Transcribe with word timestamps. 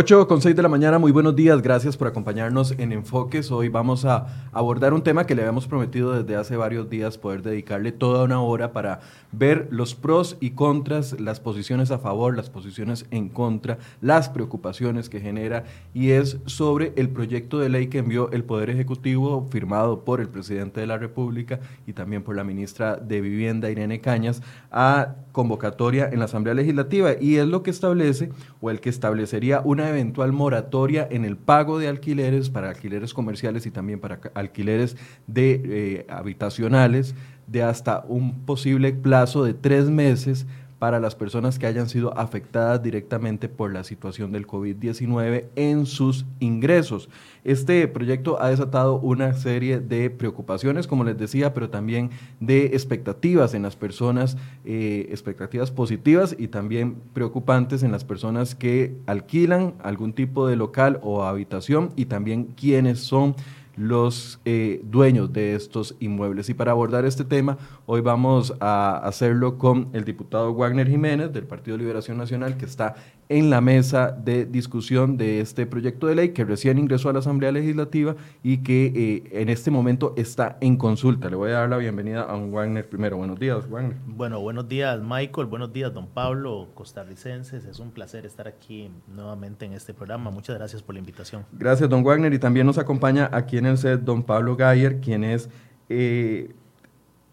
8 0.00 0.26
con 0.28 0.40
6 0.40 0.56
de 0.56 0.62
la 0.62 0.70
mañana, 0.70 0.98
muy 0.98 1.12
buenos 1.12 1.36
días, 1.36 1.60
gracias 1.60 1.94
por 1.94 2.08
acompañarnos 2.08 2.72
en 2.78 2.92
Enfoques. 2.92 3.50
Hoy 3.50 3.68
vamos 3.68 4.06
a 4.06 4.48
abordar 4.50 4.94
un 4.94 5.02
tema 5.02 5.26
que 5.26 5.34
le 5.34 5.42
habíamos 5.42 5.66
prometido 5.66 6.14
desde 6.14 6.36
hace 6.36 6.56
varios 6.56 6.88
días, 6.88 7.18
poder 7.18 7.42
dedicarle 7.42 7.92
toda 7.92 8.24
una 8.24 8.40
hora 8.40 8.72
para 8.72 9.00
ver 9.30 9.68
los 9.70 9.94
pros 9.94 10.38
y 10.40 10.52
contras, 10.52 11.20
las 11.20 11.38
posiciones 11.38 11.90
a 11.90 11.98
favor, 11.98 12.34
las 12.34 12.48
posiciones 12.48 13.04
en 13.10 13.28
contra, 13.28 13.76
las 14.00 14.30
preocupaciones 14.30 15.10
que 15.10 15.20
genera 15.20 15.64
y 15.92 16.12
es 16.12 16.38
sobre 16.46 16.94
el 16.96 17.10
proyecto 17.10 17.58
de 17.58 17.68
ley 17.68 17.88
que 17.88 17.98
envió 17.98 18.30
el 18.32 18.42
Poder 18.42 18.70
Ejecutivo 18.70 19.48
firmado 19.50 20.02
por 20.02 20.22
el 20.22 20.30
presidente 20.30 20.80
de 20.80 20.86
la 20.86 20.96
República 20.96 21.60
y 21.86 21.92
también 21.92 22.22
por 22.22 22.36
la 22.36 22.44
ministra 22.44 22.96
de 22.96 23.20
Vivienda, 23.20 23.70
Irene 23.70 24.00
Cañas, 24.00 24.40
a 24.72 25.16
convocatoria 25.32 26.08
en 26.10 26.20
la 26.20 26.24
Asamblea 26.24 26.54
Legislativa 26.54 27.12
y 27.20 27.36
es 27.36 27.46
lo 27.46 27.62
que 27.62 27.70
establece 27.70 28.30
o 28.62 28.70
el 28.70 28.80
que 28.80 28.88
establecería 28.88 29.60
una 29.62 29.89
eventual 29.90 30.32
moratoria 30.32 31.06
en 31.10 31.24
el 31.24 31.36
pago 31.36 31.78
de 31.78 31.88
alquileres 31.88 32.50
para 32.50 32.70
alquileres 32.70 33.14
comerciales 33.14 33.66
y 33.66 33.70
también 33.70 34.00
para 34.00 34.20
alquileres 34.34 34.96
de 35.26 35.62
eh, 35.64 36.06
habitacionales 36.08 37.14
de 37.46 37.62
hasta 37.62 38.04
un 38.08 38.46
posible 38.46 38.92
plazo 38.92 39.44
de 39.44 39.54
tres 39.54 39.90
meses 39.90 40.46
para 40.80 40.98
las 40.98 41.14
personas 41.14 41.58
que 41.58 41.66
hayan 41.66 41.90
sido 41.90 42.18
afectadas 42.18 42.82
directamente 42.82 43.50
por 43.50 43.70
la 43.70 43.84
situación 43.84 44.32
del 44.32 44.46
COVID-19 44.46 45.44
en 45.54 45.84
sus 45.84 46.24
ingresos. 46.40 47.10
Este 47.44 47.86
proyecto 47.86 48.40
ha 48.40 48.48
desatado 48.48 48.98
una 48.98 49.34
serie 49.34 49.78
de 49.78 50.08
preocupaciones, 50.08 50.86
como 50.86 51.04
les 51.04 51.18
decía, 51.18 51.52
pero 51.52 51.68
también 51.68 52.10
de 52.40 52.64
expectativas 52.68 53.52
en 53.52 53.62
las 53.62 53.76
personas, 53.76 54.38
eh, 54.64 55.06
expectativas 55.10 55.70
positivas 55.70 56.34
y 56.38 56.48
también 56.48 56.96
preocupantes 57.12 57.82
en 57.82 57.92
las 57.92 58.04
personas 58.04 58.54
que 58.54 58.96
alquilan 59.06 59.74
algún 59.82 60.14
tipo 60.14 60.48
de 60.48 60.56
local 60.56 60.98
o 61.02 61.24
habitación 61.24 61.90
y 61.94 62.06
también 62.06 62.44
quienes 62.56 63.00
son 63.00 63.34
los 63.80 64.40
eh, 64.44 64.82
dueños 64.84 65.32
de 65.32 65.54
estos 65.54 65.96
inmuebles. 66.00 66.50
Y 66.50 66.54
para 66.54 66.72
abordar 66.72 67.06
este 67.06 67.24
tema, 67.24 67.56
hoy 67.86 68.02
vamos 68.02 68.54
a 68.60 68.98
hacerlo 68.98 69.56
con 69.56 69.88
el 69.94 70.04
diputado 70.04 70.54
Wagner 70.54 70.86
Jiménez 70.86 71.32
del 71.32 71.46
Partido 71.46 71.78
Liberación 71.78 72.18
Nacional, 72.18 72.58
que 72.58 72.66
está 72.66 72.94
en 73.30 73.48
la 73.48 73.60
mesa 73.60 74.10
de 74.10 74.44
discusión 74.44 75.16
de 75.16 75.40
este 75.40 75.64
proyecto 75.64 76.08
de 76.08 76.16
ley 76.16 76.30
que 76.30 76.44
recién 76.44 76.78
ingresó 76.78 77.10
a 77.10 77.12
la 77.12 77.20
Asamblea 77.20 77.52
Legislativa 77.52 78.16
y 78.42 78.58
que 78.58 78.86
eh, 79.32 79.40
en 79.40 79.48
este 79.48 79.70
momento 79.70 80.14
está 80.16 80.58
en 80.60 80.76
consulta. 80.76 81.30
Le 81.30 81.36
voy 81.36 81.50
a 81.52 81.60
dar 81.60 81.68
la 81.68 81.76
bienvenida 81.76 82.22
a 82.22 82.34
un 82.34 82.50
Wagner 82.50 82.88
primero. 82.88 83.16
Buenos 83.16 83.38
días, 83.38 83.70
Wagner. 83.70 83.96
Bueno, 84.04 84.40
buenos 84.40 84.68
días, 84.68 85.00
Michael. 85.00 85.46
Buenos 85.46 85.72
días, 85.72 85.94
don 85.94 86.08
Pablo, 86.08 86.70
costarricenses. 86.74 87.64
Es 87.66 87.78
un 87.78 87.92
placer 87.92 88.26
estar 88.26 88.48
aquí 88.48 88.90
nuevamente 89.14 89.64
en 89.64 89.74
este 89.74 89.94
programa. 89.94 90.32
Muchas 90.32 90.56
gracias 90.56 90.82
por 90.82 90.96
la 90.96 90.98
invitación. 90.98 91.46
Gracias, 91.52 91.88
don 91.88 92.02
Wagner. 92.02 92.34
Y 92.34 92.40
también 92.40 92.66
nos 92.66 92.78
acompaña 92.78 93.30
aquí 93.32 93.58
en 93.58 93.66
el 93.66 93.78
set 93.78 94.00
don 94.00 94.24
Pablo 94.24 94.56
Gayer, 94.56 95.00
quien 95.00 95.22
es... 95.22 95.48
Eh, 95.88 96.52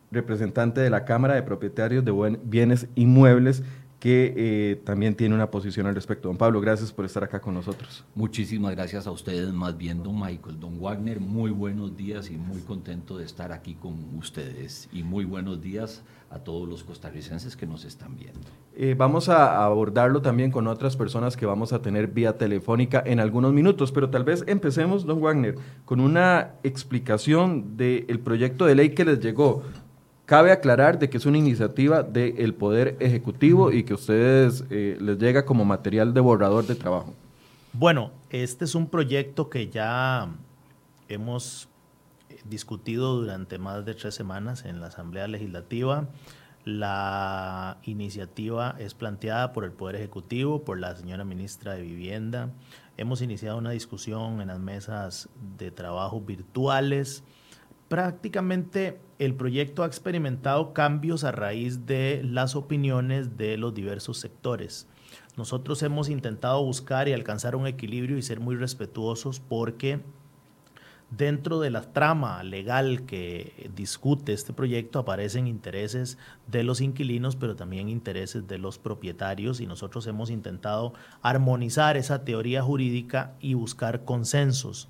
representante 0.09 0.79
de 0.79 0.89
la 0.89 1.03
Cámara 1.03 1.35
de 1.35 1.43
Propietarios 1.43 2.05
de 2.05 2.39
Bienes 2.45 2.87
Inmuebles 2.95 3.61
que 4.07 4.33
eh, 4.37 4.75
también 4.85 5.15
tiene 5.15 5.35
una 5.35 5.51
posición 5.51 5.85
al 5.85 5.93
respecto. 5.93 6.29
Don 6.29 6.37
Pablo, 6.37 6.61
gracias 6.61 6.93
por 6.93 7.03
estar 7.03 7.25
acá 7.25 7.41
con 7.41 7.53
nosotros. 7.53 8.05
Muchísimas 8.15 8.73
gracias 8.73 9.05
a 9.05 9.11
ustedes, 9.11 9.51
más 9.51 9.77
bien 9.77 10.01
don 10.01 10.17
Michael, 10.17 10.61
don 10.61 10.79
Wagner, 10.79 11.19
muy 11.19 11.51
buenos 11.51 11.97
días 11.97 12.31
y 12.31 12.37
muy 12.37 12.61
contento 12.61 13.17
de 13.17 13.25
estar 13.25 13.51
aquí 13.51 13.73
con 13.73 14.17
ustedes 14.17 14.87
y 14.93 15.03
muy 15.03 15.25
buenos 15.25 15.61
días 15.61 16.03
a 16.29 16.39
todos 16.39 16.69
los 16.69 16.85
costarricenses 16.85 17.57
que 17.57 17.67
nos 17.67 17.83
están 17.83 18.15
viendo. 18.15 18.39
Eh, 18.77 18.95
vamos 18.97 19.27
a 19.27 19.65
abordarlo 19.65 20.21
también 20.21 20.51
con 20.51 20.67
otras 20.67 20.95
personas 20.95 21.35
que 21.35 21.45
vamos 21.45 21.73
a 21.73 21.81
tener 21.81 22.07
vía 22.07 22.37
telefónica 22.37 23.03
en 23.05 23.19
algunos 23.19 23.51
minutos, 23.51 23.91
pero 23.91 24.09
tal 24.09 24.23
vez 24.23 24.45
empecemos, 24.47 25.05
don 25.05 25.19
Wagner, 25.21 25.55
con 25.83 25.99
una 25.99 26.53
explicación 26.63 27.75
del 27.75 28.21
proyecto 28.21 28.67
de 28.67 28.75
ley 28.75 28.91
que 28.91 29.03
les 29.03 29.19
llegó. 29.19 29.63
Cabe 30.27 30.51
aclarar 30.51 30.99
de 30.99 31.09
que 31.09 31.15
es 31.15 31.25
una 31.25 31.37
iniciativa 31.37 32.03
del 32.03 32.53
Poder 32.53 32.97
Ejecutivo 32.99 33.71
y 33.71 33.85
que 33.85 33.93
a 33.93 33.95
ustedes 33.95 34.65
eh, 34.69 34.97
les 34.99 35.17
llega 35.17 35.45
como 35.45 35.63
material 35.63 36.13
de 36.13 36.19
borrador 36.19 36.67
de 36.67 36.75
trabajo. 36.75 37.13
Bueno, 37.71 38.11
este 38.29 38.65
es 38.65 38.75
un 38.75 38.87
proyecto 38.87 39.49
que 39.49 39.69
ya 39.69 40.27
hemos 41.07 41.69
discutido 42.43 43.15
durante 43.15 43.57
más 43.57 43.85
de 43.85 43.93
tres 43.93 44.15
semanas 44.15 44.65
en 44.65 44.81
la 44.81 44.87
Asamblea 44.87 45.29
Legislativa. 45.29 46.09
La 46.65 47.77
iniciativa 47.83 48.75
es 48.79 48.95
planteada 48.95 49.53
por 49.53 49.63
el 49.63 49.71
Poder 49.71 49.95
Ejecutivo, 49.95 50.65
por 50.65 50.77
la 50.77 50.93
señora 50.97 51.23
ministra 51.23 51.75
de 51.75 51.83
Vivienda. 51.83 52.49
Hemos 52.97 53.21
iniciado 53.21 53.57
una 53.59 53.71
discusión 53.71 54.41
en 54.41 54.49
las 54.49 54.59
mesas 54.59 55.29
de 55.57 55.71
trabajo 55.71 56.19
virtuales 56.19 57.23
prácticamente 57.87 58.99
el 59.19 59.33
proyecto 59.35 59.83
ha 59.83 59.87
experimentado 59.87 60.73
cambios 60.73 61.23
a 61.23 61.31
raíz 61.31 61.85
de 61.85 62.21
las 62.23 62.55
opiniones 62.55 63.37
de 63.37 63.57
los 63.57 63.73
diversos 63.73 64.19
sectores. 64.19 64.87
Nosotros 65.35 65.81
hemos 65.83 66.09
intentado 66.09 66.63
buscar 66.63 67.07
y 67.07 67.13
alcanzar 67.13 67.55
un 67.55 67.67
equilibrio 67.67 68.17
y 68.17 68.21
ser 68.21 68.39
muy 68.39 68.55
respetuosos 68.55 69.39
porque 69.39 70.01
dentro 71.09 71.59
de 71.59 71.69
la 71.69 71.81
trama 71.93 72.43
legal 72.43 73.05
que 73.05 73.69
discute 73.75 74.33
este 74.33 74.51
proyecto 74.51 74.99
aparecen 74.99 75.47
intereses 75.47 76.17
de 76.47 76.63
los 76.63 76.81
inquilinos, 76.81 77.35
pero 77.35 77.55
también 77.55 77.87
intereses 77.87 78.47
de 78.47 78.57
los 78.57 78.77
propietarios 78.77 79.61
y 79.61 79.67
nosotros 79.67 80.05
hemos 80.07 80.29
intentado 80.29 80.93
armonizar 81.21 81.97
esa 81.97 82.25
teoría 82.25 82.61
jurídica 82.61 83.35
y 83.39 83.53
buscar 83.53 84.03
consensos. 84.03 84.89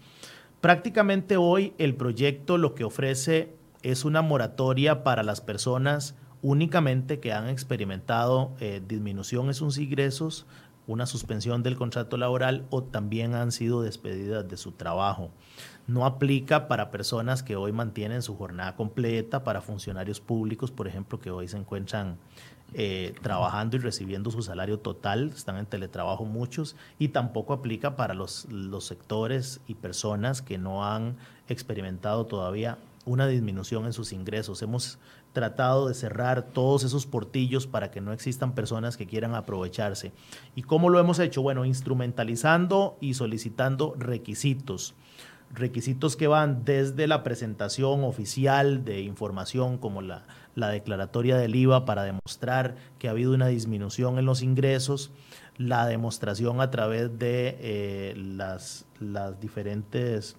Prácticamente 0.61 1.37
hoy 1.37 1.73
el 1.77 1.95
proyecto 1.95 2.57
lo 2.57 2.73
que 2.73 2.83
ofrece 2.83 3.53
es 3.83 4.05
una 4.05 4.23
moratoria 4.23 5.03
para 5.03 5.21
las 5.21 5.39
personas 5.39 6.15
únicamente 6.41 7.19
que 7.19 7.31
han 7.31 7.47
experimentado 7.47 8.51
eh, 8.59 8.81
disminución 8.85 9.47
en 9.47 9.53
sus 9.53 9.77
ingresos, 9.77 10.47
una 10.87 11.05
suspensión 11.05 11.61
del 11.61 11.75
contrato 11.75 12.17
laboral 12.17 12.65
o 12.71 12.81
también 12.81 13.35
han 13.35 13.51
sido 13.51 13.83
despedidas 13.83 14.47
de 14.47 14.57
su 14.57 14.71
trabajo. 14.71 15.29
No 15.85 16.05
aplica 16.05 16.67
para 16.67 16.89
personas 16.89 17.43
que 17.43 17.55
hoy 17.55 17.71
mantienen 17.71 18.23
su 18.23 18.35
jornada 18.35 18.75
completa, 18.75 19.43
para 19.43 19.61
funcionarios 19.61 20.21
públicos, 20.21 20.71
por 20.71 20.87
ejemplo, 20.87 21.19
que 21.19 21.29
hoy 21.29 21.47
se 21.47 21.57
encuentran 21.57 22.17
eh, 22.73 23.15
trabajando 23.21 23.77
y 23.77 23.79
recibiendo 23.79 24.29
su 24.29 24.41
salario 24.41 24.79
total, 24.79 25.31
están 25.35 25.57
en 25.57 25.65
teletrabajo 25.65 26.25
muchos, 26.25 26.75
y 26.99 27.09
tampoco 27.09 27.53
aplica 27.53 27.95
para 27.95 28.13
los, 28.13 28.45
los 28.51 28.85
sectores 28.85 29.61
y 29.67 29.75
personas 29.75 30.41
que 30.41 30.57
no 30.57 30.85
han 30.85 31.15
experimentado 31.47 32.25
todavía 32.25 32.77
una 33.05 33.27
disminución 33.27 33.85
en 33.85 33.93
sus 33.93 34.11
ingresos. 34.11 34.61
Hemos 34.61 34.99
tratado 35.33 35.87
de 35.87 35.93
cerrar 35.93 36.41
todos 36.41 36.83
esos 36.83 37.05
portillos 37.05 37.67
para 37.67 37.89
que 37.89 38.01
no 38.01 38.11
existan 38.11 38.53
personas 38.53 38.97
que 38.97 39.07
quieran 39.07 39.33
aprovecharse. 39.35 40.11
¿Y 40.55 40.63
cómo 40.63 40.89
lo 40.89 40.99
hemos 40.99 41.19
hecho? 41.19 41.41
Bueno, 41.41 41.63
instrumentalizando 41.63 42.97
y 42.99 43.13
solicitando 43.13 43.95
requisitos 43.97 44.93
requisitos 45.53 46.17
que 46.17 46.27
van 46.27 46.65
desde 46.65 47.07
la 47.07 47.23
presentación 47.23 48.03
oficial 48.03 48.83
de 48.83 49.01
información 49.01 49.77
como 49.77 50.01
la, 50.01 50.25
la 50.57 50.69
declaratoria 50.69 51.37
del 51.37 51.55
IVA 51.55 51.85
para 51.85 52.03
demostrar 52.03 52.77
que 52.97 53.07
ha 53.07 53.11
habido 53.11 53.31
una 53.35 53.45
disminución 53.45 54.17
en 54.17 54.25
los 54.25 54.41
ingresos, 54.41 55.11
la 55.55 55.85
demostración 55.85 56.61
a 56.61 56.71
través 56.71 57.19
de 57.19 57.57
eh, 57.59 58.13
las, 58.17 58.87
las, 58.99 59.39
diferentes 59.39 60.35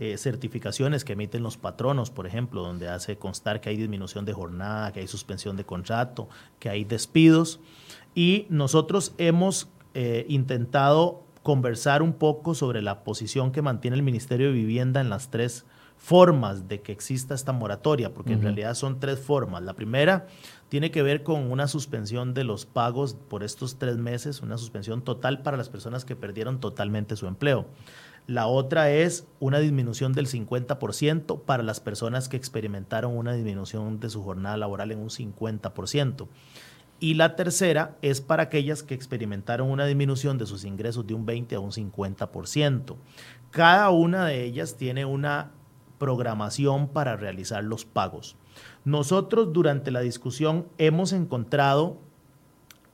eh, 0.00 0.18
certificaciones 0.18 1.04
que 1.04 1.12
emiten 1.12 1.44
los 1.44 1.56
patronos, 1.56 2.10
por 2.10 2.26
ejemplo, 2.26 2.62
donde 2.62 2.88
hace 2.88 3.16
constar 3.16 3.60
que 3.60 3.68
hay 3.68 3.76
disminución 3.76 4.24
de 4.24 4.32
jornada, 4.32 4.92
que 4.92 4.98
hay 4.98 5.06
suspensión 5.06 5.56
de 5.56 5.64
contrato, 5.64 6.28
que 6.58 6.68
hay 6.68 6.82
despidos. 6.82 7.60
Y 8.16 8.46
nosotros 8.50 9.14
hemos 9.16 9.68
eh, 9.94 10.26
intentado 10.28 11.22
conversar 11.44 12.02
un 12.02 12.14
poco 12.14 12.56
sobre 12.56 12.82
la 12.82 13.04
posición 13.04 13.52
que 13.52 13.62
mantiene 13.62 13.96
el 13.96 14.02
Ministerio 14.02 14.48
de 14.48 14.54
Vivienda 14.54 15.00
en 15.00 15.08
las 15.08 15.30
tres 15.30 15.66
formas 15.98 16.68
de 16.68 16.80
que 16.80 16.92
exista 16.92 17.34
esta 17.34 17.52
moratoria, 17.52 18.14
porque 18.14 18.32
en 18.32 18.40
realidad 18.40 18.74
son 18.74 19.00
tres 19.00 19.18
formas. 19.18 19.62
La 19.62 19.74
primera 19.74 20.26
tiene 20.68 20.90
que 20.90 21.02
ver 21.02 21.22
con 21.22 21.50
una 21.50 21.66
suspensión 21.66 22.34
de 22.34 22.44
los 22.44 22.64
pagos 22.64 23.14
por 23.14 23.42
estos 23.42 23.78
tres 23.78 23.98
meses, 23.98 24.40
una 24.40 24.56
suspensión 24.56 25.02
total 25.02 25.42
para 25.42 25.56
las 25.56 25.68
personas 25.68 26.04
que 26.04 26.16
perdieron 26.16 26.60
totalmente 26.60 27.16
su 27.16 27.26
empleo. 27.26 27.66
La 28.26 28.46
otra 28.46 28.90
es 28.90 29.26
una 29.40 29.58
disminución 29.58 30.12
del 30.12 30.28
50% 30.28 31.42
para 31.42 31.62
las 31.62 31.80
personas 31.80 32.28
que 32.28 32.36
experimentaron 32.36 33.16
una 33.16 33.32
disminución 33.32 34.00
de 34.00 34.10
su 34.10 34.22
jornada 34.22 34.56
laboral 34.56 34.92
en 34.92 35.00
un 35.00 35.08
50%. 35.08 36.28
Y 37.00 37.14
la 37.14 37.36
tercera 37.36 37.96
es 38.02 38.20
para 38.20 38.44
aquellas 38.44 38.82
que 38.82 38.94
experimentaron 38.94 39.70
una 39.70 39.86
disminución 39.86 40.36
de 40.36 40.46
sus 40.46 40.64
ingresos 40.64 41.06
de 41.06 41.14
un 41.14 41.26
20 41.26 41.54
a 41.54 41.60
un 41.60 41.70
50%. 41.70 42.96
Cada 43.50 43.90
una 43.90 44.26
de 44.26 44.44
ellas 44.44 44.76
tiene 44.76 45.04
una 45.04 45.52
programación 45.98 46.88
para 46.88 47.16
realizar 47.16 47.64
los 47.64 47.84
pagos. 47.84 48.36
Nosotros 48.84 49.52
durante 49.52 49.90
la 49.90 50.00
discusión 50.00 50.66
hemos 50.78 51.12
encontrado 51.12 51.98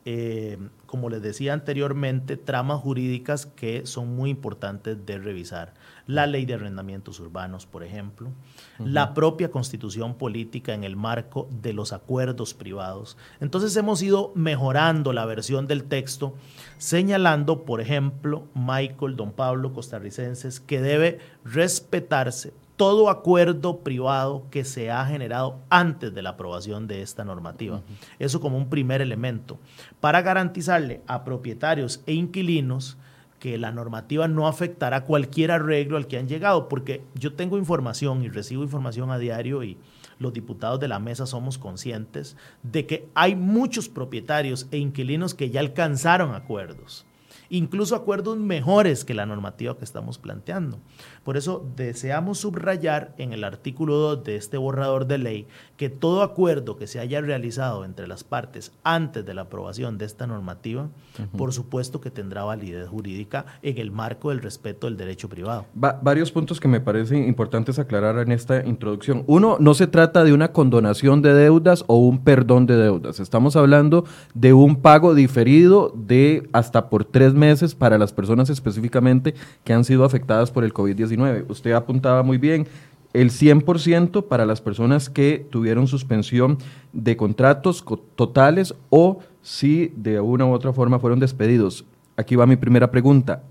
eh, 0.07 0.59
como 0.95 1.09
les 1.09 1.23
decía 1.23 1.55
anteriormente, 1.55 2.37
tramas 2.37 2.81
jurídicas 2.81 3.47
que 3.47 3.87
son 3.87 4.15
muy 4.15 4.31
importantes 4.31 5.05
de 5.05 5.19
revisar. 5.19 5.75
La 6.07 6.27
ley 6.27 6.45
de 6.45 6.55
arrendamientos 6.55 7.19
urbanos, 7.19 7.67
por 7.67 7.83
ejemplo, 7.83 8.31
la 8.79 9.15
propia 9.15 9.51
constitución 9.51 10.15
política 10.15 10.75
en 10.75 10.85
el 10.85 10.95
marco 10.95 11.49
de 11.51 11.73
los 11.73 11.93
acuerdos 11.93 12.53
privados. 12.55 13.17
Entonces 13.41 13.75
hemos 13.77 14.03
ido 14.03 14.31
mejorando 14.37 15.13
la 15.13 15.25
versión 15.25 15.67
del 15.67 15.83
texto, 15.85 16.35
señalando, 16.79 17.65
por 17.65 17.81
ejemplo, 17.81 18.45
Michael, 18.55 19.17
don 19.17 19.33
Pablo, 19.33 19.73
costarricenses, 19.73 20.61
que 20.61 20.81
debe 20.81 21.19
respetarse 21.45 22.53
todo 22.77 23.09
acuerdo 23.09 23.79
privado 23.81 24.47
que 24.51 24.65
se 24.65 24.91
ha 24.91 25.05
generado 25.07 25.61
antes 25.71 26.13
de 26.13 26.23
la 26.23 26.31
aprobación 26.31 26.89
de 26.89 27.03
esta 27.03 27.25
normativa. 27.25 27.83
Eso 28.19 28.41
como 28.41 28.57
un 28.57 28.69
primer 28.69 29.01
elemento, 29.01 29.59
para 30.01 30.23
garantizarle 30.23 31.01
a 31.07 31.25
propietarios 31.25 32.03
e 32.07 32.15
inquilinos 32.15 32.97
que 33.39 33.59
la 33.59 33.73
normativa 33.73 34.27
no 34.27 34.49
afectará 34.49 35.05
cualquier 35.05 35.51
arreglo 35.51 35.99
al 35.99 36.07
que 36.07 36.17
han 36.17 36.29
llegado, 36.29 36.69
porque 36.69 37.05
yo 37.15 37.35
tengo 37.35 37.59
información 37.59 38.23
y 38.23 38.29
recibo 38.29 38.63
información 38.63 39.11
a 39.11 39.19
diario 39.19 39.63
y 39.63 39.77
los 40.19 40.33
diputados 40.33 40.81
de 40.81 40.89
la 40.89 40.99
mesa 40.99 41.27
somos 41.27 41.59
conscientes 41.59 42.37
de 42.63 42.87
que 42.87 43.09
hay 43.15 43.35
muchos 43.35 43.89
propietarios 43.89 44.67
e 44.71 44.79
inquilinos 44.79 45.35
que 45.35 45.51
ya 45.51 45.61
alcanzaron 45.61 46.35
acuerdos 46.35 47.05
incluso 47.51 47.95
acuerdos 47.95 48.37
mejores 48.37 49.05
que 49.05 49.15
la 49.15 49.27
normativa 49.27 49.77
que 49.77 49.85
estamos 49.85 50.19
planteando. 50.19 50.79
Por 51.25 51.39
eso 51.39 51.65
deseamos 51.75 52.39
subrayar 52.39 53.15
en 53.17 53.33
el 53.33 53.45
artículo 53.45 53.97
2 53.97 54.25
de 54.25 54.37
este 54.37 54.59
borrador 54.59 55.07
de 55.07 55.17
ley 55.17 55.47
que 55.79 55.89
todo 55.89 56.23
acuerdo 56.23 56.77
que 56.77 56.87
se 56.87 57.01
haya 57.01 57.21
realizado 57.23 57.85
entre 57.85 58.07
las 58.07 58.25
partes 58.25 58.73
antes 58.85 59.25
de 59.25 59.33
la 59.33 59.43
aprobación 59.43 59.97
de 59.97 60.05
esta 60.05 60.27
normativa, 60.27 60.89
por 61.37 61.53
supuesto 61.53 62.01
que 62.01 62.11
tendrá 62.11 62.45
validez 62.45 62.89
jurídica 62.89 63.47
en 63.63 63.79
el 63.79 63.91
marco 63.91 64.29
del 64.29 64.41
respeto 64.41 64.87
del 64.87 64.99
derecho 64.99 65.29
privado. 65.29 65.65
varios 65.75 66.31
puntos 66.31 66.61
que 66.61 66.69
me 66.69 66.81
parecen 66.81 67.27
importantes 67.27 67.79
aclarar 67.79 68.19
en 68.19 68.31
esta 68.31 68.65
introducción. 68.65 69.25
Uno, 69.27 69.57
no 69.59 69.73
se 69.75 69.87
trata 69.87 70.25
de 70.25 70.35
una 70.35 70.53
condonación 70.53 71.23
de 71.23 71.33
deudas 71.33 71.85
o 71.87 71.97
un 71.97 72.23
perdón 72.23 72.67
de 72.67 72.77
deudas. 72.77 73.19
Estamos 73.19 73.57
hablando 73.57 74.05
de 74.35 74.53
un 74.53 74.77
pago 74.77 75.15
diferido 75.15 75.93
de 75.97 76.49
hasta 76.53 76.91
por 76.91 77.05
tres 77.05 77.33
meses 77.33 77.75
para 77.75 77.97
las 77.97 78.13
personas 78.13 78.51
específicamente 78.51 79.35
que 79.65 79.73
han 79.73 79.85
sido 79.85 80.05
afectadas 80.05 80.51
por 80.51 80.65
el 80.65 80.75
COVID-19. 80.75 81.14
Usted 81.49 81.73
apuntaba 81.73 82.23
muy 82.23 82.39
bien, 82.39 82.67
el 83.13 83.31
100% 83.31 84.27
para 84.27 84.45
las 84.45 84.61
personas 84.61 85.09
que 85.09 85.47
tuvieron 85.51 85.87
suspensión 85.87 86.59
de 86.93 87.17
contratos 87.17 87.85
totales 88.17 88.75
o 88.91 89.21
si 89.41 89.93
de 89.97 90.21
una 90.21 90.47
u 90.47 90.53
otra 90.53 90.73
forma 90.73 90.99
fueron 90.99 91.21
despedidos. 91.21 91.85
Aquí 92.17 92.35
va 92.35 92.47
mi 92.47 92.57
primera 92.57 92.91
pregunta. 92.91 93.43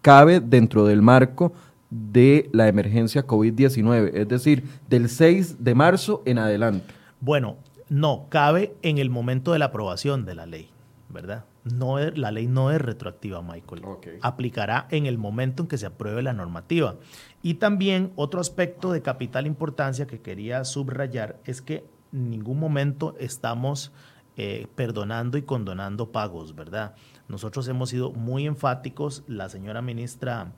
¿Cabe 0.00 0.40
dentro 0.40 0.86
del 0.86 1.02
marco 1.02 1.52
de 1.90 2.48
la 2.52 2.68
emergencia 2.68 3.26
COVID-19, 3.26 4.12
es 4.14 4.28
decir, 4.28 4.64
del 4.88 5.08
6 5.08 5.62
de 5.62 5.74
marzo 5.74 6.22
en 6.24 6.38
adelante? 6.38 6.86
Bueno, 7.20 7.56
no, 7.88 8.26
cabe 8.28 8.74
en 8.82 8.98
el 8.98 9.10
momento 9.10 9.52
de 9.52 9.58
la 9.58 9.66
aprobación 9.66 10.24
de 10.24 10.34
la 10.34 10.46
ley, 10.46 10.68
¿verdad? 11.08 11.44
No 11.74 11.98
la 11.98 12.30
ley 12.30 12.46
no 12.46 12.70
es 12.70 12.80
retroactiva, 12.80 13.42
Michael. 13.42 13.82
Aplicará 14.22 14.86
en 14.90 15.06
el 15.06 15.18
momento 15.18 15.62
en 15.62 15.68
que 15.68 15.78
se 15.78 15.86
apruebe 15.86 16.22
la 16.22 16.32
normativa. 16.32 16.96
Y 17.42 17.54
también 17.54 18.12
otro 18.16 18.40
aspecto 18.40 18.92
de 18.92 19.02
capital 19.02 19.46
importancia 19.46 20.06
que 20.06 20.20
quería 20.20 20.64
subrayar 20.64 21.40
es 21.44 21.62
que 21.62 21.84
en 22.12 22.30
ningún 22.30 22.58
momento 22.58 23.14
estamos 23.18 23.92
eh, 24.36 24.66
perdonando 24.74 25.38
y 25.38 25.42
condonando 25.42 26.12
pagos, 26.12 26.54
¿verdad? 26.54 26.94
Nosotros 27.28 27.66
hemos 27.68 27.90
sido 27.90 28.12
muy 28.12 28.46
enfáticos, 28.46 29.24
la 29.26 29.48
señora 29.48 29.82
ministra 29.82 30.52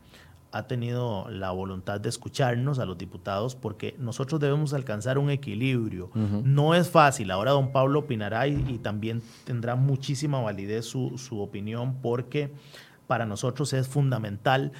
ha 0.50 0.66
tenido 0.66 1.28
la 1.30 1.50
voluntad 1.50 2.00
de 2.00 2.08
escucharnos 2.08 2.78
a 2.78 2.86
los 2.86 2.96
diputados 2.96 3.54
porque 3.54 3.94
nosotros 3.98 4.40
debemos 4.40 4.72
alcanzar 4.72 5.18
un 5.18 5.30
equilibrio. 5.30 6.10
No 6.14 6.74
es 6.74 6.88
fácil. 6.88 7.30
Ahora 7.30 7.52
don 7.52 7.70
Pablo 7.70 8.00
opinará 8.00 8.46
y, 8.46 8.78
también 8.78 9.22
tendrá 9.44 9.76
muchísima 9.76 10.40
validez 10.40 10.86
su, 10.86 11.18
su 11.18 11.40
opinión 11.40 11.96
porque 12.00 12.52
para 13.06 13.26
nosotros 13.26 13.72
es 13.72 13.88
fundamental 13.88 14.72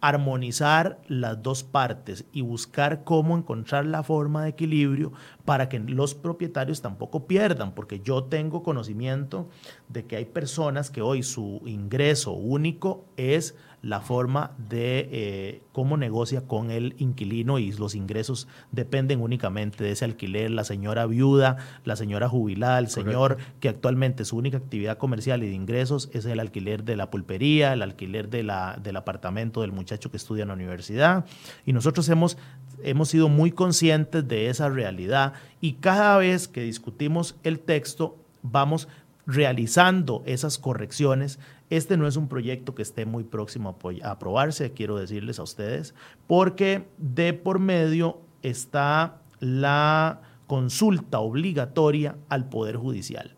armonizar 0.00 1.00
las 1.08 1.42
dos 1.42 1.64
partes 1.64 2.26
y 2.32 2.42
buscar 2.42 3.02
cómo 3.02 3.36
encontrar 3.36 3.86
la 3.86 4.02
forma 4.02 4.44
de 4.44 4.50
equilibrio 4.50 5.12
para 5.44 5.68
que 5.68 5.78
los 5.78 6.14
propietarios 6.14 6.82
tampoco 6.82 7.26
pierdan, 7.26 7.72
porque 7.72 8.00
yo 8.00 8.24
tengo 8.24 8.62
conocimiento 8.62 9.48
de 9.88 10.04
que 10.04 10.16
hay 10.16 10.26
personas 10.26 10.90
que 10.90 11.00
hoy 11.00 11.22
su 11.22 11.62
ingreso 11.64 12.32
único 12.32 13.06
es 13.16 13.56
la 13.86 14.00
forma 14.00 14.50
de 14.58 15.08
eh, 15.12 15.62
cómo 15.70 15.96
negocia 15.96 16.40
con 16.40 16.72
el 16.72 16.96
inquilino 16.98 17.60
y 17.60 17.70
los 17.70 17.94
ingresos 17.94 18.48
dependen 18.72 19.20
únicamente 19.20 19.84
de 19.84 19.92
ese 19.92 20.04
alquiler. 20.04 20.50
La 20.50 20.64
señora 20.64 21.06
viuda, 21.06 21.58
la 21.84 21.94
señora 21.94 22.28
jubilada, 22.28 22.80
el 22.80 22.88
señor 22.88 23.36
que 23.60 23.68
actualmente 23.68 24.24
su 24.24 24.36
única 24.36 24.56
actividad 24.56 24.98
comercial 24.98 25.44
y 25.44 25.46
de 25.46 25.54
ingresos 25.54 26.10
es 26.12 26.24
el 26.24 26.40
alquiler 26.40 26.82
de 26.82 26.96
la 26.96 27.10
pulpería, 27.10 27.74
el 27.74 27.82
alquiler 27.82 28.28
de 28.28 28.42
la, 28.42 28.76
del 28.82 28.96
apartamento 28.96 29.60
del 29.60 29.70
muchacho 29.70 30.10
que 30.10 30.16
estudia 30.16 30.42
en 30.42 30.48
la 30.48 30.54
universidad. 30.54 31.24
Y 31.64 31.72
nosotros 31.72 32.08
hemos, 32.08 32.38
hemos 32.82 33.08
sido 33.08 33.28
muy 33.28 33.52
conscientes 33.52 34.26
de 34.26 34.48
esa 34.48 34.68
realidad 34.68 35.34
y 35.60 35.74
cada 35.74 36.16
vez 36.16 36.48
que 36.48 36.62
discutimos 36.62 37.36
el 37.44 37.60
texto 37.60 38.16
vamos 38.42 38.88
realizando 39.26 40.22
esas 40.26 40.58
correcciones 40.58 41.38
este 41.70 41.96
no 41.96 42.06
es 42.06 42.16
un 42.16 42.28
proyecto 42.28 42.74
que 42.74 42.82
esté 42.82 43.06
muy 43.06 43.24
próximo 43.24 43.76
a 44.02 44.10
aprobarse, 44.10 44.72
quiero 44.72 44.96
decirles 44.96 45.38
a 45.38 45.42
ustedes, 45.42 45.94
porque 46.26 46.86
de 46.98 47.32
por 47.32 47.58
medio 47.58 48.20
está 48.42 49.20
la 49.40 50.20
consulta 50.46 51.18
obligatoria 51.18 52.16
al 52.28 52.48
Poder 52.48 52.76
Judicial. 52.76 53.36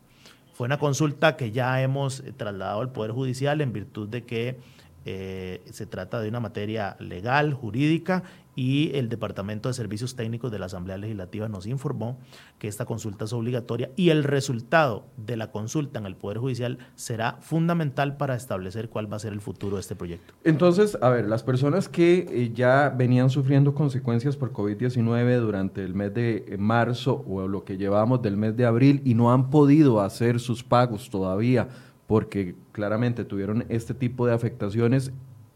Fue 0.53 0.67
una 0.67 0.79
consulta 0.79 1.37
que 1.37 1.53
ya 1.53 1.81
hemos 1.83 2.21
eh, 2.21 2.33
trasladado 2.33 2.81
al 2.81 2.93
Poder 2.93 3.13
Judicial 3.13 3.61
en 3.61 3.73
virtud 3.73 4.09
de 4.09 4.25
que 4.25 4.59
eh, 5.05 5.63
se 5.71 5.87
trata 5.87 6.21
de 6.21 6.29
una 6.29 6.41
materia 6.41 6.97
legal, 6.99 7.55
jurídica, 7.55 8.25
y 8.59 8.91
el 8.97 9.09
Departamento 9.09 9.69
de 9.69 9.73
Servicios 9.73 10.17
Técnicos 10.17 10.51
de 10.51 10.59
la 10.59 10.67
Asamblea 10.67 10.99
Legislativa 10.99 11.49
nos 11.49 11.65
informó 11.69 12.19
que 12.59 12.67
esta 12.67 12.87
consulta 12.87 13.27
es 13.27 13.33
obligatoria 13.33 13.93
y 13.95 14.11
el 14.11 14.25
resultado 14.25 15.05
de 15.17 15.37
la 15.37 15.53
consulta 15.53 16.01
en 16.01 16.07
el 16.07 16.17
Poder 16.17 16.39
Judicial 16.39 16.79
será 16.97 17.37
fundamental 17.41 18.17
para 18.17 18.35
establecer 18.35 18.89
cuál 18.89 19.13
va 19.13 19.15
a 19.15 19.21
ser 19.21 19.33
el 19.33 19.41
futuro 19.41 19.77
de 19.77 19.83
este 19.83 19.95
proyecto. 19.95 20.35
Entonces, 20.43 20.99
a 21.01 21.09
ver, 21.09 21.27
las 21.29 21.45
personas 21.45 21.89
que 21.89 22.27
eh, 22.29 22.51
ya 22.53 22.89
venían 22.89 23.31
sufriendo 23.31 23.77
consecuencias 23.77 24.37
por 24.37 24.53
COVID-19 24.53 25.39
durante 25.39 25.85
el 25.85 25.95
mes 25.95 26.13
de 26.13 26.45
eh, 26.49 26.57
marzo 26.59 27.25
o 27.29 27.47
lo 27.47 27.63
que 27.63 27.77
llevamos 27.77 28.23
del 28.23 28.37
mes 28.37 28.57
de 28.57 28.67
abril 28.67 29.03
y 29.05 29.15
no 29.15 29.33
han 29.33 29.51
podido 29.51 30.01
hacer 30.01 30.41
sus 30.41 30.65
pagos 30.65 31.11
todavía 31.11 31.69
porque 32.09 32.57
claramente 32.73 33.25
tuvieron 33.25 33.67
este 33.69 33.95
tipo 33.95 34.27
de 34.27 34.35
afectaciones, 34.35 35.13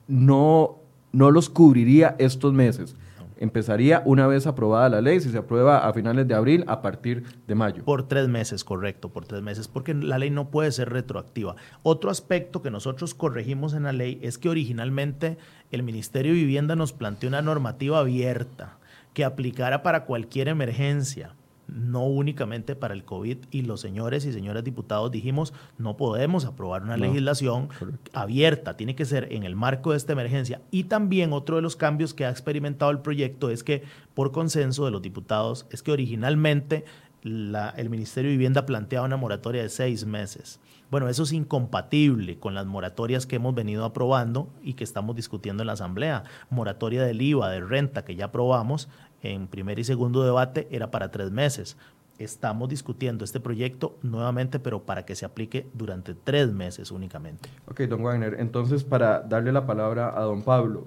no 0.06 0.81
no 1.12 1.30
los 1.30 1.48
cubriría 1.48 2.16
estos 2.18 2.52
meses. 2.52 2.96
Empezaría 3.38 4.02
una 4.04 4.28
vez 4.28 4.46
aprobada 4.46 4.88
la 4.88 5.00
ley, 5.00 5.20
si 5.20 5.30
se 5.30 5.38
aprueba 5.38 5.88
a 5.88 5.92
finales 5.92 6.28
de 6.28 6.34
abril, 6.34 6.64
a 6.68 6.80
partir 6.80 7.24
de 7.48 7.54
mayo. 7.56 7.84
Por 7.84 8.06
tres 8.06 8.28
meses, 8.28 8.62
correcto, 8.62 9.08
por 9.08 9.24
tres 9.26 9.42
meses, 9.42 9.66
porque 9.66 9.94
la 9.94 10.18
ley 10.18 10.30
no 10.30 10.48
puede 10.48 10.70
ser 10.70 10.90
retroactiva. 10.90 11.56
Otro 11.82 12.10
aspecto 12.10 12.62
que 12.62 12.70
nosotros 12.70 13.14
corregimos 13.14 13.74
en 13.74 13.82
la 13.82 13.92
ley 13.92 14.20
es 14.22 14.38
que 14.38 14.48
originalmente 14.48 15.38
el 15.72 15.82
Ministerio 15.82 16.32
de 16.32 16.38
Vivienda 16.38 16.76
nos 16.76 16.92
planteó 16.92 17.28
una 17.28 17.42
normativa 17.42 17.98
abierta 17.98 18.78
que 19.12 19.24
aplicara 19.24 19.82
para 19.82 20.04
cualquier 20.04 20.46
emergencia 20.46 21.34
no 21.74 22.06
únicamente 22.06 22.76
para 22.76 22.94
el 22.94 23.04
COVID 23.04 23.38
y 23.50 23.62
los 23.62 23.80
señores 23.80 24.24
y 24.24 24.32
señoras 24.32 24.64
diputados 24.64 25.10
dijimos 25.10 25.52
no 25.78 25.96
podemos 25.96 26.44
aprobar 26.44 26.82
una 26.82 26.96
legislación 26.96 27.68
abierta, 28.12 28.76
tiene 28.76 28.94
que 28.94 29.04
ser 29.04 29.32
en 29.32 29.44
el 29.44 29.56
marco 29.56 29.92
de 29.92 29.96
esta 29.96 30.12
emergencia. 30.12 30.60
Y 30.70 30.84
también 30.84 31.32
otro 31.32 31.56
de 31.56 31.62
los 31.62 31.76
cambios 31.76 32.14
que 32.14 32.24
ha 32.24 32.30
experimentado 32.30 32.90
el 32.90 33.00
proyecto 33.00 33.50
es 33.50 33.64
que 33.64 33.82
por 34.14 34.32
consenso 34.32 34.84
de 34.84 34.90
los 34.90 35.02
diputados 35.02 35.66
es 35.70 35.82
que 35.82 35.92
originalmente 35.92 36.84
el 37.24 37.88
Ministerio 37.88 38.30
de 38.30 38.36
Vivienda 38.36 38.66
planteaba 38.66 39.06
una 39.06 39.16
moratoria 39.16 39.62
de 39.62 39.68
seis 39.68 40.04
meses. 40.04 40.60
Bueno, 40.90 41.08
eso 41.08 41.22
es 41.22 41.32
incompatible 41.32 42.38
con 42.38 42.54
las 42.54 42.66
moratorias 42.66 43.26
que 43.26 43.36
hemos 43.36 43.54
venido 43.54 43.84
aprobando 43.84 44.50
y 44.62 44.74
que 44.74 44.84
estamos 44.84 45.16
discutiendo 45.16 45.62
en 45.62 45.68
la 45.68 45.72
Asamblea. 45.72 46.24
Moratoria 46.50 47.02
del 47.02 47.22
IVA, 47.22 47.48
de 47.50 47.60
renta, 47.60 48.04
que 48.04 48.16
ya 48.16 48.26
aprobamos, 48.26 48.88
en 49.22 49.46
primer 49.46 49.78
y 49.78 49.84
segundo 49.84 50.22
debate 50.24 50.68
era 50.70 50.90
para 50.90 51.10
tres 51.10 51.30
meses. 51.30 51.76
Estamos 52.18 52.68
discutiendo 52.68 53.24
este 53.24 53.40
proyecto 53.40 53.96
nuevamente, 54.02 54.58
pero 54.58 54.82
para 54.82 55.04
que 55.04 55.14
se 55.14 55.24
aplique 55.24 55.66
durante 55.72 56.14
tres 56.14 56.52
meses 56.52 56.90
únicamente. 56.90 57.48
Ok, 57.66 57.80
don 57.82 58.02
Wagner, 58.02 58.36
entonces 58.38 58.84
para 58.84 59.20
darle 59.20 59.52
la 59.52 59.66
palabra 59.66 60.12
a 60.16 60.22
don 60.22 60.42
Pablo, 60.42 60.86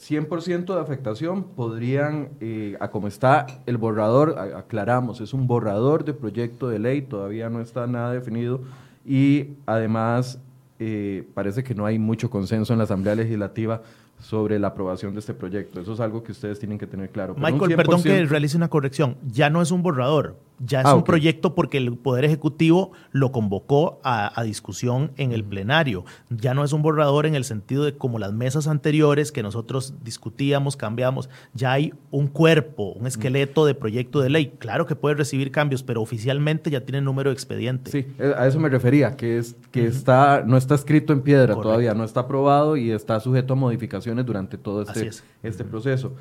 100% 0.00 0.74
de 0.74 0.80
afectación 0.80 1.44
podrían, 1.44 2.30
eh, 2.40 2.76
a 2.80 2.90
como 2.90 3.08
está 3.08 3.46
el 3.66 3.76
borrador, 3.76 4.38
aclaramos, 4.38 5.20
es 5.20 5.34
un 5.34 5.46
borrador 5.46 6.04
de 6.04 6.14
proyecto 6.14 6.68
de 6.68 6.78
ley, 6.78 7.02
todavía 7.02 7.50
no 7.50 7.60
está 7.60 7.86
nada 7.86 8.12
definido, 8.12 8.62
y 9.04 9.50
además 9.66 10.40
eh, 10.78 11.28
parece 11.34 11.62
que 11.62 11.74
no 11.74 11.84
hay 11.84 11.98
mucho 11.98 12.30
consenso 12.30 12.72
en 12.72 12.78
la 12.78 12.84
Asamblea 12.84 13.14
Legislativa 13.14 13.82
sobre 14.20 14.58
la 14.58 14.68
aprobación 14.68 15.12
de 15.14 15.20
este 15.20 15.34
proyecto. 15.34 15.80
Eso 15.80 15.94
es 15.94 16.00
algo 16.00 16.22
que 16.22 16.32
ustedes 16.32 16.58
tienen 16.58 16.78
que 16.78 16.86
tener 16.86 17.10
claro. 17.10 17.34
Michael, 17.36 17.76
perdón 17.76 18.02
que 18.02 18.24
realice 18.26 18.56
una 18.56 18.68
corrección. 18.68 19.16
Ya 19.26 19.50
no 19.50 19.62
es 19.62 19.70
un 19.70 19.82
borrador, 19.82 20.36
ya 20.60 20.80
es 20.80 20.86
ah, 20.86 20.94
un 20.94 21.04
proyecto 21.04 21.54
porque 21.54 21.78
el 21.78 21.96
Poder 21.96 22.24
Ejecutivo 22.24 22.92
lo 23.12 23.32
convocó 23.32 23.98
a, 24.04 24.30
discusión 24.44 25.12
en 25.16 25.32
el 25.32 25.44
plenario. 25.44 26.04
Ya 26.28 26.54
no 26.54 26.64
es 26.64 26.72
un 26.72 26.82
borrador 26.82 27.26
en 27.26 27.34
el 27.34 27.44
sentido 27.44 27.84
de 27.84 27.96
como 27.96 28.18
las 28.18 28.32
mesas 28.32 28.66
anteriores 28.66 29.32
que 29.32 29.42
nosotros 29.42 29.94
discutíamos, 30.02 30.76
cambiamos. 30.76 31.28
Ya 31.54 31.72
hay 31.72 31.94
un 32.10 32.26
cuerpo, 32.26 32.92
un 32.92 33.06
esqueleto 33.06 33.64
de 33.64 33.74
proyecto 33.74 34.20
de 34.20 34.30
ley. 34.30 34.54
Claro 34.58 34.86
que 34.86 34.96
puede 34.96 35.14
recibir 35.14 35.50
cambios, 35.50 35.82
pero 35.82 36.02
oficialmente 36.02 36.70
ya 36.70 36.80
tiene 36.80 37.00
número 37.00 37.30
de 37.30 37.34
expediente. 37.34 37.90
Sí, 37.90 38.06
eh, 38.18 38.34
a 38.36 38.46
eso 38.46 38.58
me 38.58 38.68
refería, 38.68 39.16
que 39.16 39.38
es 39.38 39.56
que 39.70 39.86
está 39.86 40.42
no 40.46 40.56
está 40.56 40.74
escrito 40.74 41.12
en 41.12 41.22
piedra 41.22 41.54
todavía, 41.54 41.94
no 41.94 42.04
está 42.04 42.20
aprobado 42.20 42.76
y 42.76 42.90
está 42.90 43.20
sujeto 43.20 43.54
a 43.54 43.56
modificaciones 43.56 44.26
durante 44.26 44.58
todo 44.58 44.82
este, 44.82 45.10
este 45.42 45.64
proceso. 45.64 46.12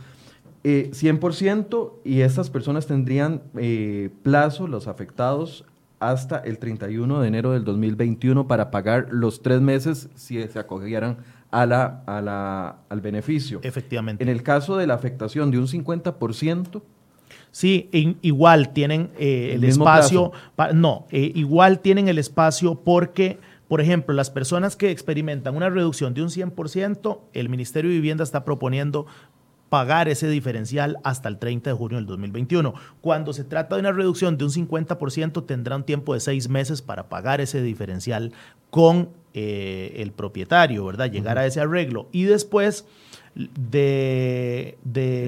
100% 0.63 1.91
eh, 1.93 1.99
y 2.03 2.21
estas 2.21 2.49
personas 2.49 2.87
tendrían 2.87 3.41
eh, 3.57 4.09
plazo, 4.23 4.67
los 4.67 4.87
afectados, 4.87 5.65
hasta 5.99 6.37
el 6.37 6.59
31 6.59 7.21
de 7.21 7.27
enero 7.27 7.51
del 7.51 7.65
2021 7.65 8.47
para 8.47 8.71
pagar 8.71 9.07
los 9.11 9.41
tres 9.41 9.61
meses 9.61 10.09
si 10.15 10.41
se 10.47 10.59
acogieran 10.59 11.17
a 11.51 11.65
la, 11.65 12.03
a 12.05 12.21
la, 12.21 12.77
al 12.89 13.01
beneficio. 13.01 13.59
Efectivamente. 13.63 14.23
En 14.23 14.29
el 14.29 14.43
caso 14.43 14.77
de 14.77 14.87
la 14.87 14.93
afectación 14.93 15.51
de 15.51 15.57
un 15.59 15.67
50%, 15.67 16.81
Sí, 17.51 17.89
igual 18.21 18.73
tienen 18.73 19.09
eh, 19.17 19.53
el, 19.55 19.63
espacio. 19.63 20.31
no, 20.73 21.07
igual 21.11 21.79
tienen 21.79 22.07
el 22.07 22.19
espacio 22.19 22.75
porque, 22.75 23.39
por 23.67 23.81
ejemplo, 23.81 24.13
las 24.13 24.29
personas 24.29 24.75
que 24.75 24.91
experimentan 24.91 25.55
una 25.55 25.69
reducción 25.69 26.13
de 26.13 26.21
un 26.21 26.29
100%, 26.29 27.19
el 27.33 27.49
Ministerio 27.49 27.89
de 27.89 27.95
Vivienda 27.97 28.23
está 28.23 28.45
proponiendo 28.45 29.07
pagar 29.69 30.09
ese 30.09 30.27
diferencial 30.27 30.97
hasta 31.03 31.29
el 31.29 31.37
30 31.37 31.69
de 31.69 31.75
junio 31.75 31.97
del 31.97 32.05
2021. 32.07 32.73
Cuando 33.01 33.33
se 33.33 33.43
trata 33.43 33.75
de 33.75 33.81
una 33.81 33.91
reducción 33.91 34.37
de 34.37 34.45
un 34.45 34.51
50%, 34.51 35.45
tendrá 35.45 35.75
un 35.75 35.83
tiempo 35.83 36.13
de 36.13 36.19
seis 36.19 36.49
meses 36.49 36.81
para 36.81 37.07
pagar 37.09 37.39
ese 37.41 37.61
diferencial 37.61 38.33
con 38.69 39.09
eh, 39.33 39.93
el 39.97 40.11
propietario, 40.11 40.85
¿verdad? 40.85 41.11
Llegar 41.11 41.37
a 41.37 41.45
ese 41.45 41.61
arreglo. 41.61 42.09
Y 42.11 42.23
después 42.23 42.85
de, 43.35 44.77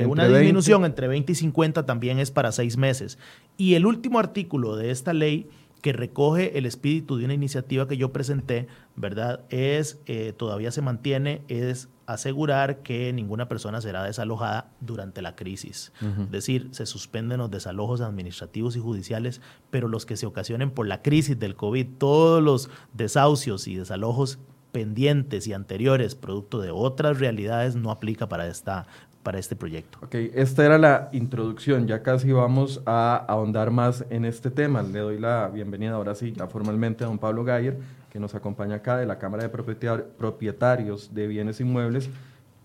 una 0.07 0.27
disminución 0.27 0.85
entre 0.85 1.07
20 1.07 1.31
y 1.31 1.35
50 1.35 1.85
también 1.85 2.19
es 2.19 2.31
para 2.31 2.51
seis 2.51 2.77
meses. 2.77 3.17
Y 3.57 3.75
el 3.75 3.85
último 3.85 4.19
artículo 4.19 4.75
de 4.75 4.91
esta 4.91 5.13
ley 5.13 5.47
que 5.81 5.93
recoge 5.93 6.57
el 6.57 6.65
espíritu 6.65 7.17
de 7.17 7.25
una 7.25 7.33
iniciativa 7.33 7.87
que 7.87 7.97
yo 7.97 8.11
presenté, 8.11 8.67
¿verdad? 8.95 9.41
Es, 9.49 9.99
eh, 10.05 10.33
todavía 10.35 10.71
se 10.71 10.81
mantiene, 10.81 11.41
es 11.47 11.89
asegurar 12.13 12.77
que 12.79 13.11
ninguna 13.13 13.47
persona 13.47 13.81
será 13.81 14.03
desalojada 14.03 14.71
durante 14.79 15.21
la 15.21 15.35
crisis. 15.35 15.91
Es 16.01 16.31
decir, 16.31 16.69
se 16.71 16.85
suspenden 16.85 17.39
los 17.39 17.51
desalojos 17.51 18.01
administrativos 18.01 18.75
y 18.75 18.79
judiciales, 18.79 19.41
pero 19.69 19.87
los 19.87 20.05
que 20.05 20.17
se 20.17 20.25
ocasionen 20.25 20.71
por 20.71 20.87
la 20.87 21.01
crisis 21.01 21.39
del 21.39 21.55
COVID, 21.55 21.87
todos 21.97 22.41
los 22.41 22.69
desahucios 22.93 23.67
y 23.67 23.75
desalojos 23.75 24.39
pendientes 24.71 25.47
y 25.47 25.53
anteriores, 25.53 26.15
producto 26.15 26.61
de 26.61 26.71
otras 26.71 27.19
realidades, 27.19 27.75
no 27.75 27.91
aplica 27.91 28.29
para 28.29 28.47
esta 28.47 28.87
para 29.23 29.39
este 29.39 29.55
proyecto. 29.55 29.99
Ok, 30.01 30.15
esta 30.33 30.65
era 30.65 30.77
la 30.77 31.09
introducción, 31.11 31.87
ya 31.87 32.01
casi 32.01 32.31
vamos 32.31 32.81
a 32.85 33.15
ahondar 33.27 33.71
más 33.71 34.05
en 34.09 34.25
este 34.25 34.49
tema. 34.49 34.81
Le 34.81 34.99
doy 34.99 35.19
la 35.19 35.47
bienvenida 35.49 35.93
ahora 35.93 36.15
sí, 36.15 36.33
ya 36.33 36.47
formalmente 36.47 37.03
a 37.03 37.07
don 37.07 37.19
Pablo 37.19 37.43
Gayer, 37.43 37.77
que 38.11 38.19
nos 38.19 38.35
acompaña 38.35 38.75
acá 38.75 38.97
de 38.97 39.05
la 39.05 39.17
Cámara 39.17 39.47
de 39.47 39.49
Propietarios 39.49 41.13
de 41.13 41.27
Bienes 41.27 41.61
Inmuebles. 41.61 42.09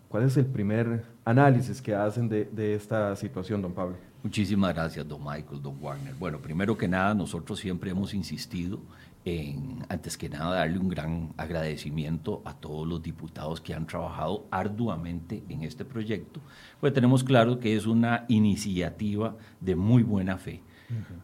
¿Cuál 0.09 0.25
es 0.25 0.37
el 0.37 0.47
primer 0.47 1.05
análisis 1.25 1.81
que 1.81 1.95
hacen 1.95 2.29
de, 2.29 2.45
de, 2.47 2.75
esta 2.75 3.15
situación, 3.17 3.62
don 3.62 3.73
Pablo? 3.73 3.97
Muchísimas 4.23 4.75
gracias, 4.75 5.07
don 5.07 5.23
Michael, 5.23 5.62
don 5.62 5.76
Warner. 5.81 6.15
Bueno, 6.15 6.41
primero 6.41 6.76
que 6.76 6.88
nada, 6.88 7.15
nosotros 7.15 7.61
siempre 7.61 7.91
hemos 7.91 8.12
insistido 8.12 8.81
en, 9.25 9.85
antes 9.88 10.17
que 10.17 10.29
nada, 10.29 10.57
darle 10.57 10.79
un 10.79 10.88
gran 10.88 11.33
agradecimiento 11.37 12.43
a 12.45 12.55
todos 12.55 12.87
los 12.87 13.03
diputados 13.03 13.61
que 13.61 13.75
han 13.75 13.87
trabajado 13.87 14.47
arduamente 14.50 15.43
en 15.49 15.62
este 15.62 15.85
proyecto, 15.85 16.41
pues 16.81 16.93
tenemos 16.93 17.23
claro 17.23 17.59
que 17.59 17.76
es 17.76 17.87
una 17.87 18.25
iniciativa 18.29 19.37
de 19.61 19.76
muy 19.76 20.03
buena 20.03 20.38
fe. 20.38 20.62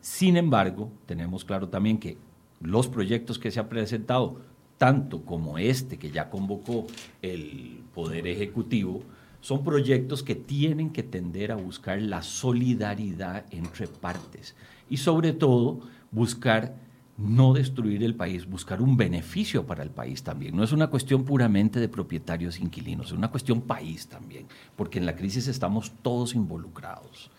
Sin 0.00 0.37
embargo, 0.37 0.91
tenemos 1.07 1.45
claro 1.45 1.69
también 1.69 1.99
que 1.99 2.19
los 2.62 2.88
proyectos 2.88 3.38
que 3.38 3.50
se 3.50 3.61
han 3.61 3.69
presentado, 3.69 4.40
tanto 4.78 5.25
como 5.25 5.59
este 5.59 5.99
que 5.99 6.11
ya 6.11 6.31
convocó 6.31 6.87
el 7.21 7.83
Poder 7.95 8.26
Ejecutivo, 8.26 9.02
son 9.40 9.64
proyectos 9.64 10.23
que 10.23 10.35
tienen 10.35 10.90
que 10.90 11.02
tender 11.02 11.52
a 11.52 11.57
buscar 11.57 12.00
la 12.00 12.23
solidaridad 12.23 13.45
entre 13.50 13.88
partes 13.88 14.54
y 14.88 14.99
sobre 14.99 15.33
todo 15.33 15.81
buscar 16.12 16.76
no 17.19 17.52
destruir 17.52 18.02
el 18.02 18.14
país, 18.14 18.49
buscar 18.49 18.81
un 18.81 18.97
beneficio 18.97 19.66
para 19.66 19.83
el 19.83 19.90
país 19.90 20.23
también. 20.23 20.57
No 20.57 20.64
es 20.64 20.73
una 20.73 20.88
cuestión 20.88 21.25
puramente 21.25 21.78
de 21.78 21.88
propietarios 21.88 22.59
inquilinos, 22.59 23.07
es 23.07 23.12
una 23.12 23.31
cuestión 23.31 23.61
país 23.62 24.07
también, 24.07 24.47
porque 24.76 24.99
en 24.99 25.07
la 25.07 25.14
crisis 25.14 25.47
estamos 25.49 25.92
todos 26.02 26.35
involucrados. 26.35 27.31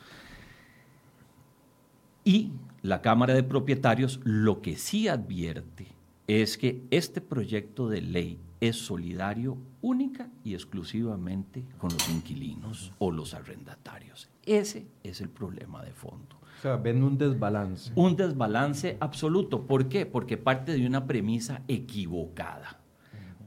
Y 2.23 2.51
la 2.83 3.01
Cámara 3.01 3.33
de 3.33 3.43
Propietarios 3.43 4.19
lo 4.25 4.61
que 4.61 4.75
sí 4.75 5.07
advierte 5.07 5.87
es 6.27 6.57
que 6.57 6.83
este 6.91 7.21
proyecto 7.21 7.87
de 7.87 8.01
ley 8.01 8.41
es 8.59 8.75
solidario 8.75 9.57
única 9.81 10.29
y 10.43 10.53
exclusivamente 10.53 11.63
con 11.77 11.93
los 11.93 12.09
inquilinos 12.09 12.91
o 12.99 13.09
los 13.09 13.33
arrendatarios. 13.33 14.29
Ese 14.45 14.85
es 15.01 15.21
el 15.21 15.29
problema 15.29 15.81
de 15.81 15.93
fondo. 15.93 16.35
O 16.59 16.61
sea, 16.61 16.75
ven 16.75 17.03
un 17.03 17.17
desbalance. 17.17 17.93
Un 17.95 18.17
desbalance 18.17 18.97
absoluto. 18.99 19.65
¿Por 19.65 19.87
qué? 19.87 20.05
Porque 20.05 20.35
parte 20.35 20.73
de 20.73 20.85
una 20.85 21.07
premisa 21.07 21.61
equivocada. 21.69 22.81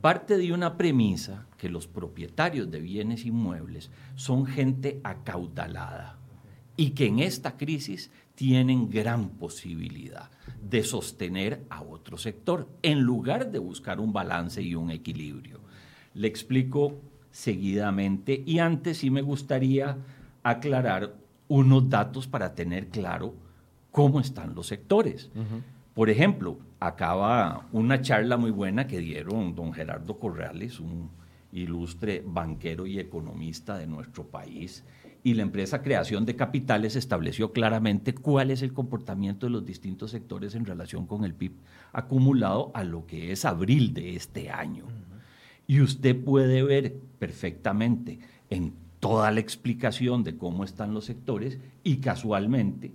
Parte 0.00 0.38
de 0.38 0.54
una 0.54 0.78
premisa 0.78 1.46
que 1.58 1.68
los 1.68 1.86
propietarios 1.86 2.70
de 2.70 2.80
bienes 2.80 3.26
inmuebles 3.26 3.90
son 4.14 4.46
gente 4.46 4.98
acaudalada 5.04 6.16
y 6.76 6.90
que 6.90 7.06
en 7.06 7.18
esta 7.20 7.56
crisis 7.56 8.10
tienen 8.36 8.88
gran 8.88 9.30
posibilidad 9.30 10.30
de 10.62 10.84
sostener 10.84 11.64
a 11.68 11.82
otro 11.82 12.18
sector 12.18 12.68
en 12.82 13.00
lugar 13.00 13.50
de 13.50 13.58
buscar 13.58 13.98
un 13.98 14.12
balance 14.12 14.62
y 14.62 14.76
un 14.76 14.90
equilibrio. 14.90 15.58
Le 16.14 16.28
explico 16.28 17.00
seguidamente 17.32 18.42
y 18.46 18.60
antes 18.60 18.98
sí 18.98 19.10
me 19.10 19.22
gustaría 19.22 19.96
aclarar 20.42 21.14
unos 21.48 21.88
datos 21.90 22.26
para 22.28 22.54
tener 22.54 22.88
claro 22.88 23.34
cómo 23.90 24.20
están 24.20 24.54
los 24.54 24.66
sectores. 24.66 25.30
Por 25.94 26.10
ejemplo, 26.10 26.58
acaba 26.78 27.66
una 27.72 28.02
charla 28.02 28.36
muy 28.36 28.50
buena 28.50 28.86
que 28.86 28.98
dieron 28.98 29.54
don 29.54 29.72
Gerardo 29.72 30.18
Corrales, 30.18 30.78
un 30.78 31.10
ilustre 31.52 32.22
banquero 32.26 32.86
y 32.86 32.98
economista 32.98 33.78
de 33.78 33.86
nuestro 33.86 34.24
país, 34.24 34.84
y 35.26 35.34
la 35.34 35.42
empresa 35.42 35.82
Creación 35.82 36.24
de 36.24 36.36
Capitales 36.36 36.94
estableció 36.94 37.50
claramente 37.50 38.14
cuál 38.14 38.52
es 38.52 38.62
el 38.62 38.72
comportamiento 38.72 39.46
de 39.46 39.50
los 39.50 39.66
distintos 39.66 40.12
sectores 40.12 40.54
en 40.54 40.64
relación 40.64 41.04
con 41.04 41.24
el 41.24 41.34
PIB 41.34 41.50
acumulado 41.92 42.70
a 42.74 42.84
lo 42.84 43.08
que 43.08 43.32
es 43.32 43.44
abril 43.44 43.92
de 43.92 44.14
este 44.14 44.50
año. 44.50 44.84
Y 45.66 45.80
usted 45.80 46.22
puede 46.22 46.62
ver 46.62 46.94
perfectamente 47.18 48.20
en 48.50 48.72
toda 49.00 49.32
la 49.32 49.40
explicación 49.40 50.22
de 50.22 50.36
cómo 50.36 50.62
están 50.62 50.94
los 50.94 51.06
sectores 51.06 51.58
y 51.82 51.96
casualmente 51.96 52.92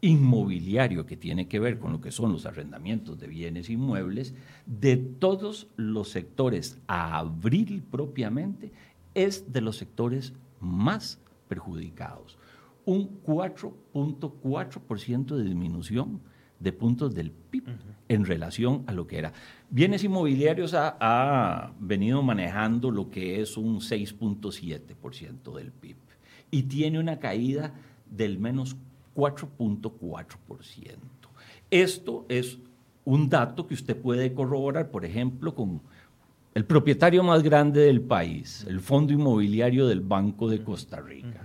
inmobiliario 0.00 1.04
que 1.04 1.18
tiene 1.18 1.48
que 1.48 1.60
ver 1.60 1.78
con 1.78 1.92
lo 1.92 2.00
que 2.00 2.12
son 2.12 2.32
los 2.32 2.46
arrendamientos 2.46 3.20
de 3.20 3.26
bienes 3.26 3.68
inmuebles, 3.68 4.32
de 4.64 4.96
todos 4.96 5.66
los 5.76 6.08
sectores 6.08 6.78
a 6.86 7.18
abril 7.18 7.82
propiamente, 7.90 8.72
es 9.12 9.52
de 9.52 9.60
los 9.60 9.76
sectores 9.76 10.32
más 10.60 11.20
perjudicados. 11.48 12.36
Un 12.84 13.22
4.4% 13.22 15.36
de 15.36 15.44
disminución 15.44 16.20
de 16.58 16.72
puntos 16.72 17.14
del 17.14 17.30
PIB 17.30 17.68
en 18.08 18.24
relación 18.24 18.82
a 18.86 18.92
lo 18.92 19.06
que 19.06 19.18
era. 19.18 19.32
Bienes 19.70 20.04
inmobiliarios 20.04 20.74
ha, 20.74 21.72
venido 21.78 22.22
manejando 22.22 22.90
lo 22.90 23.10
que 23.10 23.40
es 23.40 23.56
un 23.56 23.80
6.7% 23.80 25.54
del 25.54 25.72
PIB 25.72 25.96
y 26.50 26.64
tiene 26.64 26.98
una 26.98 27.18
caída 27.18 27.74
del 28.10 28.38
menos 28.38 28.76
4.4%. 29.14 30.98
Esto 31.70 32.26
es 32.28 32.58
un 33.04 33.28
dato 33.28 33.66
que 33.66 33.74
usted 33.74 34.00
puede 34.00 34.32
corroborar, 34.32 34.90
por 34.90 35.04
ejemplo, 35.04 35.54
con 35.54 35.82
el 36.54 36.64
propietario 36.64 37.24
más 37.24 37.42
grande 37.42 37.80
del 37.80 38.00
país, 38.00 38.64
el 38.68 38.80
Fondo 38.80 39.12
Inmobiliario 39.12 39.88
del 39.88 40.00
Banco 40.00 40.48
de 40.48 40.62
Costa 40.62 41.00
Rica. 41.00 41.42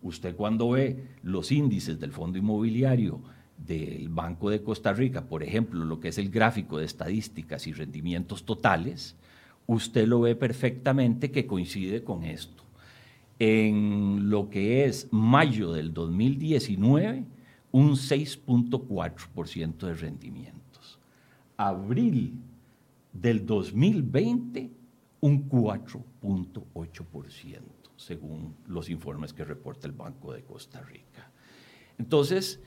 Usted 0.00 0.34
cuando 0.34 0.70
ve 0.70 1.04
los 1.22 1.52
índices 1.52 2.00
del 2.00 2.12
Fondo 2.12 2.38
Inmobiliario 2.38 3.20
del 3.58 4.08
Banco 4.08 4.48
de 4.48 4.62
Costa 4.62 4.94
Rica, 4.94 5.26
por 5.26 5.42
ejemplo, 5.42 5.84
lo 5.84 6.00
que 6.00 6.08
es 6.08 6.16
el 6.16 6.30
gráfico 6.30 6.78
de 6.78 6.86
estadísticas 6.86 7.66
y 7.66 7.74
rendimientos 7.74 8.44
totales, 8.44 9.16
usted 9.66 10.06
lo 10.06 10.22
ve 10.22 10.34
perfectamente 10.34 11.30
que 11.30 11.46
coincide 11.46 12.02
con 12.02 12.24
esto. 12.24 12.62
En 13.38 14.30
lo 14.30 14.48
que 14.48 14.86
es 14.86 15.08
mayo 15.10 15.72
del 15.72 15.92
2019, 15.92 17.24
un 17.70 17.90
6.4% 17.90 19.76
de 19.76 19.94
rendimientos. 19.94 20.98
Abril 21.58 22.40
del 23.12 23.46
2020, 23.46 24.70
un 25.20 25.48
4.8%, 25.48 27.60
según 27.96 28.56
los 28.66 28.90
informes 28.90 29.32
que 29.32 29.44
reporta 29.44 29.86
el 29.86 29.92
Banco 29.92 30.32
de 30.32 30.42
Costa 30.42 30.80
Rica. 30.82 31.30
Entonces, 31.98 32.60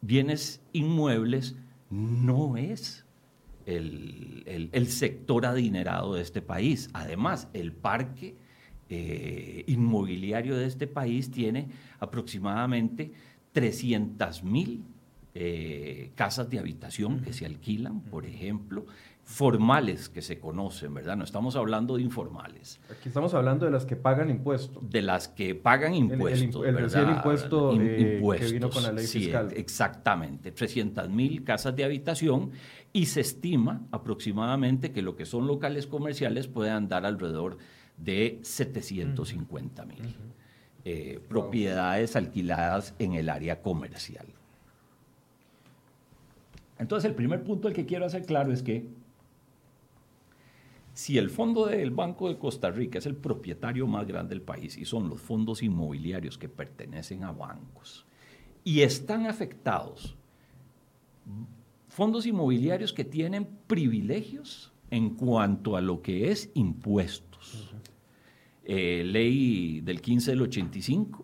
bienes 0.00 0.60
inmuebles 0.72 1.56
no 1.90 2.56
es 2.56 3.04
el, 3.66 4.86
sector 4.88 5.46
adinerado 5.46 6.14
de 6.14 6.22
este 6.22 6.42
país. 6.42 6.90
Además, 6.92 7.48
el 7.52 7.72
parque 7.72 8.36
eh, 8.88 9.64
inmobiliario 9.66 10.56
de 10.56 10.66
este 10.66 10.86
país 10.86 11.30
tiene 11.30 11.68
aproximadamente 12.00 13.12
300 13.52 14.42
mil 14.42 14.84
eh, 15.34 16.10
casas 16.14 16.50
de 16.50 16.58
habitación 16.58 17.20
que 17.20 17.32
se 17.32 17.46
alquilan, 17.46 18.00
por 18.02 18.26
ejemplo, 18.26 18.86
formales 19.32 20.10
que 20.10 20.20
se 20.20 20.38
conocen, 20.38 20.92
¿verdad? 20.92 21.16
No 21.16 21.24
estamos 21.24 21.56
hablando 21.56 21.96
de 21.96 22.02
informales. 22.02 22.78
Aquí 22.90 23.08
estamos 23.08 23.32
hablando 23.32 23.64
de 23.64 23.72
las 23.72 23.86
que 23.86 23.96
pagan 23.96 24.28
impuestos. 24.28 24.90
De 24.90 25.00
las 25.00 25.26
que 25.26 25.54
pagan 25.54 25.94
impuestos. 25.94 26.66
El, 26.66 26.76
el, 26.76 27.10
impuesto 27.10 27.72
eh, 27.72 28.20
que 28.38 28.52
vino 28.52 28.68
con 28.68 28.82
la 28.82 28.92
ley 28.92 29.06
fiscal. 29.06 29.48
Exactamente, 29.56 30.52
300 30.52 31.08
mil 31.08 31.44
casas 31.44 31.74
de 31.74 31.82
habitación 31.82 32.50
y 32.92 33.06
se 33.06 33.22
estima 33.22 33.80
aproximadamente 33.90 34.92
que 34.92 35.00
lo 35.00 35.16
que 35.16 35.24
son 35.24 35.46
locales 35.46 35.86
comerciales 35.86 36.46
pueden 36.46 36.88
dar 36.88 37.06
alrededor 37.06 37.56
de 37.96 38.38
750 38.42 39.86
mil 39.86 40.14
eh, 40.84 41.20
propiedades 41.26 42.16
alquiladas 42.16 42.94
en 42.98 43.14
el 43.14 43.30
área 43.30 43.62
comercial. 43.62 44.26
Entonces, 46.78 47.08
el 47.08 47.14
primer 47.14 47.44
punto 47.44 47.68
el 47.68 47.74
que 47.74 47.86
quiero 47.86 48.04
hacer 48.04 48.26
claro 48.26 48.52
es 48.52 48.62
que 48.62 49.00
si 50.94 51.18
el 51.18 51.30
fondo 51.30 51.66
del 51.66 51.90
Banco 51.90 52.28
de 52.28 52.38
Costa 52.38 52.70
Rica 52.70 52.98
es 52.98 53.06
el 53.06 53.16
propietario 53.16 53.86
más 53.86 54.06
grande 54.06 54.34
del 54.34 54.42
país 54.42 54.76
y 54.76 54.84
son 54.84 55.08
los 55.08 55.20
fondos 55.20 55.62
inmobiliarios 55.62 56.38
que 56.38 56.48
pertenecen 56.48 57.24
a 57.24 57.32
bancos 57.32 58.04
y 58.64 58.80
están 58.80 59.26
afectados 59.26 60.16
fondos 61.88 62.26
inmobiliarios 62.26 62.92
que 62.92 63.04
tienen 63.04 63.46
privilegios 63.66 64.72
en 64.90 65.10
cuanto 65.10 65.76
a 65.76 65.80
lo 65.80 66.02
que 66.02 66.30
es 66.30 66.50
impuestos. 66.54 67.74
Eh, 68.64 69.02
ley 69.04 69.80
del 69.80 70.00
15 70.00 70.30
del 70.30 70.42
85, 70.42 71.21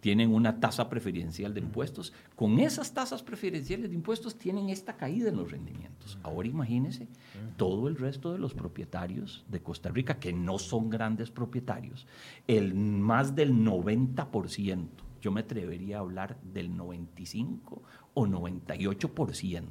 tienen 0.00 0.32
una 0.32 0.60
tasa 0.60 0.88
preferencial 0.88 1.54
de 1.54 1.60
impuestos. 1.60 2.12
Con 2.36 2.58
esas 2.58 2.94
tasas 2.94 3.22
preferenciales 3.22 3.90
de 3.90 3.96
impuestos 3.96 4.36
tienen 4.36 4.68
esta 4.68 4.96
caída 4.96 5.28
en 5.28 5.36
los 5.36 5.50
rendimientos. 5.50 6.18
Ahora 6.22 6.48
imagínense 6.48 7.08
todo 7.56 7.88
el 7.88 7.96
resto 7.96 8.32
de 8.32 8.38
los 8.38 8.54
propietarios 8.54 9.44
de 9.48 9.60
Costa 9.60 9.90
Rica, 9.90 10.18
que 10.18 10.32
no 10.32 10.58
son 10.58 10.90
grandes 10.90 11.30
propietarios, 11.30 12.06
el 12.46 12.74
más 12.74 13.34
del 13.34 13.52
90%, 13.52 14.86
yo 15.20 15.32
me 15.32 15.40
atrevería 15.40 15.96
a 15.96 16.00
hablar 16.00 16.38
del 16.42 16.76
95 16.76 17.82
o 18.14 18.26
98% 18.26 19.64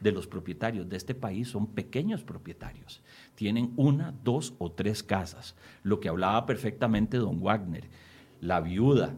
de 0.00 0.12
los 0.12 0.26
propietarios 0.26 0.88
de 0.88 0.96
este 0.96 1.14
país 1.14 1.48
son 1.48 1.68
pequeños 1.68 2.24
propietarios. 2.24 3.02
Tienen 3.34 3.72
una, 3.76 4.12
dos 4.24 4.54
o 4.58 4.72
tres 4.72 5.02
casas. 5.02 5.54
Lo 5.82 6.00
que 6.00 6.08
hablaba 6.08 6.44
perfectamente 6.44 7.16
don 7.16 7.40
Wagner, 7.40 7.88
la 8.40 8.60
viuda 8.60 9.14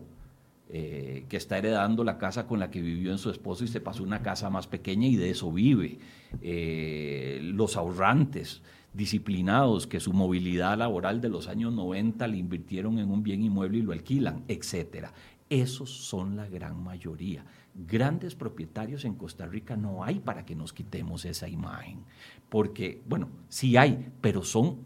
eh, 0.70 1.27
que 1.29 1.37
está 1.37 1.59
heredando 1.59 2.05
la 2.05 2.16
casa 2.16 2.46
con 2.46 2.59
la 2.59 2.70
que 2.70 2.81
vivió 2.81 3.12
en 3.12 3.18
su 3.18 3.29
esposo 3.29 3.64
y 3.64 3.68
se 3.68 3.83
pasó 3.83 4.03
una 4.03 4.22
casa 4.22 4.48
más 4.48 4.66
pequeña 4.66 5.07
y 5.07 5.16
de 5.16 5.31
eso 5.31 5.53
vive. 5.53 5.98
Eh, 6.40 7.40
los 7.42 7.77
ahorrantes 7.77 8.62
disciplinados 8.94 9.87
que 9.87 10.00
su 10.00 10.14
movilidad 10.14 10.79
laboral 10.79 11.20
de 11.20 11.29
los 11.29 11.48
años 11.48 11.72
90 11.74 12.27
le 12.29 12.38
invirtieron 12.38 12.98
en 12.98 13.11
un 13.11 13.22
bien 13.22 13.42
inmueble 13.42 13.79
y 13.79 13.83
lo 13.83 13.92
alquilan, 13.92 14.44
etcétera. 14.48 15.12
Esos 15.50 15.90
son 15.90 16.35
la 16.35 16.48
gran 16.48 16.83
mayoría. 16.83 17.44
Grandes 17.74 18.35
propietarios 18.35 19.05
en 19.05 19.16
Costa 19.16 19.46
Rica 19.46 19.77
no 19.77 20.03
hay 20.03 20.20
para 20.20 20.46
que 20.46 20.55
nos 20.55 20.72
quitemos 20.72 21.27
esa 21.27 21.46
imagen. 21.46 22.05
Porque, 22.48 23.03
bueno, 23.07 23.29
sí 23.48 23.77
hay, 23.77 24.11
pero 24.20 24.42
son 24.42 24.79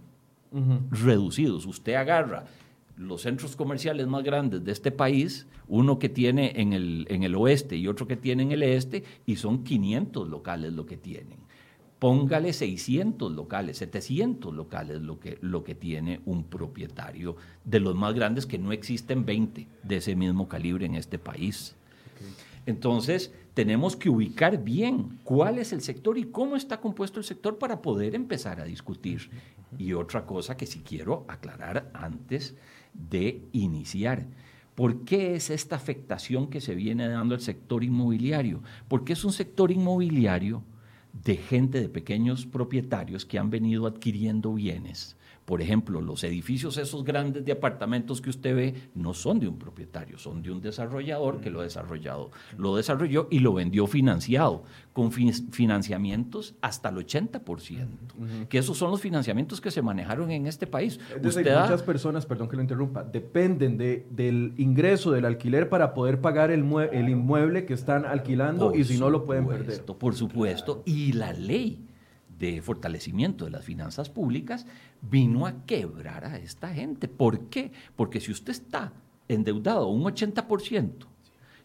reducidos. 0.90 1.66
Usted 1.66 1.94
agarra 1.94 2.46
los 2.98 3.22
centros 3.22 3.56
comerciales 3.56 4.06
más 4.06 4.24
grandes 4.24 4.64
de 4.64 4.72
este 4.72 4.90
país, 4.90 5.46
uno 5.68 5.98
que 5.98 6.08
tiene 6.08 6.52
en 6.56 6.72
el, 6.72 7.06
en 7.08 7.22
el 7.22 7.34
oeste 7.36 7.76
y 7.76 7.86
otro 7.86 8.06
que 8.06 8.16
tiene 8.16 8.42
en 8.42 8.52
el 8.52 8.62
este, 8.62 9.04
y 9.24 9.36
son 9.36 9.64
500 9.64 10.28
locales 10.28 10.72
lo 10.72 10.84
que 10.84 10.96
tienen. 10.96 11.38
Póngale 11.98 12.52
600 12.52 13.32
locales, 13.32 13.78
700 13.78 14.54
locales 14.54 15.00
lo 15.00 15.18
que, 15.18 15.38
lo 15.40 15.64
que 15.64 15.74
tiene 15.74 16.20
un 16.26 16.44
propietario 16.44 17.36
de 17.64 17.80
los 17.80 17.94
más 17.94 18.14
grandes, 18.14 18.46
que 18.46 18.58
no 18.58 18.72
existen 18.72 19.24
20 19.24 19.66
de 19.82 19.96
ese 19.96 20.14
mismo 20.14 20.48
calibre 20.48 20.86
en 20.86 20.94
este 20.94 21.18
país. 21.18 21.74
Entonces, 22.66 23.32
tenemos 23.54 23.96
que 23.96 24.10
ubicar 24.10 24.62
bien 24.62 25.18
cuál 25.24 25.58
es 25.58 25.72
el 25.72 25.80
sector 25.80 26.18
y 26.18 26.24
cómo 26.24 26.54
está 26.54 26.80
compuesto 26.80 27.18
el 27.18 27.24
sector 27.24 27.58
para 27.58 27.82
poder 27.82 28.14
empezar 28.14 28.60
a 28.60 28.64
discutir. 28.64 29.30
Y 29.76 29.94
otra 29.94 30.26
cosa 30.26 30.56
que 30.56 30.66
sí 30.66 30.82
quiero 30.86 31.24
aclarar 31.28 31.90
antes 31.94 32.54
de 32.92 33.42
iniciar. 33.52 34.26
¿Por 34.74 35.04
qué 35.04 35.34
es 35.34 35.50
esta 35.50 35.76
afectación 35.76 36.48
que 36.48 36.60
se 36.60 36.74
viene 36.74 37.08
dando 37.08 37.34
al 37.34 37.40
sector 37.40 37.82
inmobiliario? 37.82 38.62
Porque 38.86 39.12
es 39.12 39.24
un 39.24 39.32
sector 39.32 39.72
inmobiliario 39.72 40.62
de 41.24 41.36
gente, 41.36 41.80
de 41.80 41.88
pequeños 41.88 42.46
propietarios 42.46 43.24
que 43.24 43.38
han 43.38 43.50
venido 43.50 43.86
adquiriendo 43.86 44.54
bienes 44.54 45.16
por 45.48 45.62
ejemplo, 45.62 46.02
los 46.02 46.24
edificios 46.24 46.76
esos 46.76 47.04
grandes 47.04 47.42
de 47.42 47.52
apartamentos 47.52 48.20
que 48.20 48.28
usted 48.28 48.54
ve 48.54 48.74
no 48.94 49.14
son 49.14 49.40
de 49.40 49.48
un 49.48 49.58
propietario, 49.58 50.18
son 50.18 50.42
de 50.42 50.50
un 50.50 50.60
desarrollador 50.60 51.40
que 51.40 51.48
lo 51.48 51.60
ha 51.60 51.62
desarrollado, 51.62 52.30
lo 52.58 52.76
desarrolló 52.76 53.28
y 53.30 53.38
lo 53.38 53.54
vendió 53.54 53.86
financiado, 53.86 54.64
con 54.92 55.10
financiamientos 55.10 56.54
hasta 56.60 56.90
el 56.90 56.96
80%, 56.96 58.48
que 58.50 58.58
esos 58.58 58.76
son 58.76 58.90
los 58.90 59.00
financiamientos 59.00 59.62
que 59.62 59.70
se 59.70 59.80
manejaron 59.80 60.30
en 60.32 60.46
este 60.46 60.66
país. 60.66 61.00
muchas 61.22 61.82
personas, 61.82 62.26
perdón 62.26 62.50
que 62.50 62.56
lo 62.56 62.62
interrumpa, 62.62 63.04
dependen 63.04 63.78
de, 63.78 64.06
del 64.10 64.52
ingreso 64.58 65.12
del 65.12 65.24
alquiler 65.24 65.70
para 65.70 65.94
poder 65.94 66.20
pagar 66.20 66.50
el, 66.50 66.66
el 66.92 67.08
inmueble 67.08 67.64
que 67.64 67.72
están 67.72 68.04
alquilando 68.04 68.74
y 68.74 68.84
si 68.84 68.98
no 68.98 69.08
lo 69.08 69.24
pueden 69.24 69.46
perder. 69.46 69.82
Por 69.82 70.14
supuesto, 70.14 70.82
y 70.84 71.07
la 71.12 71.32
ley 71.32 71.84
de 72.38 72.62
fortalecimiento 72.62 73.44
de 73.44 73.50
las 73.50 73.64
finanzas 73.64 74.08
públicas 74.08 74.66
vino 75.02 75.46
a 75.46 75.64
quebrar 75.64 76.24
a 76.24 76.36
esta 76.38 76.72
gente. 76.72 77.08
¿Por 77.08 77.48
qué? 77.48 77.72
Porque 77.96 78.20
si 78.20 78.30
usted 78.30 78.52
está 78.52 78.92
endeudado 79.26 79.88
un 79.88 80.04
80% 80.04 81.06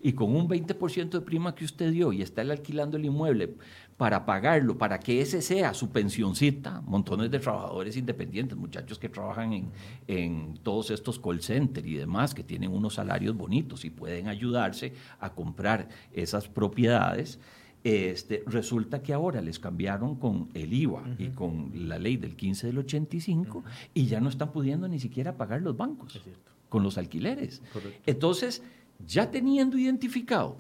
y 0.02 0.14
con 0.14 0.36
un 0.36 0.50
20% 0.50 1.10
de 1.12 1.22
prima 1.22 1.56
que 1.56 1.64
usted 1.64 1.92
dio 1.92 2.12
y 2.12 2.22
está 2.22 2.42
alquilando 2.42 2.98
el 2.98 3.06
inmueble 3.06 3.56
para 3.96 4.26
pagarlo, 4.26 4.78
para 4.78 5.00
que 5.00 5.22
ese 5.22 5.42
sea 5.42 5.74
su 5.74 5.92
pensioncita, 5.92 6.82
montones 6.82 7.32
de 7.32 7.40
trabajadores 7.40 7.96
independientes, 7.96 8.58
muchachos 8.58 9.00
que 9.00 9.08
trabajan 9.08 9.54
en, 9.54 9.72
en 10.08 10.58
todos 10.62 10.92
estos 10.92 11.20
call 11.20 11.42
centers 11.42 11.88
y 11.88 11.94
demás, 11.94 12.34
que 12.34 12.44
tienen 12.44 12.74
unos 12.74 12.96
salarios 12.96 13.38
bonitos 13.38 13.86
y 13.86 13.92
pueden 13.92 14.28
ayudarse 14.28 14.94
a 15.22 15.30
comprar 15.30 15.88
esas 16.12 16.50
propiedades, 16.50 17.40
este, 17.84 18.44
resulta 18.48 19.04
que 19.04 19.14
ahora 19.14 19.42
les 19.42 19.60
cambiaron 19.60 20.16
con 20.16 20.50
el 20.54 20.74
IVA 20.74 21.04
y 21.18 21.30
con 21.30 21.72
la 21.74 22.00
ley 22.00 22.18
del 22.18 22.36
15 22.36 22.68
del 22.68 22.78
85 22.80 23.64
y 23.94 24.06
ya 24.06 24.22
no 24.22 24.30
están 24.30 24.52
pudiendo 24.52 24.88
ni 24.88 25.00
siquiera 25.00 25.36
pagar 25.36 25.62
los 25.62 25.76
bancos 25.76 26.22
con 26.70 26.84
los 26.84 26.98
alquileres. 26.98 27.62
Entonces, 28.06 28.64
ya 29.06 29.30
teniendo 29.32 29.78
identificado 29.78 30.58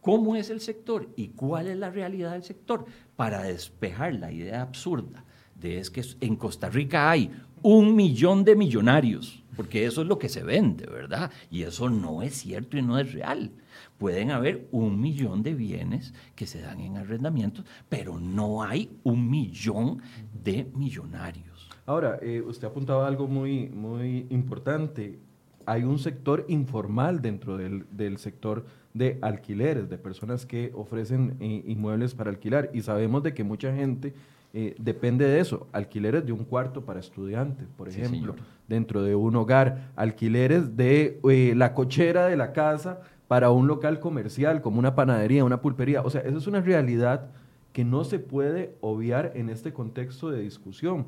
cómo 0.00 0.36
es 0.36 0.50
el 0.50 0.60
sector 0.60 1.08
y 1.16 1.28
cuál 1.28 1.66
es 1.68 1.78
la 1.78 1.88
realidad 1.88 2.32
del 2.32 2.42
sector, 2.42 2.84
para 3.16 3.42
despejar 3.44 4.14
la 4.14 4.30
idea 4.30 4.60
absurda 4.60 5.24
de 5.54 5.78
es 5.78 5.90
que 5.90 6.04
en 6.20 6.36
Costa 6.36 6.68
Rica 6.68 7.10
hay 7.10 7.30
un 7.62 7.96
millón 7.96 8.44
de 8.44 8.54
millonarios, 8.54 9.42
porque 9.56 9.86
eso 9.86 10.02
es 10.02 10.08
lo 10.08 10.18
que 10.18 10.28
se 10.28 10.42
vende, 10.42 10.84
¿verdad? 10.86 11.30
Y 11.50 11.62
eso 11.62 11.88
no 11.88 12.20
es 12.20 12.34
cierto 12.34 12.76
y 12.76 12.82
no 12.82 12.98
es 12.98 13.12
real 13.12 13.50
pueden 13.98 14.30
haber 14.30 14.68
un 14.70 15.00
millón 15.00 15.42
de 15.42 15.54
bienes 15.54 16.14
que 16.34 16.46
se 16.46 16.60
dan 16.60 16.80
en 16.80 16.96
arrendamientos, 16.96 17.64
pero 17.88 18.18
no 18.18 18.62
hay 18.62 18.90
un 19.02 19.30
millón 19.30 20.02
de 20.42 20.70
millonarios. 20.74 21.68
Ahora, 21.86 22.18
eh, 22.22 22.40
usted 22.40 22.68
apuntaba 22.68 23.06
algo 23.06 23.28
muy, 23.28 23.68
muy 23.68 24.26
importante. 24.30 25.18
Hay 25.66 25.84
un 25.84 25.98
sector 25.98 26.44
informal 26.48 27.22
dentro 27.22 27.56
del, 27.56 28.18
sector 28.18 28.64
de 28.92 29.18
alquileres, 29.22 29.88
de 29.88 29.98
personas 29.98 30.46
que 30.46 30.70
ofrecen 30.74 31.36
eh, 31.40 31.62
inmuebles 31.66 32.14
para 32.14 32.30
alquilar. 32.30 32.70
Y 32.72 32.82
sabemos 32.82 33.22
de 33.22 33.34
que 33.34 33.44
mucha 33.44 33.74
gente 33.74 34.14
eh, 34.56 34.76
depende 34.78 35.26
de 35.26 35.40
eso. 35.40 35.66
Alquileres 35.72 36.24
de 36.24 36.30
un 36.30 36.44
cuarto 36.44 36.84
para 36.84 37.00
estudiantes, 37.00 37.66
por 37.76 37.88
ejemplo, 37.88 38.36
dentro 38.68 39.02
de 39.02 39.16
un 39.16 39.34
hogar. 39.34 39.90
Alquileres 39.96 40.76
de 40.76 41.20
eh, 41.28 41.54
la 41.56 41.74
cochera 41.74 42.26
de 42.26 42.36
la 42.36 42.52
casa 42.52 43.00
para 43.34 43.50
un 43.50 43.66
local 43.66 43.98
comercial, 43.98 44.62
como 44.62 44.78
una 44.78 44.94
panadería, 44.94 45.42
una 45.42 45.60
pulpería. 45.60 46.02
O 46.02 46.08
sea, 46.08 46.20
eso 46.20 46.38
es 46.38 46.46
una 46.46 46.60
realidad 46.60 47.30
que 47.72 47.84
no 47.84 48.04
se 48.04 48.20
puede 48.20 48.76
obviar 48.80 49.32
en 49.34 49.50
este 49.50 49.72
contexto 49.72 50.30
de 50.30 50.40
discusión. 50.40 51.04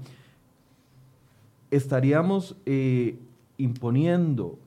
Estaríamos 1.71 2.57
imponiendo 3.59 4.59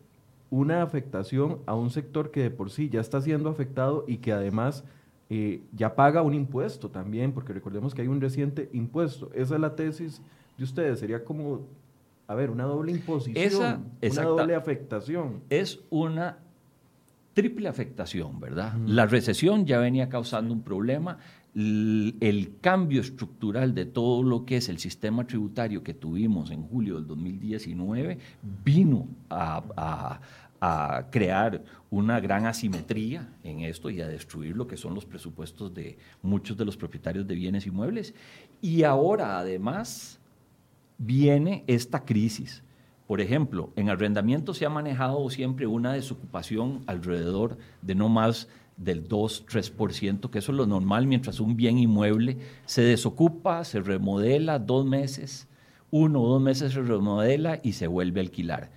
una 0.49 0.83
afectación 0.83 1.59
a 1.65 1.75
un 1.75 1.89
sector 1.89 2.31
que 2.31 2.43
de 2.43 2.49
por 2.49 2.69
sí 2.69 2.87
ya 2.87 3.01
está 3.01 3.19
siendo 3.19 3.49
afectado 3.49 4.05
y 4.07 4.19
que 4.19 4.31
además 4.31 4.85
eh, 5.29 5.61
ya 5.75 5.97
paga 5.97 6.21
un 6.21 6.35
impuesto 6.35 6.87
también, 6.87 7.33
porque 7.33 7.51
recordemos 7.51 7.93
que 7.93 8.03
hay 8.03 8.07
un 8.07 8.21
reciente 8.21 8.69
impuesto. 8.71 9.31
Esa 9.33 9.55
es 9.55 9.59
la 9.59 9.75
tesis 9.75 10.21
de 10.57 10.63
ustedes, 10.63 11.01
sería 11.01 11.25
como, 11.25 11.63
a 12.25 12.35
ver, 12.35 12.51
una 12.51 12.63
doble 12.63 12.93
imposición, 12.93 13.91
una 14.01 14.23
doble 14.23 14.55
afectación. 14.55 15.41
Es 15.49 15.81
una 15.89 16.37
triple 17.39 17.69
afectación, 17.69 18.37
¿verdad? 18.37 18.75
La 18.85 19.05
recesión 19.05 19.65
ya 19.65 19.79
venía 19.79 20.09
causando 20.09 20.53
un 20.53 20.61
problema, 20.61 21.19
el, 21.55 22.57
cambio 22.59 22.99
estructural 22.99 23.73
de 23.73 23.85
todo 23.85 24.23
lo 24.23 24.45
que 24.45 24.57
es 24.57 24.67
el 24.67 24.77
sistema 24.77 25.25
tributario 25.25 25.81
que 25.81 25.93
tuvimos 25.93 26.51
en 26.51 26.63
julio 26.63 26.95
del 26.95 27.07
2019 27.07 28.17
vino 28.65 29.07
a, 29.29 30.19
crear 31.11 31.63
una 31.89 32.19
gran 32.19 32.45
asimetría 32.45 33.29
en 33.45 33.61
esto 33.61 33.89
y 33.89 34.01
a 34.01 34.07
destruir 34.09 34.57
lo 34.57 34.67
que 34.67 34.75
son 34.75 34.93
los 34.93 35.05
presupuestos 35.05 35.73
de 35.73 35.97
muchos 36.21 36.57
de 36.57 36.65
los 36.65 36.75
propietarios 36.75 37.25
de 37.25 37.35
bienes 37.35 37.65
inmuebles. 37.65 38.13
Y 38.61 38.83
ahora 38.83 39.39
además 39.39 40.19
viene 40.97 41.63
esta 41.67 42.03
crisis. 42.03 42.61
Por 43.09 43.21
ejemplo, 43.21 43.71
en 43.75 43.89
arrendamiento 43.89 44.53
se 44.53 44.67
ha 44.67 44.69
manejado 44.69 45.27
siempre 45.31 45.65
una 45.65 45.93
desocupación 45.93 46.83
alrededor 46.85 47.57
de 47.81 47.95
no 47.95 48.07
más 48.07 48.49
del 48.77 49.09
2-3%, 49.09 50.29
que 50.29 50.37
eso 50.37 50.51
es 50.51 50.55
lo 50.55 50.67
normal 50.67 51.07
mientras 51.07 51.39
un 51.39 51.55
bien 51.55 51.79
inmueble 51.79 52.37
se 52.67 52.83
desocupa, 52.83 53.63
se 53.63 53.79
remodela 53.79 54.59
dos 54.59 54.85
meses, 54.85 55.47
uno 55.89 56.21
o 56.21 56.29
dos 56.29 56.39
meses 56.39 56.71
se 56.73 56.83
remodela 56.83 57.59
y 57.63 57.73
se 57.73 57.87
vuelve 57.87 58.19
a 58.19 58.23
alquilar. 58.25 58.69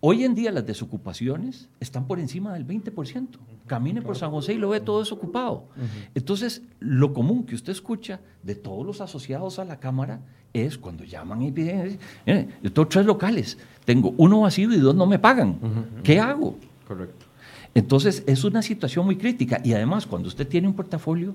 Hoy 0.00 0.24
en 0.24 0.34
día 0.34 0.50
las 0.50 0.66
desocupaciones 0.66 1.68
están 1.78 2.08
por 2.08 2.18
encima 2.18 2.54
del 2.54 2.66
20%. 2.66 3.38
Camine 3.68 4.02
por 4.02 4.16
San 4.16 4.32
José 4.32 4.54
y 4.54 4.58
lo 4.58 4.70
ve 4.70 4.80
todo 4.80 4.98
desocupado. 4.98 5.68
Entonces, 6.16 6.62
lo 6.80 7.12
común 7.12 7.44
que 7.44 7.54
usted 7.54 7.70
escucha 7.70 8.20
de 8.42 8.56
todos 8.56 8.84
los 8.84 9.00
asociados 9.00 9.60
a 9.60 9.64
la 9.64 9.78
Cámara 9.78 10.22
es 10.52 10.78
cuando 10.78 11.04
llaman 11.04 11.42
y 11.42 11.52
piden, 11.52 11.98
eh, 12.26 12.48
yo 12.62 12.72
tengo 12.72 12.88
tres 12.88 13.06
locales, 13.06 13.58
tengo 13.84 14.14
uno 14.16 14.40
vacío 14.40 14.72
y 14.72 14.78
dos 14.78 14.94
no 14.94 15.06
me 15.06 15.18
pagan. 15.18 15.58
¿Qué 16.02 16.18
hago? 16.18 16.56
Correcto. 16.86 17.26
Entonces, 17.74 18.24
es 18.26 18.44
una 18.44 18.62
situación 18.62 19.04
muy 19.04 19.16
crítica 19.16 19.60
y 19.62 19.72
además 19.72 20.06
cuando 20.06 20.28
usted 20.28 20.48
tiene 20.48 20.66
un 20.66 20.74
portafolio 20.74 21.34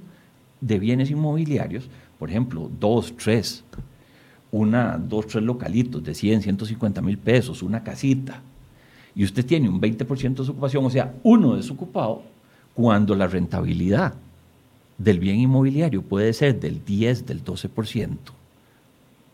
de 0.60 0.80
bienes 0.80 1.12
inmobiliarios, 1.12 1.90
por 2.18 2.30
ejemplo, 2.30 2.70
dos, 2.80 3.14
tres, 3.18 3.64
una, 4.52 4.98
dos, 4.98 5.28
tres 5.28 5.44
localitos 5.44 6.04
de 6.04 6.14
100, 6.14 6.42
150 6.42 7.02
mil 7.02 7.18
pesos, 7.18 7.62
una 7.64 7.84
casita, 7.84 8.42
y 9.16 9.24
usted 9.24 9.46
tiene 9.46 9.70
un 9.70 9.80
20% 9.80 10.44
de 10.44 10.52
ocupación, 10.52 10.86
o 10.86 10.90
sea, 10.90 11.14
uno 11.24 11.56
desocupado, 11.56 12.24
cuando 12.74 13.16
la 13.16 13.28
rentabilidad 13.28 14.16
del 14.98 15.20
bien 15.20 15.40
inmobiliario 15.40 16.02
puede 16.02 16.34
ser 16.34 16.60
del 16.60 16.84
10, 16.84 17.26
del 17.26 17.44
12%, 17.44 18.18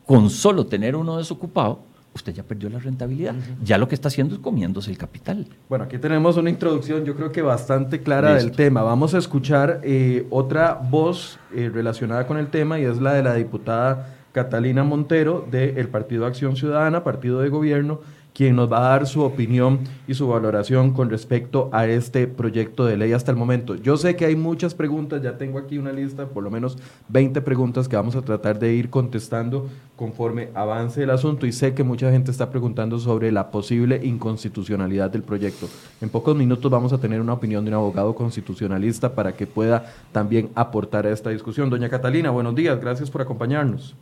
con 0.10 0.32
solo 0.32 0.66
tener 0.66 0.96
uno 0.96 1.18
desocupado, 1.18 1.82
usted 2.16 2.34
ya 2.34 2.42
perdió 2.42 2.68
la 2.68 2.80
rentabilidad. 2.80 3.36
Ya 3.64 3.78
lo 3.78 3.88
que 3.88 3.94
está 3.94 4.08
haciendo 4.08 4.34
es 4.34 4.42
comiéndose 4.42 4.90
el 4.90 4.98
capital. 4.98 5.46
Bueno, 5.70 5.84
aquí 5.84 6.00
tenemos 6.00 6.36
una 6.36 6.50
introducción, 6.50 7.06
yo 7.06 7.16
creo 7.16 7.32
que 7.32 7.44
bastante 7.44 8.02
clara 8.02 8.34
del 8.34 8.52
tema. 8.52 8.82
Vamos 8.82 9.14
a 9.14 9.20
escuchar 9.20 9.82
eh, 9.84 10.26
otra 10.32 10.74
voz 10.74 11.38
eh, 11.54 11.70
relacionada 11.72 12.26
con 12.26 12.38
el 12.38 12.48
tema 12.48 12.80
y 12.80 12.86
es 12.86 13.00
la 13.00 13.14
de 13.14 13.22
la 13.22 13.36
diputada 13.36 14.18
Catalina 14.32 14.84
Montero 14.84 15.48
del 15.52 15.88
Partido 15.90 16.26
Acción 16.26 16.56
Ciudadana, 16.56 17.04
partido 17.04 17.42
de 17.42 17.50
gobierno 17.50 18.02
quien 18.40 18.56
nos 18.56 18.72
va 18.72 18.78
a 18.78 18.92
dar 18.92 19.06
su 19.06 19.22
opinión 19.22 19.80
y 20.08 20.14
su 20.14 20.26
valoración 20.30 20.94
con 20.94 21.10
respecto 21.10 21.70
a 21.74 21.88
este 21.88 22.26
proyecto 22.26 22.86
de 22.86 22.96
ley 22.96 23.12
hasta 23.12 23.32
el 23.32 23.38
momento. 23.38 23.76
Yo 23.76 23.98
sé 23.98 24.16
que 24.16 24.24
hay 24.24 24.38
muchas 24.38 24.74
preguntas, 24.74 25.22
ya 25.22 25.38
tengo 25.38 25.60
aquí 25.60 25.78
una 25.78 25.92
lista, 25.92 26.26
por 26.26 26.46
lo 26.46 26.50
menos 26.50 26.78
20 27.10 27.42
preguntas 27.42 27.90
que 27.90 27.98
vamos 27.98 28.16
a 28.16 28.22
tratar 28.22 28.58
de 28.58 28.74
ir 28.74 28.90
contestando 28.90 29.68
conforme 29.98 30.52
avance 30.54 31.04
el 31.04 31.10
asunto 31.10 31.48
y 31.48 31.52
sé 31.52 31.74
que 31.74 31.84
mucha 31.84 32.12
gente 32.12 32.32
está 32.32 32.50
preguntando 32.50 32.98
sobre 32.98 33.30
la 33.34 33.52
posible 33.52 34.00
inconstitucionalidad 34.06 35.12
del 35.12 35.24
proyecto. 35.24 35.68
En 36.00 36.08
pocos 36.08 36.34
minutos 36.34 36.72
vamos 36.72 36.94
a 36.94 36.98
tener 36.98 37.20
una 37.20 37.34
opinión 37.34 37.66
de 37.66 37.72
un 37.72 37.76
abogado 37.76 38.16
constitucionalista 38.16 39.16
para 39.16 39.34
que 39.34 39.48
pueda 39.48 39.92
también 40.14 40.50
aportar 40.56 41.06
a 41.06 41.12
esta 41.12 41.30
discusión. 41.30 41.70
Doña 41.70 41.90
Catalina, 41.90 42.30
buenos 42.30 42.56
días, 42.56 42.80
gracias 42.80 43.12
por 43.12 43.22
acompañarnos. 43.22 43.98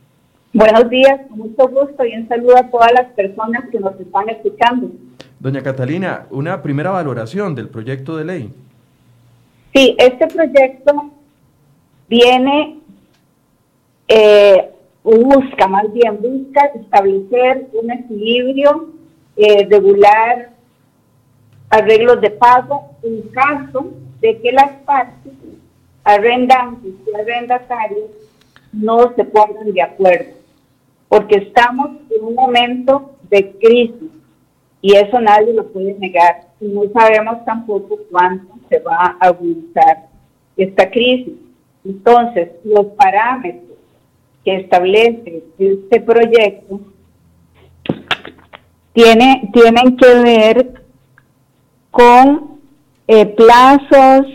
Buenos 0.54 0.90
días, 0.90 1.20
con 1.28 1.40
mucho 1.40 1.68
gusto 1.68 2.06
y 2.06 2.16
un 2.16 2.28
saludo 2.30 2.58
a 2.58 2.70
todas 2.70 2.92
las 2.94 3.12
personas 3.12 3.66
que 3.70 3.80
nos 3.80 4.00
están 4.00 4.30
escuchando. 4.30 4.90
Doña 5.40 5.62
Catalina, 5.62 6.26
una 6.32 6.62
primera 6.62 6.90
valoración 6.90 7.54
del 7.54 7.68
proyecto 7.68 8.16
de 8.16 8.26
ley. 8.26 8.54
Sí, 9.74 9.96
este 10.00 10.26
proyecto 10.28 11.12
viene, 12.08 12.80
eh, 14.08 14.72
busca, 15.04 15.68
más 15.68 15.92
bien 15.92 16.18
busca 16.22 16.66
establecer 16.68 17.68
un 17.74 17.92
equilibrio, 17.92 18.90
eh, 19.36 19.68
regular 19.70 20.52
arreglos 21.70 22.22
de 22.22 22.30
pago 22.32 22.96
en 23.04 23.22
caso 23.30 23.92
de 24.22 24.40
que 24.40 24.54
las 24.54 24.72
partes 24.86 25.34
arrendantes 26.06 26.94
y 27.06 27.16
arrendatarios 27.16 28.10
no 28.72 29.14
se 29.14 29.26
pongan 29.26 29.74
de 29.74 29.82
acuerdo 29.82 30.37
porque 31.10 31.38
estamos 31.38 31.92
en 32.10 32.24
un 32.24 32.36
momento 32.36 33.16
de 33.30 33.52
crisis 33.60 34.12
y 34.82 34.96
eso 34.96 35.20
nadie 35.20 35.54
lo 35.54 35.68
puede 35.68 35.94
negar. 35.96 36.48
Y 36.60 36.68
no 36.68 36.84
sabemos 36.94 37.44
tampoco 37.46 37.98
cuánto 38.12 38.56
se 38.70 38.80
va 38.80 39.18
a 39.20 39.28
agudizar 39.28 40.08
esta 40.56 40.90
crisis. 40.90 41.34
Entonces, 41.84 42.50
los 42.64 42.88
parámetros 42.98 43.78
que 44.44 44.56
establece 44.56 45.44
este 45.58 46.02
proyecto 46.02 46.80
tiene, 48.94 49.50
tienen 49.54 49.96
que 49.98 50.14
ver 50.24 50.74
con 51.92 52.60
eh, 53.08 53.26
plazos, 53.26 54.28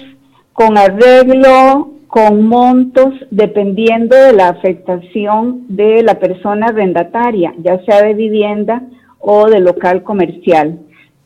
con 0.53 0.79
arreglo 0.79 1.92
con 2.12 2.46
montos 2.46 3.14
dependiendo 3.31 4.14
de 4.14 4.35
la 4.35 4.51
afectación 4.51 5.64
de 5.68 6.03
la 6.03 6.18
persona 6.18 6.66
arrendataria, 6.66 7.55
ya 7.57 7.83
sea 7.87 8.03
de 8.03 8.12
vivienda 8.12 8.83
o 9.18 9.48
de 9.48 9.61
local 9.61 10.03
comercial. 10.03 10.79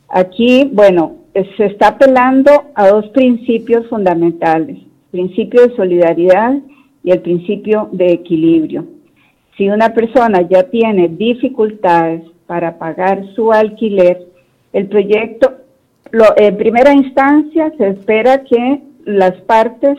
Aquí, 0.07 0.71
bueno, 0.71 1.17
se 1.57 1.65
está 1.65 1.89
apelando 1.89 2.71
a 2.73 2.87
dos 2.87 3.09
principios 3.09 3.85
fundamentales, 3.87 4.77
el 4.77 5.11
principio 5.11 5.67
de 5.67 5.75
solidaridad 5.75 6.53
y 7.03 7.11
el 7.11 7.19
principio 7.19 7.89
de 7.91 8.13
equilibrio. 8.13 8.85
Si 9.57 9.67
una 9.67 9.93
persona 9.93 10.47
ya 10.47 10.63
tiene 10.69 11.09
dificultades 11.09 12.21
para 12.45 12.77
pagar 12.77 13.25
su 13.35 13.51
alquiler, 13.51 14.25
el 14.71 14.87
proyecto, 14.87 15.53
en 16.37 16.55
primera 16.55 16.93
instancia, 16.93 17.73
se 17.77 17.89
espera 17.89 18.45
que 18.45 18.83
las 19.03 19.33
partes 19.41 19.97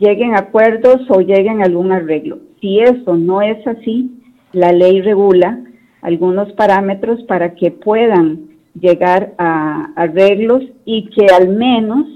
lleguen 0.00 0.34
a 0.34 0.40
acuerdos 0.40 1.02
o 1.08 1.20
lleguen 1.20 1.60
a 1.60 1.66
algún 1.66 1.92
arreglo. 1.92 2.38
Si 2.60 2.80
eso 2.80 3.16
no 3.16 3.42
es 3.42 3.64
así, 3.66 4.10
la 4.52 4.72
ley 4.72 5.00
regula 5.02 5.60
algunos 6.02 6.50
parámetros 6.54 7.22
para 7.24 7.54
que 7.54 7.70
puedan 7.70 8.48
llegar 8.74 9.34
a 9.38 9.92
arreglos 9.94 10.64
y 10.84 11.10
que 11.10 11.26
al 11.26 11.50
menos 11.50 12.06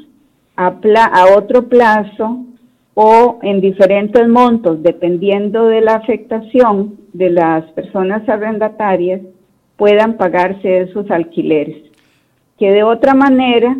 a, 0.57 0.79
a 1.13 1.37
otro 1.37 1.69
plazo 1.69 2.45
o 2.95 3.39
en 3.43 3.61
diferentes 3.61 4.27
montos, 4.29 4.83
dependiendo 4.83 5.67
de 5.67 5.81
la 5.81 5.95
afectación 5.95 6.97
de 7.13 7.31
las 7.31 7.65
personas 7.73 8.27
arrendatarias, 8.29 9.21
puedan 9.77 10.17
pagarse 10.17 10.83
esos 10.83 11.11
alquileres. 11.11 11.77
Que 12.57 12.71
de 12.71 12.85
otra 12.85 13.15
manera 13.15 13.77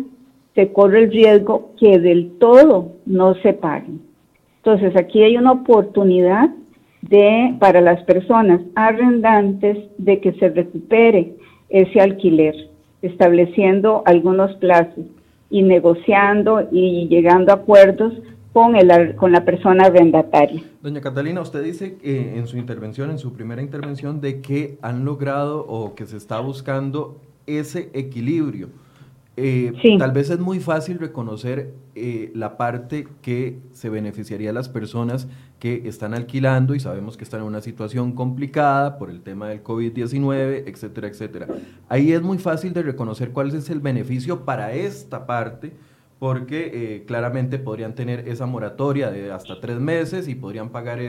se 0.55 0.71
corre 0.71 1.03
el 1.03 1.11
riesgo 1.11 1.73
que 1.77 1.99
del 1.99 2.31
todo 2.39 2.93
no 3.05 3.35
se 3.35 3.53
paguen. 3.53 4.01
Entonces, 4.57 4.95
aquí 4.95 5.21
hay 5.21 5.37
una 5.37 5.51
oportunidad 5.51 6.49
de, 7.01 7.55
para 7.59 7.81
las 7.81 8.01
personas 8.03 8.61
arrendantes 8.73 9.77
de 9.97 10.19
que 10.21 10.33
se 10.33 10.49
recupere 10.49 11.35
ese 11.69 11.99
alquiler. 12.01 12.55
estableciendo 13.01 14.01
algunos 14.05 14.55
plazos 14.55 15.05
y 15.51 15.61
negociando 15.61 16.67
y 16.71 17.07
llegando 17.07 17.51
a 17.51 17.55
acuerdos 17.55 18.13
con, 18.51 18.75
el, 18.75 19.15
con 19.15 19.31
la 19.31 19.45
persona 19.45 19.85
arrendataria. 19.85 20.63
Doña 20.81 21.01
Catalina, 21.01 21.41
usted 21.41 21.63
dice 21.63 21.97
eh, 22.01 22.33
en 22.35 22.47
su 22.47 22.57
intervención, 22.57 23.11
en 23.11 23.19
su 23.19 23.33
primera 23.33 23.61
intervención, 23.61 24.21
de 24.21 24.41
que 24.41 24.79
han 24.81 25.05
logrado 25.05 25.65
o 25.67 25.93
que 25.93 26.05
se 26.07 26.17
está 26.17 26.39
buscando 26.39 27.17
ese 27.45 27.89
equilibrio. 27.93 28.69
Eh, 29.37 29.97
tal 29.99 30.13
vez 30.13 30.29
es 30.29 30.39
muy 30.39 30.59
fácil 30.59 30.97
reconocer 30.97 31.73
eh, 31.93 32.31
la 32.33 32.55
parte 32.55 33.05
que 33.21 33.59
se 33.73 33.89
beneficiaría 33.89 34.51
a 34.51 34.53
las 34.53 34.69
personas 34.69 35.27
que 35.59 35.87
están 35.87 36.13
alquilando 36.13 36.73
y 36.73 36.79
sabemos 36.79 37.17
que 37.17 37.25
están 37.25 37.41
en 37.41 37.47
una 37.47 37.59
situación 37.59 38.13
complicada 38.13 38.97
por 38.97 39.09
el 39.09 39.21
tema 39.21 39.49
del 39.49 39.61
COVID-19, 39.61 40.63
etcétera, 40.67 41.07
etcétera. 41.07 41.47
Ahí 41.89 42.13
es 42.13 42.21
muy 42.21 42.37
fácil 42.37 42.73
de 42.73 42.83
reconocer 42.83 43.31
cuál 43.31 43.53
es 43.53 43.69
el 43.69 43.81
beneficio 43.81 44.45
para 44.45 44.73
esta 44.73 45.25
parte 45.25 45.73
porque 46.17 46.71
eh, 46.73 47.03
claramente 47.05 47.59
podrían 47.59 47.93
tener 47.93 48.29
esa 48.29 48.45
moratoria 48.45 49.11
de 49.11 49.33
hasta 49.33 49.59
tres 49.59 49.81
meses 49.81 50.29
y 50.29 50.35
podrían 50.35 50.69
pagar 50.69 50.99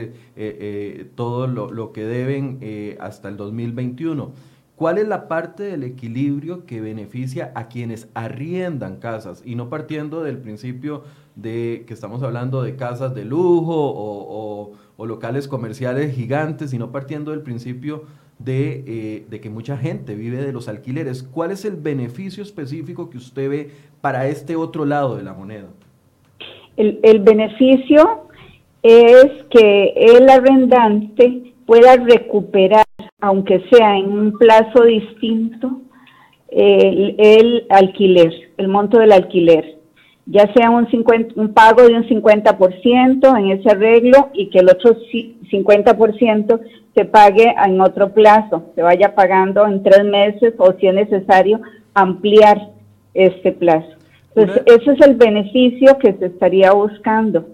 todo 1.15 1.47
lo, 1.47 1.71
lo, 1.71 1.93
que 1.93 2.03
deben 2.03 2.59
hasta 2.99 3.29
el 3.29 3.37
2021. 3.37 4.33
¿Cuál 4.77 4.99
es 4.99 5.07
la 5.07 5.27
parte 5.27 5.63
del 5.63 5.83
equilibrio 5.83 6.67
que 6.67 6.81
beneficia 6.81 7.51
a 7.55 7.67
quienes 7.67 8.09
arriendan 8.13 8.97
casas? 8.97 9.41
Y 9.43 9.55
no 9.55 9.69
partiendo 9.69 10.21
del 10.21 10.37
principio 10.37 11.01
de 11.35 11.83
que 11.87 11.95
estamos 11.95 12.21
hablando 12.21 12.61
de 12.61 12.75
casas 12.75 13.15
de 13.15 13.25
lujo 13.25 13.73
o, 13.75 14.73
locales 15.03 15.47
comerciales 15.47 16.13
gigantes, 16.13 16.69
sino 16.69 16.91
partiendo 16.91 17.31
del 17.31 17.41
principio 17.41 18.03
eh, 18.45 19.25
de, 19.27 19.41
que 19.41 19.49
mucha 19.49 19.77
gente 19.77 20.13
vive 20.13 20.37
de 20.37 20.53
los 20.53 20.67
alquileres. 20.67 21.23
¿Cuál 21.23 21.49
es 21.49 21.65
el 21.65 21.75
beneficio 21.75 22.43
específico 22.43 23.09
que 23.09 23.17
usted 23.17 23.49
ve 23.49 23.71
para 23.99 24.27
este 24.27 24.55
otro 24.55 24.85
lado 24.85 25.17
de 25.17 25.23
la 25.23 25.33
moneda? 25.33 25.69
El, 26.75 26.99
el 27.01 27.19
beneficio 27.21 28.27
es 28.83 29.43
que 29.49 29.93
el 29.95 30.29
arrendante 30.29 31.55
pueda 31.65 31.95
recuperar 31.95 32.86
aunque 33.19 33.63
sea 33.71 33.97
en 33.97 34.11
un 34.11 34.37
plazo 34.37 34.83
distinto, 34.83 35.81
el, 36.49 37.65
alquiler, 37.69 38.31
el 38.57 38.67
monto 38.67 38.99
del 38.99 39.11
alquiler, 39.11 39.77
ya 40.25 40.51
sea 40.53 40.69
un, 40.69 40.89
50, 40.89 41.33
un 41.39 41.53
pago 41.53 41.87
de 41.87 41.95
un 41.95 42.07
50% 42.07 43.39
en 43.39 43.51
ese 43.51 43.69
arreglo 43.69 44.29
y 44.33 44.49
que 44.49 44.59
el 44.59 44.69
otro 44.69 44.95
50% 45.51 46.59
se 46.95 47.05
pague 47.05 47.53
en 47.65 47.81
otro 47.81 48.13
plazo, 48.13 48.71
se 48.75 48.81
vaya 48.81 49.15
pagando 49.15 49.65
en 49.65 49.83
tres 49.83 50.03
meses 50.03 50.53
o 50.57 50.73
si 50.73 50.87
es 50.87 50.93
necesario 50.93 51.61
ampliar 51.93 52.69
este 53.13 53.51
plazo. 53.51 53.89
Entonces, 54.35 54.63
ese 54.67 54.91
es 54.91 55.07
el 55.07 55.15
beneficio 55.15 55.97
que 55.97 56.13
se 56.13 56.27
estaría 56.27 56.71
buscando, 56.71 57.47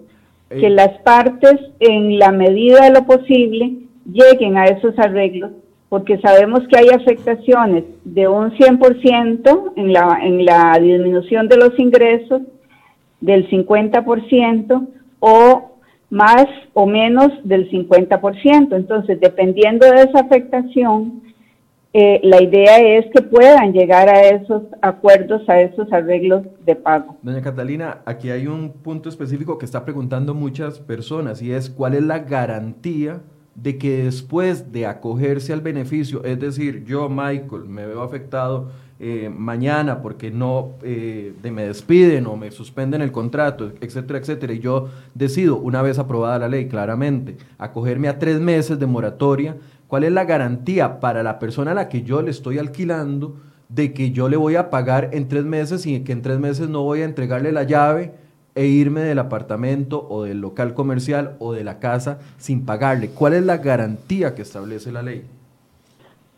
que 0.50 0.68
las 0.68 0.98
partes 1.02 1.58
en 1.80 2.18
la 2.18 2.30
medida 2.30 2.84
de 2.84 2.90
lo 2.90 3.06
posible 3.06 3.83
lleguen 4.04 4.56
a 4.56 4.66
esos 4.66 4.98
arreglos, 4.98 5.52
porque 5.88 6.18
sabemos 6.18 6.60
que 6.68 6.78
hay 6.78 6.88
afectaciones 6.88 7.84
de 8.04 8.28
un 8.28 8.50
100% 8.52 9.72
en 9.76 9.92
la, 9.92 10.18
en 10.22 10.44
la 10.44 10.78
disminución 10.78 11.48
de 11.48 11.56
los 11.56 11.78
ingresos, 11.78 12.42
del 13.20 13.48
50% 13.48 14.88
o 15.20 15.70
más 16.10 16.46
o 16.74 16.86
menos 16.86 17.28
del 17.44 17.70
50%. 17.70 18.76
Entonces, 18.76 19.20
dependiendo 19.20 19.86
de 19.86 20.02
esa 20.02 20.20
afectación, 20.20 21.22
eh, 21.96 22.20
la 22.24 22.42
idea 22.42 22.80
es 22.80 23.06
que 23.14 23.22
puedan 23.22 23.72
llegar 23.72 24.08
a 24.08 24.28
esos 24.28 24.64
acuerdos, 24.82 25.48
a 25.48 25.60
esos 25.60 25.92
arreglos 25.92 26.42
de 26.66 26.74
pago. 26.74 27.16
Doña 27.22 27.40
Catalina, 27.40 27.98
aquí 28.04 28.30
hay 28.30 28.48
un 28.48 28.72
punto 28.72 29.08
específico 29.08 29.58
que 29.58 29.64
está 29.64 29.84
preguntando 29.84 30.34
muchas 30.34 30.80
personas 30.80 31.40
y 31.40 31.52
es 31.52 31.70
cuál 31.70 31.94
es 31.94 32.02
la 32.02 32.18
garantía 32.18 33.20
de 33.54 33.78
que 33.78 34.04
después 34.04 34.72
de 34.72 34.86
acogerse 34.86 35.52
al 35.52 35.60
beneficio, 35.60 36.24
es 36.24 36.40
decir, 36.40 36.84
yo, 36.84 37.08
Michael, 37.08 37.64
me 37.68 37.86
veo 37.86 38.02
afectado 38.02 38.70
eh, 38.98 39.28
mañana 39.28 40.02
porque 40.02 40.30
no 40.30 40.72
eh, 40.82 41.34
me 41.42 41.66
despiden 41.66 42.26
o 42.26 42.36
me 42.36 42.50
suspenden 42.50 43.02
el 43.02 43.12
contrato, 43.12 43.72
etcétera, 43.80 44.18
etcétera, 44.18 44.52
y 44.52 44.60
yo 44.60 44.88
decido, 45.14 45.56
una 45.56 45.82
vez 45.82 45.98
aprobada 45.98 46.38
la 46.38 46.48
ley, 46.48 46.68
claramente, 46.68 47.36
acogerme 47.58 48.08
a 48.08 48.18
tres 48.18 48.40
meses 48.40 48.78
de 48.78 48.86
moratoria, 48.86 49.56
¿cuál 49.88 50.04
es 50.04 50.12
la 50.12 50.24
garantía 50.24 51.00
para 51.00 51.22
la 51.22 51.38
persona 51.38 51.72
a 51.72 51.74
la 51.74 51.88
que 51.88 52.02
yo 52.02 52.22
le 52.22 52.30
estoy 52.30 52.58
alquilando 52.58 53.36
de 53.68 53.92
que 53.92 54.10
yo 54.10 54.28
le 54.28 54.36
voy 54.36 54.56
a 54.56 54.70
pagar 54.70 55.10
en 55.12 55.28
tres 55.28 55.44
meses 55.44 55.86
y 55.86 56.00
que 56.00 56.12
en 56.12 56.22
tres 56.22 56.38
meses 56.38 56.68
no 56.68 56.82
voy 56.82 57.02
a 57.02 57.04
entregarle 57.04 57.52
la 57.52 57.64
llave? 57.64 58.23
E 58.54 58.66
irme 58.66 59.00
del 59.00 59.18
apartamento 59.18 60.06
o 60.08 60.24
del 60.24 60.40
local 60.40 60.74
comercial 60.74 61.36
o 61.38 61.52
de 61.52 61.64
la 61.64 61.78
casa 61.78 62.20
sin 62.38 62.64
pagarle? 62.64 63.10
¿Cuál 63.10 63.34
es 63.34 63.44
la 63.44 63.58
garantía 63.58 64.34
que 64.34 64.42
establece 64.42 64.92
la 64.92 65.02
ley? 65.02 65.24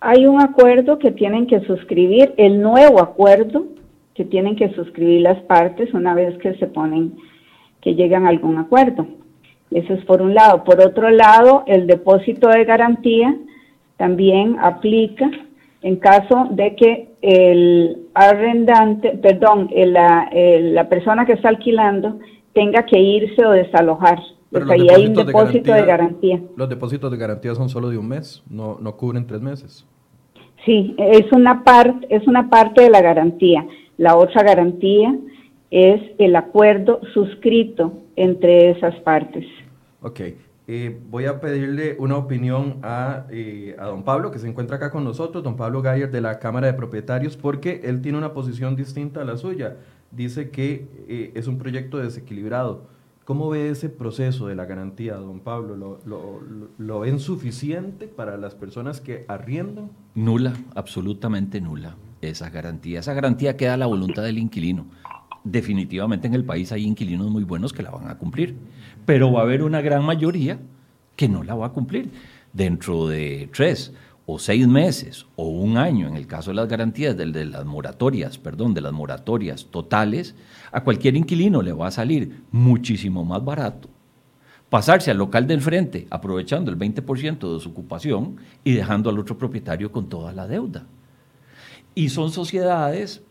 Hay 0.01 0.27
un 0.27 0.41
acuerdo 0.41 0.99
que 0.99 1.11
tienen 1.11 1.47
que 1.47 1.61
suscribir, 1.61 2.35
el 2.37 2.61
nuevo 2.61 3.01
acuerdo 3.01 3.67
que 4.15 4.25
tienen 4.25 4.57
que 4.57 4.73
suscribir 4.75 5.23
las 5.23 5.41
partes 5.43 5.93
una 5.93 6.15
vez 6.15 6.39
que 6.39 6.55
se 6.55 6.67
ponen, 6.67 7.17
que 7.81 7.95
llegan 7.95 8.27
a 8.27 8.31
algún 8.31 8.59
acuerdo. 8.59 9.07
Eso 9.71 9.95
es 9.95 10.05
por 10.05 10.23
un 10.23 10.35
lado. 10.35 10.65
Por 10.65 10.81
otro 10.81 11.11
lado, 11.11 11.65
el 11.67 11.87
depósito 11.87 12.49
de 12.49 12.65
garantía 12.65 13.37
también 13.97 14.57
aplica 14.61 15.31
en 15.87 15.97
caso 16.01 16.49
de 16.51 16.75
que 16.75 17.11
el 17.23 18.09
arrendante, 18.13 19.11
perdón, 19.23 19.71
la, 19.73 20.29
la, 20.33 20.89
persona 20.89 21.25
que 21.25 21.35
está 21.35 21.49
alquilando 21.49 22.19
tenga 22.53 22.85
que 22.85 22.99
irse 22.99 23.47
o 23.47 23.53
desalojar. 23.53 24.19
Pero 24.51 24.69
ahí 24.73 24.89
hay 24.89 25.07
un 25.07 25.15
depósito 25.15 25.73
de 25.73 25.85
garantía, 25.85 26.41
Los 26.57 26.69
depósitos 26.69 27.09
de 27.13 27.17
garantía 27.17 27.55
son 27.55 27.69
solo 27.69 27.89
de 27.89 27.99
un 27.99 28.09
mes, 28.09 28.43
no, 28.51 28.79
no 28.81 28.97
cubren 28.97 29.29
tres 29.29 29.41
meses. 29.41 29.87
Sí, 30.65 30.97
es 30.99 31.31
una, 31.31 31.63
parte 31.63 32.05
es 32.11 32.27
una 32.27 32.51
parte 32.51 32.83
de 32.83 32.91
la 32.91 33.01
garantía. 33.01 33.65
La 33.97 34.17
otra 34.17 34.43
garantía 34.43 35.17
es 35.71 36.01
el 36.19 36.35
acuerdo 36.35 36.99
suscrito 37.15 37.93
entre 38.17 38.71
esas 38.71 38.97
partes. 39.03 39.47
Ok. 40.03 40.21
Eh, 40.69 41.01
voy 41.09 41.27
a 41.27 41.41
pedirle 41.41 41.97
una 42.01 42.17
opinión 42.17 42.81
eh, 43.31 43.77
a, 43.79 43.85
don 43.87 44.03
Pablo, 44.03 44.33
que 44.33 44.41
se 44.41 44.49
encuentra 44.49 44.77
acá 44.77 44.91
con 44.91 45.05
nosotros, 45.05 45.45
don 45.45 45.57
Pablo 45.57 45.81
Gayer 45.81 46.11
de 46.11 46.21
la 46.21 46.41
Cámara 46.41 46.67
de 46.67 46.75
Propietarios, 46.75 47.37
porque 47.37 47.83
él 47.85 48.03
tiene 48.03 48.19
una 48.19 48.33
posición 48.33 48.75
distinta 48.75 49.21
a 49.21 49.25
la 49.25 49.37
suya. 49.37 49.77
Dice 50.11 50.51
que 50.51 50.89
eh, 51.09 51.33
es 51.35 51.47
un 51.47 51.59
proyecto 51.59 51.99
desequilibrado. 51.99 52.89
¿Cómo 53.25 53.49
ve 53.49 53.71
ese 53.71 53.89
proceso 53.89 54.49
de 54.49 54.57
la 54.57 54.67
garantía, 54.67 55.15
don 55.17 55.41
Pablo? 55.41 55.77
¿Lo, 55.77 56.01
lo, 56.05 56.41
lo 56.79 57.19
suficiente 57.19 58.09
para 58.09 58.37
las 58.37 58.55
personas 58.55 59.01
que 59.01 59.25
arriendan? 59.29 59.91
Nula, 60.15 60.55
absolutamente 60.75 61.61
nula 61.61 61.97
esa 62.23 62.51
garantía. 62.51 63.01
Esa 63.01 63.15
garantía 63.15 63.57
queda 63.57 63.75
a 63.75 63.77
la 63.77 63.87
voluntad 63.87 64.23
del 64.23 64.39
inquilino 64.39 64.87
definitivamente 65.51 66.27
en 66.27 66.35
el 66.35 66.45
país 66.45 66.73
hay 66.73 66.85
inquilinos 66.85 67.31
muy 67.31 67.45
buenos 67.45 67.73
que 67.73 67.83
la 67.83 67.91
van 67.91 68.09
a 68.09 68.19
cumplir, 68.19 68.57
pero 69.05 69.33
va 69.33 69.41
a 69.41 69.43
haber 69.45 69.63
una 69.63 69.81
gran 69.81 70.05
mayoría 70.05 70.59
que 71.15 71.29
no 71.29 71.43
la 71.43 71.55
va 71.55 71.67
a 71.67 71.73
cumplir. 71.73 72.11
Dentro 72.53 73.07
de 73.07 73.49
tres 73.55 73.93
o 74.25 74.39
seis 74.39 74.67
meses 74.67 75.27
o 75.37 75.49
un 75.49 75.77
año, 75.77 76.09
en 76.09 76.17
el 76.17 76.27
caso 76.27 76.51
de 76.51 76.57
las 76.57 76.69
garantías, 76.69 77.17
de, 77.17 77.27
de 77.27 77.45
las 77.45 77.65
moratorias, 77.65 78.39
perdón, 78.39 78.75
de 78.75 78.81
las 78.81 78.93
moratorias 78.93 79.67
totales, 79.67 80.35
a 80.73 80.83
cualquier 80.83 81.17
inquilino 81.17 81.63
le 81.63 81.73
va 81.73 81.89
a 81.89 81.91
salir 81.91 82.43
muchísimo 82.51 83.25
más 83.25 83.45
barato 83.45 83.89
pasarse 84.71 85.11
al 85.11 85.19
local 85.19 85.47
del 85.47 85.61
frente 85.61 86.07
aprovechando 86.11 86.71
el 86.71 86.79
20% 86.79 87.55
de 87.55 87.61
su 87.61 87.71
ocupación 87.71 88.37
y 88.65 88.73
dejando 88.73 89.11
al 89.11 89.19
otro 89.19 89.39
propietario 89.39 89.93
con 89.93 90.09
toda 90.09 90.33
la 90.33 90.47
deuda. 90.47 90.87
Y 91.95 92.11
son 92.11 92.31
sociedades 92.31 93.23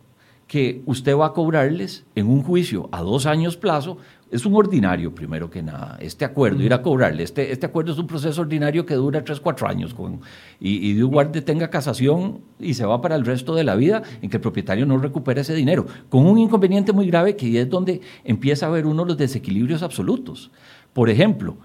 que 0.47 0.83
usted 0.85 1.17
va 1.17 1.27
a 1.27 1.33
cobrarles 1.33 2.05
en 2.13 2.27
un 2.27 2.43
juicio 2.43 2.87
a 2.91 3.01
dos 3.01 3.25
años 3.25 3.57
plazo, 3.57 3.97
es 4.31 4.45
un 4.45 4.55
ordinario 4.55 5.13
primero 5.13 5.49
que 5.49 5.63
nada, 5.63 5.97
este 6.01 6.25
acuerdo, 6.25 6.61
ir 6.61 6.73
a 6.73 6.81
cobrarle. 6.81 7.23
Este, 7.23 7.51
este 7.51 7.65
acuerdo 7.65 7.93
es 7.93 7.97
un 7.97 8.07
proceso 8.07 8.41
ordinario 8.41 8.85
que 8.85 8.95
dura 8.95 9.23
tres, 9.23 9.39
cuatro 9.39 9.67
años 9.67 9.93
con, 9.93 10.21
y, 10.59 10.89
y 10.89 10.93
de 10.93 11.03
guarde 11.03 11.41
tenga 11.41 11.69
casación 11.69 12.41
y 12.59 12.73
se 12.73 12.85
va 12.85 13.01
para 13.01 13.15
el 13.15 13.25
resto 13.25 13.55
de 13.55 13.63
la 13.63 13.75
vida 13.75 14.03
en 14.21 14.29
que 14.29 14.37
el 14.37 14.41
propietario 14.41 14.85
no 14.85 14.97
recupera 14.97 15.41
ese 15.41 15.55
dinero, 15.55 15.85
con 16.09 16.25
un 16.25 16.37
inconveniente 16.37 16.91
muy 16.91 17.07
grave 17.07 17.35
que 17.35 17.59
es 17.59 17.69
donde 17.69 18.01
empieza 18.23 18.65
a 18.65 18.69
haber 18.69 18.85
uno 18.85 19.03
de 19.03 19.09
los 19.09 19.17
desequilibrios 19.17 19.83
absolutos. 19.83 20.51
Por 20.93 21.09
ejemplo, 21.09 21.57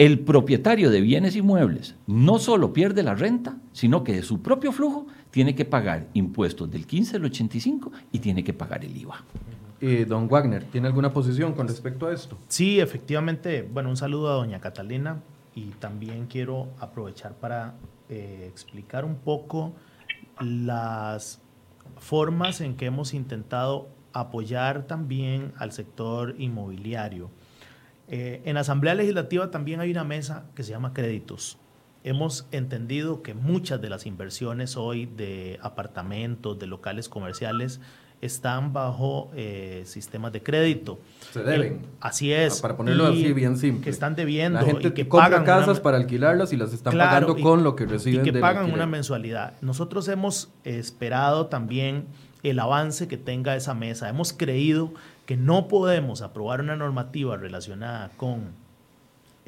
el 0.00 0.20
propietario 0.20 0.90
de 0.90 1.02
bienes 1.02 1.36
inmuebles 1.36 1.94
no 2.06 2.38
solo 2.38 2.72
pierde 2.72 3.02
la 3.02 3.14
renta, 3.14 3.58
sino 3.72 4.02
que 4.02 4.14
de 4.14 4.22
su 4.22 4.40
propio 4.40 4.72
flujo 4.72 5.06
tiene 5.30 5.54
que 5.54 5.64
pagar 5.64 6.08
impuestos 6.14 6.70
del 6.70 6.86
15 6.86 7.16
al 7.16 7.24
85 7.26 7.92
y 8.12 8.18
tiene 8.18 8.44
que 8.44 8.52
pagar 8.52 8.84
el 8.84 8.96
IVA. 8.96 9.24
Eh, 9.80 10.04
don 10.06 10.28
Wagner, 10.28 10.64
¿tiene 10.64 10.88
alguna 10.88 11.12
posición 11.12 11.54
con 11.54 11.66
respecto 11.66 12.06
a 12.06 12.12
esto? 12.12 12.36
Sí, 12.48 12.80
efectivamente. 12.80 13.62
Bueno, 13.62 13.88
un 13.88 13.96
saludo 13.96 14.30
a 14.30 14.34
doña 14.34 14.60
Catalina 14.60 15.22
y 15.54 15.66
también 15.78 16.26
quiero 16.26 16.68
aprovechar 16.78 17.32
para 17.34 17.74
eh, 18.08 18.46
explicar 18.48 19.04
un 19.04 19.16
poco 19.16 19.72
las 20.38 21.40
formas 21.98 22.60
en 22.60 22.76
que 22.76 22.86
hemos 22.86 23.14
intentado 23.14 23.88
apoyar 24.12 24.86
también 24.86 25.52
al 25.56 25.72
sector 25.72 26.34
inmobiliario. 26.38 27.30
Eh, 28.08 28.42
en 28.44 28.54
la 28.54 28.60
Asamblea 28.60 28.94
Legislativa 28.94 29.50
también 29.50 29.80
hay 29.80 29.92
una 29.92 30.02
mesa 30.02 30.44
que 30.54 30.64
se 30.64 30.72
llama 30.72 30.92
créditos. 30.92 31.58
Hemos 32.02 32.46
entendido 32.50 33.22
que 33.22 33.34
muchas 33.34 33.80
de 33.80 33.90
las 33.90 34.06
inversiones 34.06 34.76
hoy 34.76 35.06
de 35.06 35.58
apartamentos, 35.62 36.58
de 36.58 36.66
locales 36.66 37.08
comerciales, 37.08 37.80
están 38.20 38.72
bajo 38.72 39.30
eh, 39.34 39.82
sistemas 39.86 40.32
de 40.32 40.42
crédito. 40.42 41.00
Se 41.32 41.42
deben. 41.42 41.86
así 42.00 42.32
es. 42.32 42.60
Para 42.60 42.76
ponerlo 42.76 43.06
así 43.06 43.32
bien 43.32 43.56
simple. 43.56 43.84
Que 43.84 43.90
están 43.90 44.14
debiendo. 44.14 44.60
La 44.60 44.66
gente 44.66 44.88
y 44.88 44.90
que 44.92 45.08
compra 45.08 45.30
pagan 45.30 45.44
casas 45.44 45.80
para 45.80 45.96
alquilarlas 45.96 46.52
y 46.52 46.56
las 46.56 46.72
están 46.72 46.96
pagando 46.96 47.36
con 47.36 47.64
lo 47.64 47.76
que 47.76 47.86
reciben. 47.86 48.26
Y 48.26 48.30
que 48.30 48.38
pagan 48.38 48.72
una 48.72 48.86
mensualidad. 48.86 49.54
Nosotros 49.60 50.08
hemos 50.08 50.50
esperado 50.64 51.46
también 51.46 52.06
el 52.42 52.58
avance 52.58 53.08
que 53.08 53.16
tenga 53.16 53.56
esa 53.56 53.74
mesa. 53.74 54.08
Hemos 54.08 54.32
creído 54.32 54.92
que 55.26 55.36
no 55.36 55.68
podemos 55.68 56.22
aprobar 56.22 56.60
una 56.60 56.76
normativa 56.76 57.36
relacionada 57.36 58.10
con 58.16 58.52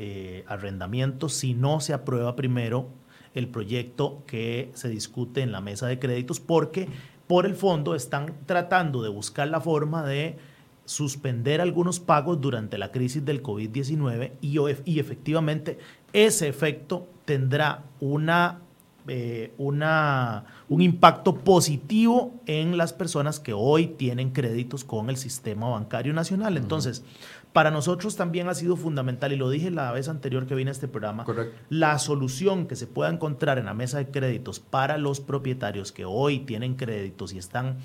eh, 0.04 0.44
arrendamientos 0.48 1.32
si 1.32 1.54
no 1.54 1.78
se 1.78 1.92
aprueba 1.92 2.34
primero 2.34 2.88
el 3.34 3.46
proyecto 3.46 4.24
que 4.26 4.72
se 4.74 4.88
discute 4.88 5.42
en 5.42 5.52
la 5.52 5.60
mesa 5.60 5.86
de 5.86 6.00
créditos 6.00 6.40
porque 6.40 6.88
por 7.28 7.46
el 7.46 7.54
fondo 7.54 7.94
están 7.94 8.34
tratando 8.46 9.00
de 9.04 9.10
buscar 9.10 9.46
la 9.46 9.60
forma 9.60 10.04
de 10.04 10.38
suspender 10.86 11.60
algunos 11.60 12.00
pagos 12.00 12.40
durante 12.40 12.78
la 12.78 12.90
crisis 12.90 13.24
del 13.24 13.44
COVID-19 13.44 14.32
y, 14.40 14.58
y, 14.90 14.98
efectivamente 14.98 15.78
ese 16.12 16.48
efecto 16.48 17.06
tendrá 17.24 17.84
una, 18.00 18.58
eh, 19.06 19.52
una, 19.56 20.46
un 20.68 20.82
impacto 20.82 21.36
positivo 21.36 22.34
en 22.46 22.76
las 22.76 22.92
personas 22.92 23.38
que 23.38 23.52
hoy 23.52 23.86
tienen 23.86 24.32
créditos 24.32 24.82
con 24.82 25.10
el 25.10 25.16
sistema 25.16 25.68
bancario 25.68 26.12
nacional. 26.12 26.56
Entonces, 26.56 27.04
para 27.52 27.70
nosotros 27.70 28.16
también 28.16 28.48
ha 28.48 28.54
sido 28.54 28.76
fundamental, 28.76 29.32
y 29.32 29.36
lo 29.36 29.50
dije 29.50 29.70
la 29.70 29.92
vez 29.92 30.08
anterior 30.08 30.46
que 30.46 30.54
vine 30.54 30.70
a 30.70 30.72
este 30.72 30.88
programa, 30.88 31.24
la 31.68 31.98
solución 31.98 32.66
que 32.66 32.76
se 32.76 32.86
pueda 32.86 33.10
encontrar 33.10 33.58
en 33.58 33.66
la 33.66 33.74
mesa 33.74 33.98
de 33.98 34.10
créditos 34.10 34.60
para 34.60 34.98
los 34.98 35.20
propietarios 35.20 35.92
que 35.92 36.04
hoy 36.04 36.40
tienen 36.40 36.76
créditos 36.76 37.32
y 37.32 37.38
están 37.38 37.78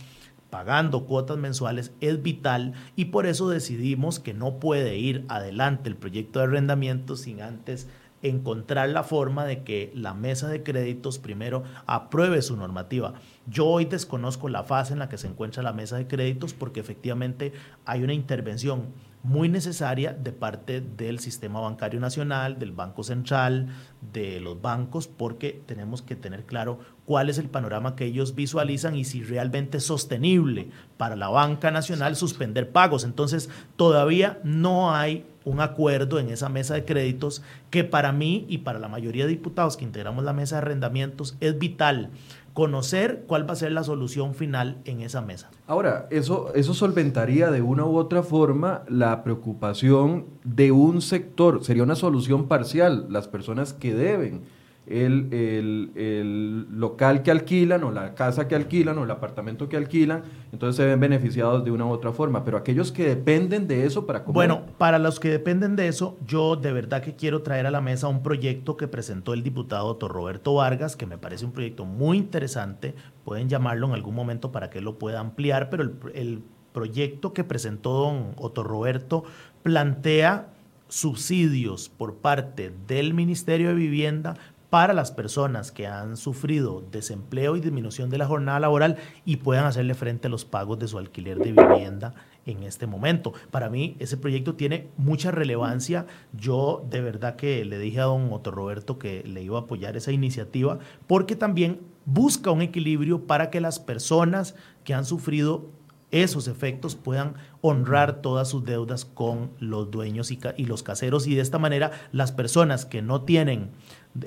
pagando 0.50 1.06
cuotas 1.06 1.38
mensuales 1.38 1.92
es 2.00 2.22
vital 2.24 2.74
y 2.96 3.06
por 3.06 3.26
eso 3.26 3.50
decidimos 3.50 4.20
que 4.20 4.34
no 4.34 4.60
puede 4.60 4.96
ir 4.98 5.26
adelante 5.28 5.90
el 5.90 5.98
proyecto 5.98 6.40
de 6.40 6.46
arrendamiento 6.46 7.18
sin 7.18 7.42
antes 7.42 7.90
encontrar 8.22 8.90
la 8.90 9.04
forma 9.04 9.46
de 9.46 9.64
que 9.64 9.92
la 9.94 10.14
mesa 10.14 10.48
de 10.48 10.64
créditos 10.64 11.20
primero 11.20 11.64
apruebe 11.86 12.42
su 12.42 12.58
normativa. 12.58 13.14
Yo 13.46 13.66
hoy 13.68 13.86
desconozco 13.86 14.50
la 14.50 14.64
fase 14.64 14.94
en 14.94 15.00
la 15.00 15.10
que 15.10 15.18
se 15.18 15.28
encuentra 15.28 15.62
la 15.62 15.74
mesa 15.74 15.98
de 15.98 16.08
créditos 16.08 16.54
porque 16.54 16.80
efectivamente 16.80 17.54
hay 17.86 18.04
una 18.04 18.14
intervención 18.14 18.88
muy 19.24 19.50
necesaria 19.50 20.14
de 20.14 20.32
parte 20.32 20.82
del 20.82 21.20
sistema 21.20 21.60
bancario 21.60 22.00
nacional, 22.00 22.60
del 22.60 22.72
Banco 22.72 23.04
Central, 23.04 23.68
de 24.14 24.40
los 24.40 24.62
bancos, 24.62 25.08
porque 25.08 25.62
tenemos 25.66 26.02
que 26.02 26.16
tener 26.16 26.46
claro 26.46 26.80
cuál 27.06 27.30
es 27.30 27.38
el 27.38 27.50
panorama 27.50 27.96
que 27.96 28.06
ellos 28.06 28.36
visualizan 28.36 28.96
y 28.96 29.04
si 29.04 29.24
realmente 29.24 29.78
es 29.78 29.84
sostenible 29.84 30.70
para 30.98 31.16
la 31.16 31.30
banca 31.30 31.72
nacional 31.72 32.16
suspender 32.16 32.72
pagos. 32.72 33.04
Entonces, 33.04 33.50
todavía 33.76 34.40
no 34.44 34.96
hay 34.96 35.26
un 35.46 35.62
acuerdo 35.62 36.20
en 36.20 36.30
esa 36.30 36.50
mesa 36.50 36.74
de 36.74 36.86
créditos 36.86 37.42
que 37.70 37.84
para 37.84 38.12
mí 38.12 38.46
y 38.50 38.60
para 38.60 38.80
la 38.80 38.90
mayoría 38.90 39.24
de 39.26 39.32
diputados 39.32 39.78
que 39.78 39.86
integramos 39.86 40.24
la 40.26 40.34
mesa 40.34 40.56
de 40.56 40.64
arrendamientos 40.64 41.38
es 41.40 41.58
vital 41.58 42.10
conocer 42.58 43.26
cuál 43.28 43.48
va 43.48 43.54
a 43.54 43.56
ser 43.56 43.72
la 43.72 43.84
solución 43.84 44.34
final 44.34 44.82
en 44.86 45.02
esa 45.02 45.22
mesa. 45.22 45.52
Ahora, 45.68 46.08
eso, 46.10 46.52
eso 46.56 46.74
solventaría 46.74 47.52
de 47.52 47.62
una 47.62 47.86
u 47.86 47.96
otra 47.98 48.24
forma 48.24 48.82
la 48.90 49.24
preocupación 49.24 50.26
de 50.44 50.72
un 50.72 51.04
sector, 51.04 51.64
sería 51.64 51.84
una 51.84 51.96
solución 51.96 52.48
parcial, 52.48 53.06
las 53.12 53.28
personas 53.28 53.74
que 53.74 53.94
deben 53.94 54.42
el, 54.88 55.92
el, 55.96 56.80
local 56.80 57.22
que 57.22 57.32
alquilan 57.32 57.84
o 57.84 57.92
la 57.92 58.16
casa 58.16 58.48
que 58.48 58.56
alquilan 58.56 58.98
o 58.98 59.04
el 59.04 59.12
apartamento 59.12 59.68
que 59.68 59.76
alquilan, 59.76 60.24
entonces 60.52 60.78
se 60.78 60.86
ven 60.86 61.00
beneficiados 61.00 61.66
de 61.66 61.72
una 61.72 61.86
u 61.86 61.90
otra 61.90 62.14
forma. 62.14 62.44
Pero 62.44 62.58
aquellos 62.58 62.92
que 62.92 63.08
dependen 63.08 63.68
de 63.68 63.86
eso 63.86 64.06
para 64.06 64.24
comer... 64.24 64.34
Bueno, 64.34 64.62
para 64.78 64.98
los 64.98 65.20
que 65.20 65.30
dependen 65.30 65.76
de 65.76 65.88
eso, 65.88 66.18
yo 66.26 66.56
de 66.56 66.72
verdad 66.72 67.02
que 67.02 67.16
quiero 67.16 67.42
traer 67.42 67.66
a 67.66 67.72
la 67.72 67.82
mesa 67.82 68.08
un 68.08 68.24
proyecto 68.24 68.78
que 68.78 68.88
presentó 68.88 69.34
el 69.34 69.44
diputado 69.44 69.88
doctor 69.88 70.12
Roberto 70.12 70.54
Vargas, 70.54 70.96
que 70.96 71.06
me 71.06 71.18
parece 71.18 71.46
un 71.46 71.52
proyecto 71.52 71.86
muy 71.86 72.18
interesante. 72.18 72.96
Pueden 73.26 73.50
llamarlo 73.50 73.88
en 73.88 73.94
algún 73.94 74.16
momento 74.16 74.52
para 74.52 74.70
que 74.70 74.80
lo 74.80 74.98
pueda 74.98 75.20
ampliar, 75.20 75.70
pero 75.70 75.84
el, 75.84 75.96
el 76.14 76.42
proyecto 76.72 77.34
que 77.34 77.44
presentó 77.44 77.92
don 77.92 78.34
Otto 78.38 78.64
Roberto 78.64 79.24
plantea 79.64 80.54
subsidios 80.88 81.90
por 81.90 82.16
parte 82.16 82.72
del 82.88 83.14
Ministerio 83.14 83.70
de 83.70 83.76
Vivienda 83.76 84.38
para 84.70 84.94
las 84.94 85.12
personas 85.12 85.72
que 85.72 85.88
han 85.88 86.18
sufrido 86.18 86.84
desempleo 86.92 87.56
y 87.56 87.62
disminución 87.62 88.10
de 88.10 88.18
la 88.18 88.28
jornada 88.28 88.60
laboral 88.60 88.98
y 89.26 89.38
puedan 89.38 89.66
hacerle 89.66 89.94
frente 89.94 90.28
a 90.28 90.32
los 90.32 90.46
pagos 90.46 90.78
de 90.80 90.88
su 90.88 90.98
alquiler 90.98 91.38
de 91.38 91.54
vivienda 91.54 92.14
en 92.46 92.64
este 92.64 92.88
momento. 92.88 93.34
Para 93.52 93.70
mí 93.70 93.96
ese 94.00 94.18
proyecto 94.18 94.56
tiene 94.56 94.90
mucha 94.98 95.32
relevancia. 95.32 96.06
Yo 96.34 96.86
de 96.90 97.02
verdad 97.02 97.36
que 97.36 97.64
le 97.64 97.80
dije 97.80 98.00
a 98.00 98.06
don 98.06 98.32
Otto 98.34 98.52
Roberto 98.52 99.00
que 99.00 99.24
le 99.24 99.42
iba 99.42 99.58
a 99.58 99.62
apoyar 99.62 99.96
esa 99.96 100.12
iniciativa 100.12 100.80
porque 101.08 101.36
también 101.36 101.82
busca 102.06 102.52
un 102.52 102.62
equilibrio 102.62 103.26
para 103.26 103.50
que 103.50 103.62
las 103.62 103.80
personas 103.80 104.56
que 104.84 104.94
han 104.94 105.06
sufrido 105.06 105.70
esos 106.10 106.48
efectos 106.48 106.96
puedan 106.96 107.34
honrar 107.60 108.22
todas 108.22 108.48
sus 108.48 108.64
deudas 108.64 109.04
con 109.04 109.52
los 109.60 109.92
dueños 109.92 110.32
y, 110.32 110.40
y 110.56 110.66
los 110.66 110.82
caseros 110.82 111.28
y 111.28 111.36
de 111.36 111.42
esta 111.42 111.60
manera 111.60 111.92
las 112.14 112.32
personas 112.32 112.86
que 112.86 113.02
no 113.02 113.24
tienen 113.24 113.72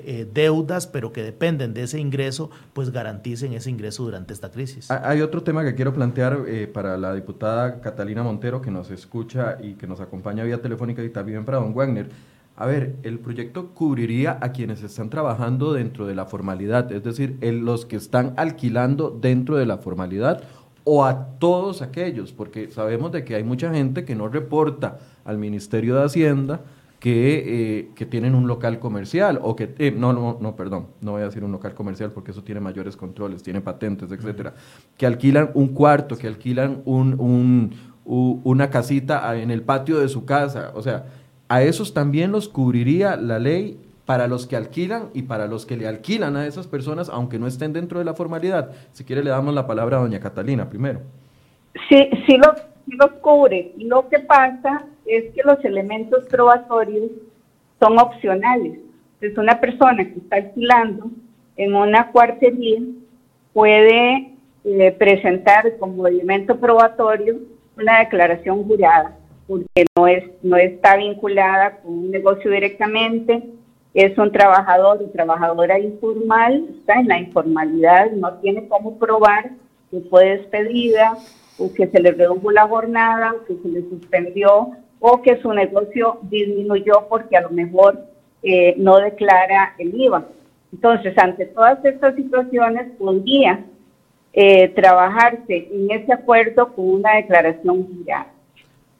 eh, 0.03 0.27
deudas, 0.31 0.87
pero 0.87 1.11
que 1.11 1.23
dependen 1.23 1.73
de 1.73 1.83
ese 1.83 1.99
ingreso, 1.99 2.49
pues 2.73 2.91
garanticen 2.91 3.53
ese 3.53 3.69
ingreso 3.69 4.03
durante 4.03 4.33
esta 4.33 4.51
crisis. 4.51 4.89
Hay 4.91 5.21
otro 5.21 5.43
tema 5.43 5.63
que 5.63 5.75
quiero 5.75 5.93
plantear 5.93 6.39
eh, 6.47 6.67
para 6.67 6.97
la 6.97 7.13
diputada 7.13 7.81
Catalina 7.81 8.23
Montero, 8.23 8.61
que 8.61 8.71
nos 8.71 8.91
escucha 8.91 9.57
y 9.61 9.73
que 9.73 9.87
nos 9.87 9.99
acompaña 9.99 10.43
vía 10.43 10.61
telefónica, 10.61 11.03
y 11.03 11.09
también 11.09 11.45
para 11.45 11.57
don 11.57 11.73
Wagner. 11.73 12.09
A 12.55 12.65
ver, 12.65 12.95
el 13.03 13.19
proyecto 13.19 13.69
cubriría 13.69 14.37
a 14.41 14.51
quienes 14.51 14.83
están 14.83 15.09
trabajando 15.09 15.73
dentro 15.73 16.05
de 16.05 16.13
la 16.13 16.25
formalidad, 16.25 16.91
es 16.91 17.03
decir, 17.03 17.37
los 17.41 17.85
que 17.85 17.95
están 17.95 18.33
alquilando 18.37 19.09
dentro 19.09 19.57
de 19.57 19.65
la 19.65 19.77
formalidad 19.77 20.43
o 20.83 21.05
a 21.05 21.37
todos 21.39 21.81
aquellos, 21.81 22.33
porque 22.33 22.69
sabemos 22.69 23.11
de 23.11 23.23
que 23.23 23.35
hay 23.35 23.43
mucha 23.43 23.73
gente 23.73 24.03
que 24.05 24.15
no 24.15 24.27
reporta 24.27 24.99
al 25.25 25.37
Ministerio 25.37 25.95
de 25.95 26.03
Hacienda 26.03 26.61
que, 27.01 27.79
eh, 27.79 27.89
que, 27.95 28.05
tienen 28.05 28.35
un 28.35 28.47
local 28.47 28.77
comercial 28.77 29.39
o 29.41 29.55
que, 29.55 29.73
eh, 29.79 29.91
no, 29.91 30.13
no, 30.13 30.37
no, 30.39 30.55
perdón, 30.55 30.85
no 31.01 31.13
voy 31.13 31.23
a 31.23 31.25
decir 31.25 31.43
un 31.43 31.51
local 31.51 31.73
comercial 31.73 32.11
porque 32.11 32.29
eso 32.29 32.43
tiene 32.43 32.61
mayores 32.61 32.95
controles, 32.95 33.41
tiene 33.41 33.59
patentes, 33.59 34.11
etcétera, 34.11 34.53
que 34.97 35.07
alquilan 35.07 35.49
un 35.55 35.69
cuarto, 35.69 36.15
que 36.15 36.27
alquilan 36.27 36.83
un, 36.85 37.19
un, 37.19 38.41
una 38.43 38.69
casita 38.69 39.35
en 39.35 39.49
el 39.49 39.63
patio 39.63 39.97
de 39.99 40.09
su 40.09 40.25
casa, 40.25 40.73
o 40.75 40.83
sea, 40.83 41.07
a 41.49 41.63
esos 41.63 41.95
también 41.95 42.31
los 42.31 42.47
cubriría 42.47 43.15
la 43.15 43.39
ley 43.39 43.79
para 44.05 44.27
los 44.27 44.45
que 44.45 44.55
alquilan 44.55 45.09
y 45.15 45.23
para 45.23 45.47
los 45.47 45.65
que 45.65 45.77
le 45.77 45.87
alquilan 45.87 46.35
a 46.35 46.45
esas 46.45 46.67
personas, 46.67 47.09
aunque 47.09 47.39
no 47.39 47.47
estén 47.47 47.73
dentro 47.73 47.97
de 47.97 48.05
la 48.05 48.13
formalidad. 48.13 48.73
Si 48.91 49.05
quiere 49.05 49.23
le 49.23 49.31
damos 49.31 49.55
la 49.55 49.65
palabra 49.65 49.97
a 49.97 50.01
doña 50.01 50.19
Catalina 50.19 50.69
primero. 50.69 51.01
Sí, 51.89 52.09
sí 52.27 52.37
lo, 52.37 52.53
sí 52.85 52.95
lo 52.97 53.21
cubre. 53.21 53.73
Lo 53.77 54.07
que 54.09 54.19
pasa 54.19 54.85
es 55.05 55.33
que 55.33 55.41
los 55.43 55.63
elementos 55.65 56.25
probatorios 56.25 57.11
son 57.79 57.99
opcionales. 57.99 58.79
Entonces, 59.15 59.37
una 59.37 59.59
persona 59.59 60.05
que 60.05 60.19
está 60.19 60.37
alquilando 60.37 61.11
en 61.57 61.75
una 61.75 62.11
cuartería 62.11 62.81
puede 63.53 64.33
eh, 64.63 64.91
presentar 64.97 65.77
como 65.77 66.07
elemento 66.07 66.59
probatorio 66.59 67.37
una 67.77 67.99
declaración 67.99 68.63
jurada, 68.63 69.17
porque 69.47 69.85
no, 69.95 70.07
es, 70.07 70.23
no 70.43 70.57
está 70.57 70.97
vinculada 70.97 71.77
con 71.77 71.93
un 71.93 72.11
negocio 72.11 72.51
directamente, 72.51 73.43
es 73.93 74.17
un 74.17 74.31
trabajador 74.31 75.01
o 75.01 75.09
trabajadora 75.09 75.79
informal, 75.79 76.65
está 76.79 76.99
en 76.99 77.07
la 77.07 77.19
informalidad, 77.19 78.11
no 78.11 78.33
tiene 78.35 78.67
cómo 78.67 78.97
probar 78.97 79.51
que 79.89 79.99
fue 80.09 80.37
despedida 80.37 81.17
o 81.61 81.73
que 81.73 81.87
se 81.87 82.01
le 82.01 82.11
redujo 82.11 82.51
la 82.51 82.67
jornada 82.67 83.33
o 83.33 83.45
que 83.45 83.55
se 83.61 83.69
le 83.69 83.81
suspendió 83.89 84.71
o 84.99 85.21
que 85.21 85.41
su 85.41 85.51
negocio 85.53 86.19
disminuyó 86.23 87.07
porque 87.09 87.37
a 87.37 87.41
lo 87.41 87.49
mejor 87.49 87.99
eh, 88.43 88.75
no 88.77 88.97
declara 88.97 89.75
el 89.77 89.93
IVA. 89.99 90.25
Entonces, 90.73 91.17
ante 91.17 91.47
todas 91.47 91.83
estas 91.83 92.15
situaciones, 92.15 92.91
podría 92.97 93.65
eh, 94.33 94.69
trabajarse 94.69 95.69
en 95.71 95.91
ese 95.91 96.13
acuerdo 96.13 96.73
con 96.73 96.89
una 96.89 97.15
declaración 97.15 97.87
jurada. 97.87 98.27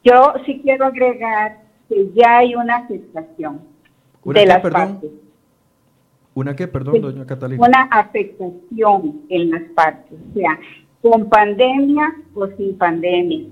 Yo 0.04 0.34
sí 0.44 0.60
quiero 0.62 0.86
agregar 0.86 1.58
que 1.88 2.10
ya 2.14 2.38
hay 2.38 2.54
una 2.54 2.76
aceptación 2.76 3.60
de 4.24 4.46
las 4.46 4.60
partes. 4.60 5.10
¿Una 6.34 6.56
qué, 6.56 6.66
perdón, 6.66 7.00
doña 7.00 7.26
Catalina? 7.26 7.64
Una 7.64 7.82
afectación 7.84 9.22
en 9.28 9.50
las 9.50 9.62
partes. 9.74 10.18
O 10.30 10.34
sea, 10.34 10.58
con 11.02 11.28
pandemia 11.28 12.14
o 12.34 12.46
sin 12.46 12.78
pandemia, 12.78 13.46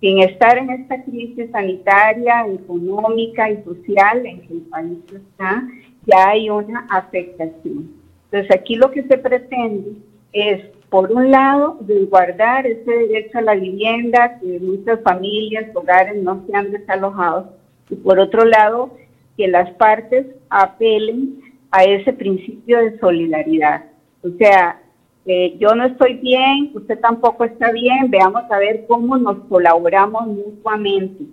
sin 0.00 0.20
estar 0.20 0.56
en 0.58 0.70
esta 0.70 1.02
crisis 1.04 1.50
sanitaria, 1.52 2.46
económica 2.48 3.50
y 3.50 3.62
social 3.62 4.24
en 4.24 4.40
que 4.40 4.54
el 4.54 4.60
país 4.62 4.98
está, 5.12 5.68
ya 6.06 6.30
hay 6.30 6.48
una 6.48 6.86
afectación. 6.90 7.92
Entonces 8.30 8.50
aquí 8.58 8.74
lo 8.76 8.90
que 8.90 9.02
se 9.04 9.18
pretende 9.18 9.92
es, 10.32 10.62
por 10.88 11.12
un 11.12 11.30
lado, 11.30 11.78
resguardar 11.86 12.66
ese 12.66 12.90
derecho 12.90 13.38
a 13.38 13.42
la 13.42 13.54
vivienda, 13.54 14.38
que 14.40 14.58
muchas 14.60 15.00
familias, 15.02 15.66
hogares 15.74 16.22
no 16.22 16.42
sean 16.46 16.72
desalojados, 16.72 17.46
y 17.90 17.96
por 17.96 18.18
otro 18.18 18.44
lado, 18.44 18.96
que 19.36 19.46
las 19.48 19.70
partes 19.72 20.26
apelen 20.48 21.40
a 21.70 21.84
ese 21.84 22.12
principio 22.12 22.78
de 22.78 22.98
solidaridad. 22.98 23.84
O 24.22 24.30
sea, 24.38 24.80
eh, 25.26 25.56
yo 25.58 25.74
no 25.74 25.84
estoy 25.86 26.14
bien, 26.14 26.70
usted 26.74 27.00
tampoco 27.00 27.44
está 27.44 27.72
bien, 27.72 28.10
veamos 28.10 28.42
a 28.50 28.58
ver 28.58 28.84
cómo 28.86 29.16
nos 29.16 29.38
colaboramos 29.48 30.26
mutuamente. 30.26 31.24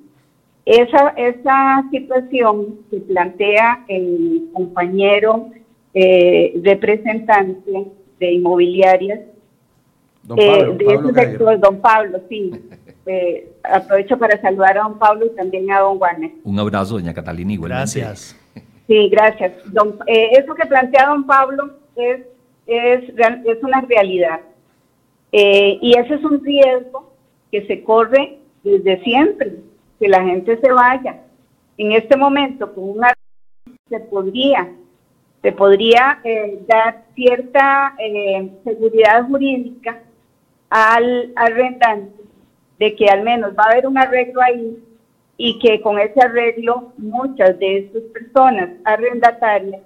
Esa, 0.66 1.10
esa 1.18 1.84
situación 1.90 2.80
que 2.90 3.00
plantea 3.00 3.84
el 3.88 4.50
compañero 4.54 5.50
eh, 5.94 6.54
representante 6.64 7.88
de 8.20 8.32
inmobiliarias, 8.32 9.20
don 10.24 10.40
eh, 10.40 10.48
Pablo, 10.48 10.74
de 10.76 10.86
ese 10.86 11.14
sector, 11.14 11.60
don 11.60 11.82
Pablo, 11.82 12.22
sí. 12.30 12.52
Eh, 13.08 13.52
aprovecho 13.64 14.16
para 14.16 14.40
saludar 14.40 14.78
a 14.78 14.84
don 14.84 15.00
Pablo 15.00 15.26
y 15.26 15.36
también 15.36 15.72
a 15.72 15.80
don 15.80 16.00
Warner. 16.00 16.34
Un 16.44 16.60
abrazo, 16.60 16.94
doña 16.94 17.16
Catalina, 17.16 17.52
igualmente. 17.52 18.00
Gracias. 18.00 18.40
Sí, 18.86 19.10
gracias. 19.10 19.54
Don, 19.74 19.98
eso 20.06 20.54
que 20.54 20.68
plantea 20.68 21.08
don 21.08 21.26
Pablo 21.26 21.72
es, 21.96 22.22
es, 22.72 23.04
es 23.46 23.64
una 23.64 23.82
realidad. 23.82 24.42
y 25.32 25.94
ese 25.98 26.16
es 26.16 26.24
un 26.24 26.44
riesgo 26.44 27.14
que 27.52 27.66
se 27.68 27.84
corre 27.84 28.40
desde 28.64 29.04
siempre, 29.04 29.56
que 30.00 30.08
la 30.08 30.24
gente 30.24 30.60
se 30.60 30.72
vaya. 30.72 31.22
En 31.78 31.92
este 31.92 32.16
momento, 32.18 32.74
con 32.74 32.90
una 32.90 33.14
se 33.90 34.00
podría 34.00 34.70
se 35.42 35.52
podría 35.52 36.20
eh, 36.24 36.60
dar 36.68 37.04
cierta 37.16 37.96
eh, 37.98 38.52
seguridad 38.64 39.26
jurídica 39.28 40.00
al 40.70 41.34
arrendante 41.36 42.22
de 42.78 42.96
que 42.96 43.06
al 43.06 43.24
menos 43.24 43.54
va 43.58 43.64
a 43.64 43.72
haber 43.72 43.88
un 43.88 43.98
arreglo 43.98 44.42
ahí 44.42 44.78
y 45.38 45.58
que 45.60 45.82
con 45.82 46.00
ese 46.00 46.22
arreglo 46.22 46.94
muchas 46.98 47.58
de 47.58 47.80
estas 47.80 48.04
personas 48.14 48.70
arrendatarias 48.86 49.82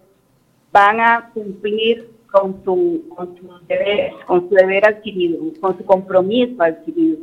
van 0.71 0.99
a 0.99 1.31
cumplir 1.33 2.09
con 2.36 2.61
su, 2.65 3.03
con 3.15 3.38
su 3.38 3.47
deber, 3.67 4.11
con 4.25 4.49
su 4.49 4.55
deber 4.55 4.86
adquirido, 4.86 5.39
con 5.61 5.77
su 5.77 5.86
compromiso 5.86 6.61
adquirido. 6.61 7.17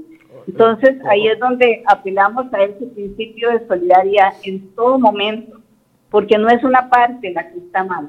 Entonces 0.47 0.97
ahí 1.05 1.27
es 1.29 1.39
donde 1.39 1.83
apelamos 1.87 2.47
a 2.55 2.63
ese 2.63 2.87
principio 2.87 3.51
de 3.51 3.67
solidaridad 3.67 4.33
en 4.45 4.75
todo 4.75 4.99
momento, 4.99 5.61
porque 6.11 6.39
no 6.39 6.49
es 6.49 6.65
una 6.65 6.89
parte 6.89 7.31
la 7.33 7.51
que 7.51 7.59
está 7.59 7.85
mal, 7.85 8.09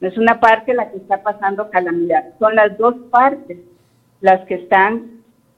no 0.00 0.08
es 0.08 0.16
una 0.16 0.38
parte 0.38 0.72
la 0.72 0.90
que 0.90 0.98
está 0.98 1.20
pasando 1.22 1.68
calamidad, 1.68 2.32
son 2.38 2.54
las 2.54 2.78
dos 2.78 2.94
partes 3.10 3.58
las 4.20 4.46
que 4.46 4.54
están 4.54 5.15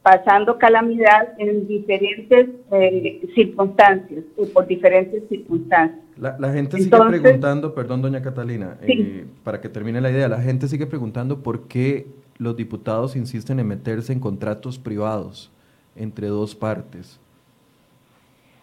pasando 0.09 0.57
calamidad 0.57 1.35
en 1.37 1.69
diferentes 1.69 2.49
eh, 2.73 3.21
circunstancias 3.35 4.25
o 4.39 4.47
por 4.47 4.67
diferentes 4.67 5.23
circunstancias. 5.29 6.01
La, 6.17 6.51
gente 6.51 6.79
sigue 6.79 6.97
preguntando, 6.97 7.75
perdón, 7.75 8.01
doña 8.01 8.23
Catalina, 8.23 8.79
eh, 8.83 9.27
para 9.45 9.61
que 9.61 9.69
termine 9.69 10.01
la 10.01 10.11
idea, 10.11 10.27
la 10.27 10.41
gente 10.41 10.67
sigue 10.67 10.87
preguntando 10.87 11.43
por 11.43 11.69
qué 11.69 12.07
los 12.39 12.57
diputados 12.57 13.17
insisten 13.17 13.61
en 13.61 13.67
meterse 13.67 14.15
en 14.15 14.19
contratos 14.19 14.79
privados 14.79 15.53
entre 15.95 16.29
dos 16.29 16.55
partes. 16.55 17.21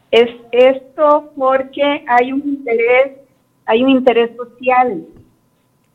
Es 0.10 0.32
esto 0.52 1.32
porque 1.36 2.04
hay 2.08 2.32
un 2.32 2.42
interés, 2.44 3.20
hay 3.68 3.84
un 3.84 3.92
interés 3.92 4.36
social 4.36 5.06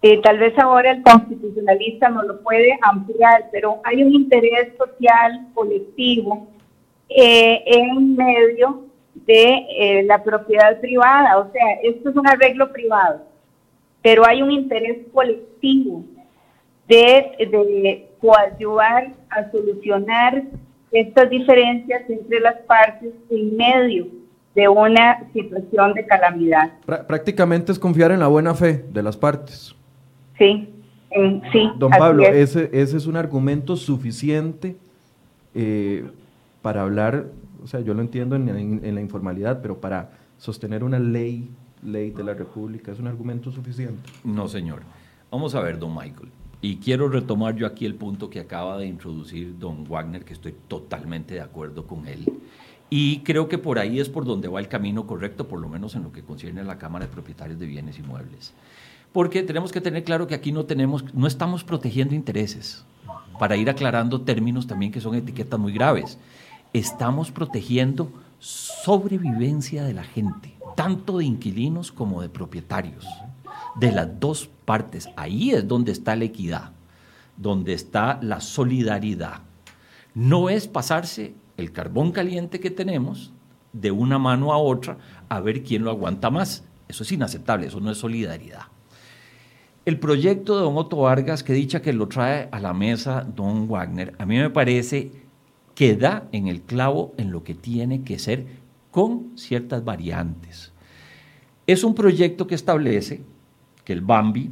eh, 0.02 0.20
tal 0.22 0.38
vez 0.38 0.58
ahora 0.58 0.92
el 0.92 1.02
constitucionalista 1.02 2.08
no 2.08 2.22
lo 2.22 2.40
puede 2.40 2.78
ampliar, 2.80 3.48
pero 3.52 3.80
hay 3.84 4.02
un 4.02 4.14
interés 4.14 4.72
social 4.78 5.48
colectivo 5.52 6.48
eh, 7.08 7.62
en 7.66 8.16
medio 8.16 8.86
de 9.14 9.66
eh, 9.76 10.02
la 10.04 10.22
propiedad 10.22 10.80
privada. 10.80 11.38
O 11.38 11.52
sea, 11.52 11.64
esto 11.82 12.10
es 12.10 12.16
un 12.16 12.26
arreglo 12.26 12.72
privado, 12.72 13.26
pero 14.02 14.26
hay 14.26 14.40
un 14.40 14.50
interés 14.50 14.98
colectivo 15.12 16.02
de, 16.88 17.36
de 17.38 18.08
coadyuvar 18.20 19.12
a 19.28 19.50
solucionar 19.50 20.42
estas 20.92 21.28
diferencias 21.28 22.08
entre 22.08 22.40
las 22.40 22.56
partes 22.62 23.12
en 23.28 23.56
medio 23.56 24.06
de 24.54 24.66
una 24.66 25.30
situación 25.32 25.92
de 25.94 26.06
calamidad. 26.06 26.72
Prácticamente 27.06 27.70
es 27.70 27.78
confiar 27.78 28.10
en 28.12 28.20
la 28.20 28.26
buena 28.26 28.54
fe 28.54 28.84
de 28.90 29.02
las 29.02 29.16
partes. 29.16 29.76
Sí, 30.40 30.66
sí. 31.52 31.70
Don 31.76 31.90
Pablo, 31.90 32.22
ese, 32.22 32.70
ese 32.72 32.96
es 32.96 33.06
un 33.06 33.16
argumento 33.16 33.76
suficiente 33.76 34.78
eh, 35.54 36.08
para 36.62 36.80
hablar, 36.80 37.26
o 37.62 37.66
sea, 37.66 37.80
yo 37.80 37.92
lo 37.92 38.00
entiendo 38.00 38.36
en, 38.36 38.94
la 38.94 39.00
informalidad, 39.02 39.60
pero 39.60 39.82
para 39.82 40.12
sostener 40.38 40.82
una 40.82 40.98
ley, 40.98 41.50
ley 41.82 42.10
de 42.10 42.24
la 42.24 42.32
República, 42.32 42.90
¿es 42.90 42.98
un 42.98 43.06
argumento 43.06 43.50
suficiente? 43.50 44.10
No, 44.24 44.48
señor. 44.48 44.80
Vamos 45.30 45.54
a 45.54 45.60
ver, 45.60 45.78
don 45.78 45.94
Michael. 45.94 46.30
Y 46.62 46.76
quiero 46.76 47.10
retomar 47.10 47.54
yo 47.54 47.66
aquí 47.66 47.84
el 47.84 47.94
punto 47.94 48.30
que 48.30 48.40
acaba 48.40 48.78
de 48.78 48.86
introducir 48.86 49.58
don 49.58 49.84
Wagner, 49.86 50.24
que 50.24 50.32
estoy 50.32 50.54
totalmente 50.68 51.34
de 51.34 51.42
acuerdo 51.42 51.86
con 51.86 52.06
él. 52.08 52.24
Y 52.88 53.18
creo 53.20 53.46
que 53.46 53.58
por 53.58 53.78
ahí 53.78 54.00
es 54.00 54.08
por 54.08 54.24
donde 54.24 54.48
va 54.48 54.58
el 54.58 54.68
camino 54.68 55.06
correcto, 55.06 55.46
por 55.46 55.60
lo 55.60 55.68
menos 55.68 55.94
en 55.96 56.02
lo 56.02 56.12
que 56.12 56.22
concierne 56.22 56.62
a 56.62 56.64
la 56.64 56.78
Cámara 56.78 57.04
de 57.04 57.12
Propietarios 57.12 57.58
de 57.58 57.66
Bienes 57.66 57.98
Inmuebles 57.98 58.54
porque 59.12 59.42
tenemos 59.42 59.72
que 59.72 59.80
tener 59.80 60.04
claro 60.04 60.26
que 60.26 60.34
aquí 60.34 60.52
no 60.52 60.64
tenemos, 60.64 61.04
no 61.14 61.26
estamos 61.26 61.64
protegiendo 61.64 62.14
intereses, 62.14 62.84
para 63.38 63.56
ir 63.56 63.70
aclarando 63.70 64.20
términos 64.20 64.66
también 64.66 64.92
que 64.92 65.00
son 65.00 65.14
etiquetas 65.14 65.58
muy 65.58 65.72
graves. 65.72 66.18
Estamos 66.72 67.30
protegiendo 67.30 68.12
sobrevivencia 68.38 69.82
de 69.82 69.94
la 69.94 70.04
gente, 70.04 70.54
tanto 70.76 71.18
de 71.18 71.24
inquilinos 71.24 71.90
como 71.90 72.22
de 72.22 72.28
propietarios, 72.28 73.06
de 73.76 73.92
las 73.92 74.20
dos 74.20 74.48
partes. 74.64 75.08
Ahí 75.16 75.52
es 75.52 75.66
donde 75.66 75.90
está 75.90 76.14
la 76.16 76.24
equidad, 76.24 76.72
donde 77.36 77.72
está 77.72 78.18
la 78.22 78.40
solidaridad. 78.40 79.40
No 80.14 80.50
es 80.50 80.68
pasarse 80.68 81.34
el 81.56 81.72
carbón 81.72 82.12
caliente 82.12 82.60
que 82.60 82.70
tenemos 82.70 83.32
de 83.72 83.90
una 83.90 84.18
mano 84.18 84.52
a 84.52 84.58
otra 84.58 84.98
a 85.28 85.40
ver 85.40 85.62
quién 85.62 85.84
lo 85.84 85.90
aguanta 85.90 86.30
más. 86.30 86.64
Eso 86.88 87.04
es 87.04 87.12
inaceptable, 87.12 87.68
eso 87.68 87.80
no 87.80 87.90
es 87.90 87.98
solidaridad. 87.98 88.64
El 89.86 89.98
proyecto 89.98 90.56
de 90.56 90.62
don 90.62 90.76
Otto 90.76 90.98
Vargas, 90.98 91.42
que 91.42 91.52
dicha 91.54 91.80
que 91.80 91.92
lo 91.92 92.06
trae 92.06 92.48
a 92.52 92.60
la 92.60 92.74
mesa 92.74 93.24
don 93.24 93.66
Wagner, 93.66 94.14
a 94.18 94.26
mí 94.26 94.36
me 94.36 94.50
parece 94.50 95.10
que 95.74 95.96
da 95.96 96.28
en 96.32 96.48
el 96.48 96.60
clavo 96.62 97.14
en 97.16 97.32
lo 97.32 97.42
que 97.42 97.54
tiene 97.54 98.02
que 98.02 98.18
ser 98.18 98.44
con 98.90 99.38
ciertas 99.38 99.82
variantes. 99.82 100.72
Es 101.66 101.84
un 101.84 101.94
proyecto 101.94 102.46
que 102.46 102.54
establece 102.54 103.22
que 103.84 103.92
el 103.92 104.02
Bambi 104.02 104.50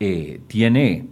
eh, 0.00 0.40
tiene 0.46 1.08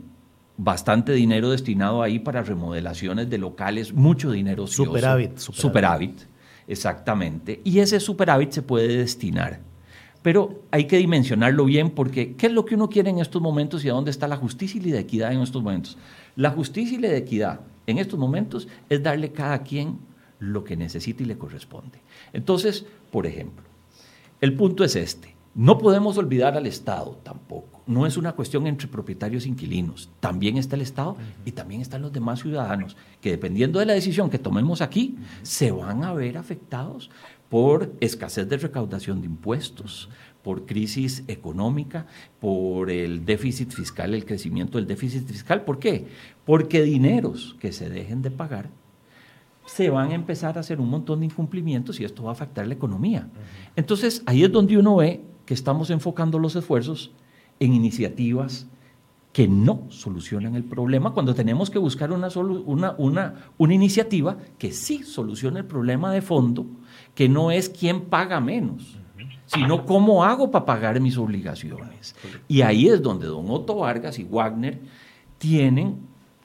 bastante 0.57 1.13
dinero 1.13 1.51
destinado 1.51 2.03
ahí 2.03 2.19
para 2.19 2.43
remodelaciones 2.43 3.29
de 3.29 3.39
locales, 3.39 3.93
mucho 3.93 4.31
dinero. 4.31 4.67
Superávit, 4.67 5.37
superávit. 5.37 5.61
Superávit, 5.61 6.21
exactamente. 6.69 7.61
Y 7.65 7.81
ese 7.81 8.01
superávit 8.01 8.53
se 8.53 8.63
puede 8.63 8.97
destinar 8.97 9.61
pero 10.25 10.63
hay 10.71 10.87
que 10.87 10.97
dimensionarlo 10.97 11.67
bien 11.67 11.91
porque 11.91 12.35
¿qué 12.35 12.47
es 12.47 12.53
lo 12.55 12.65
que 12.65 12.77
uno 12.77 12.89
quiere 12.89 13.11
en 13.11 13.19
estos 13.19 13.43
momentos 13.43 13.85
y 13.85 13.91
a 13.91 13.93
dónde 13.93 14.11
está 14.11 14.27
la 14.27 14.39
justicia 14.39 14.81
y 14.81 14.91
la 14.91 14.99
equidad 14.99 15.31
en 15.35 15.43
estos 15.43 15.63
momentos? 15.63 15.99
La 16.35 16.49
justicia 16.49 16.97
y 16.97 17.01
la 17.03 17.15
equidad 17.15 17.61
en 17.87 17.99
estos 17.99 18.19
momentos 18.19 18.67
es 18.89 19.03
darle 19.03 19.33
cada 19.33 19.63
quien 19.63 19.99
lo 20.39 20.65
que 20.65 20.79
necesita 20.79 21.23
y 21.23 21.27
le 21.27 21.37
corresponde. 21.37 22.01
Entonces, 22.33 22.87
por 23.11 23.27
ejemplo, 23.27 23.65
el 24.41 24.55
punto 24.55 24.83
es 24.83 24.97
este. 24.97 25.35
No 25.55 25.77
podemos 25.77 26.17
olvidar 26.17 26.57
al 26.57 26.67
Estado 26.67 27.21
tampoco. 27.23 27.83
No 27.87 28.07
es 28.07 28.17
una 28.17 28.33
cuestión 28.33 28.67
entre 28.67 28.89
propietarios 28.89 29.45
e 29.45 29.51
inquilinos. 29.51 30.09
También 30.21 30.57
está 30.57 30.75
el 30.75 30.83
Estado 30.83 31.19
y 31.45 31.53
también 31.53 31.83
están 31.83 32.01
los 32.01 32.15
demás 32.15 32.41
ciudadanos 32.41 32.97
que 33.21 33.31
dependiendo 33.31 33.79
de 33.79 33.87
la 33.87 33.93
decisión 33.93 34.31
que 34.31 34.39
tomemos 34.39 34.81
aquí, 34.81 35.17
se 35.43 35.71
van 35.71 36.03
a 36.03 36.15
ver 36.15 36.39
afectados 36.39 37.11
por 37.55 37.95
escasez 38.01 38.49
de 38.49 38.57
recaudación 38.57 39.21
de 39.21 39.29
impuestos, 39.29 40.09
por 40.43 40.67
crisis 40.67 41.23
económica, 41.29 42.09
por 42.41 42.91
el 42.91 43.25
déficit 43.25 43.71
fiscal, 43.71 44.13
el 44.13 44.25
crecimiento 44.25 44.77
del 44.77 44.89
déficit 44.89 45.25
fiscal. 45.25 45.63
¿Por 45.65 45.79
qué? 45.79 46.09
Porque 46.45 46.83
dineros 46.83 47.55
que 47.61 47.71
se 47.71 47.89
dejen 47.89 48.23
de 48.23 48.33
pagar 48.33 48.71
se 49.67 49.89
van 49.89 50.11
a 50.11 50.15
empezar 50.17 50.57
a 50.57 50.63
hacer 50.63 50.81
un 50.81 50.91
montón 50.91 51.21
de 51.21 51.27
incumplimientos 51.27 52.01
y 52.01 52.05
esto 52.05 52.25
va 52.25 52.31
a 52.31 52.33
afectar 52.33 52.67
la 52.67 52.75
economía. 52.75 53.29
Entonces, 53.77 54.25
ahí 54.27 54.43
es 54.43 54.51
donde 54.51 54.77
uno 54.77 54.97
ve 54.97 55.21
que 55.47 55.55
estamos 55.55 55.91
enfocando 55.91 56.41
los 56.41 56.57
esfuerzos 56.57 57.13
en 57.61 57.73
iniciativas 57.73 58.67
que 59.33 59.47
no 59.47 59.87
solucionan 59.91 60.57
el 60.57 60.65
problema 60.65 61.13
cuando 61.13 61.35
tenemos 61.35 61.71
que 61.71 61.79
buscar 61.79 62.11
una, 62.11 62.29
una, 62.67 62.95
una, 62.99 63.35
una 63.59 63.75
iniciativa 63.75 64.39
que 64.59 64.73
sí 64.73 65.05
solucione 65.05 65.61
el 65.61 65.67
problema 65.67 66.13
de 66.13 66.21
fondo, 66.21 66.67
que 67.15 67.29
no 67.29 67.51
es 67.51 67.69
quién 67.69 68.03
paga 68.03 68.41
menos 68.41 68.99
sino 69.47 69.85
cómo 69.85 70.25
hago 70.25 70.51
para 70.51 70.65
pagar 70.65 71.01
mis 71.01 71.17
obligaciones. 71.17 72.15
Y 72.49 72.63
ahí 72.63 72.89
es 72.89 73.03
donde 73.03 73.27
don 73.27 73.51
Otto 73.51 73.77
Vargas 73.77 74.19
y 74.19 74.25
Wagner 74.25 74.81
tienen 75.39 75.99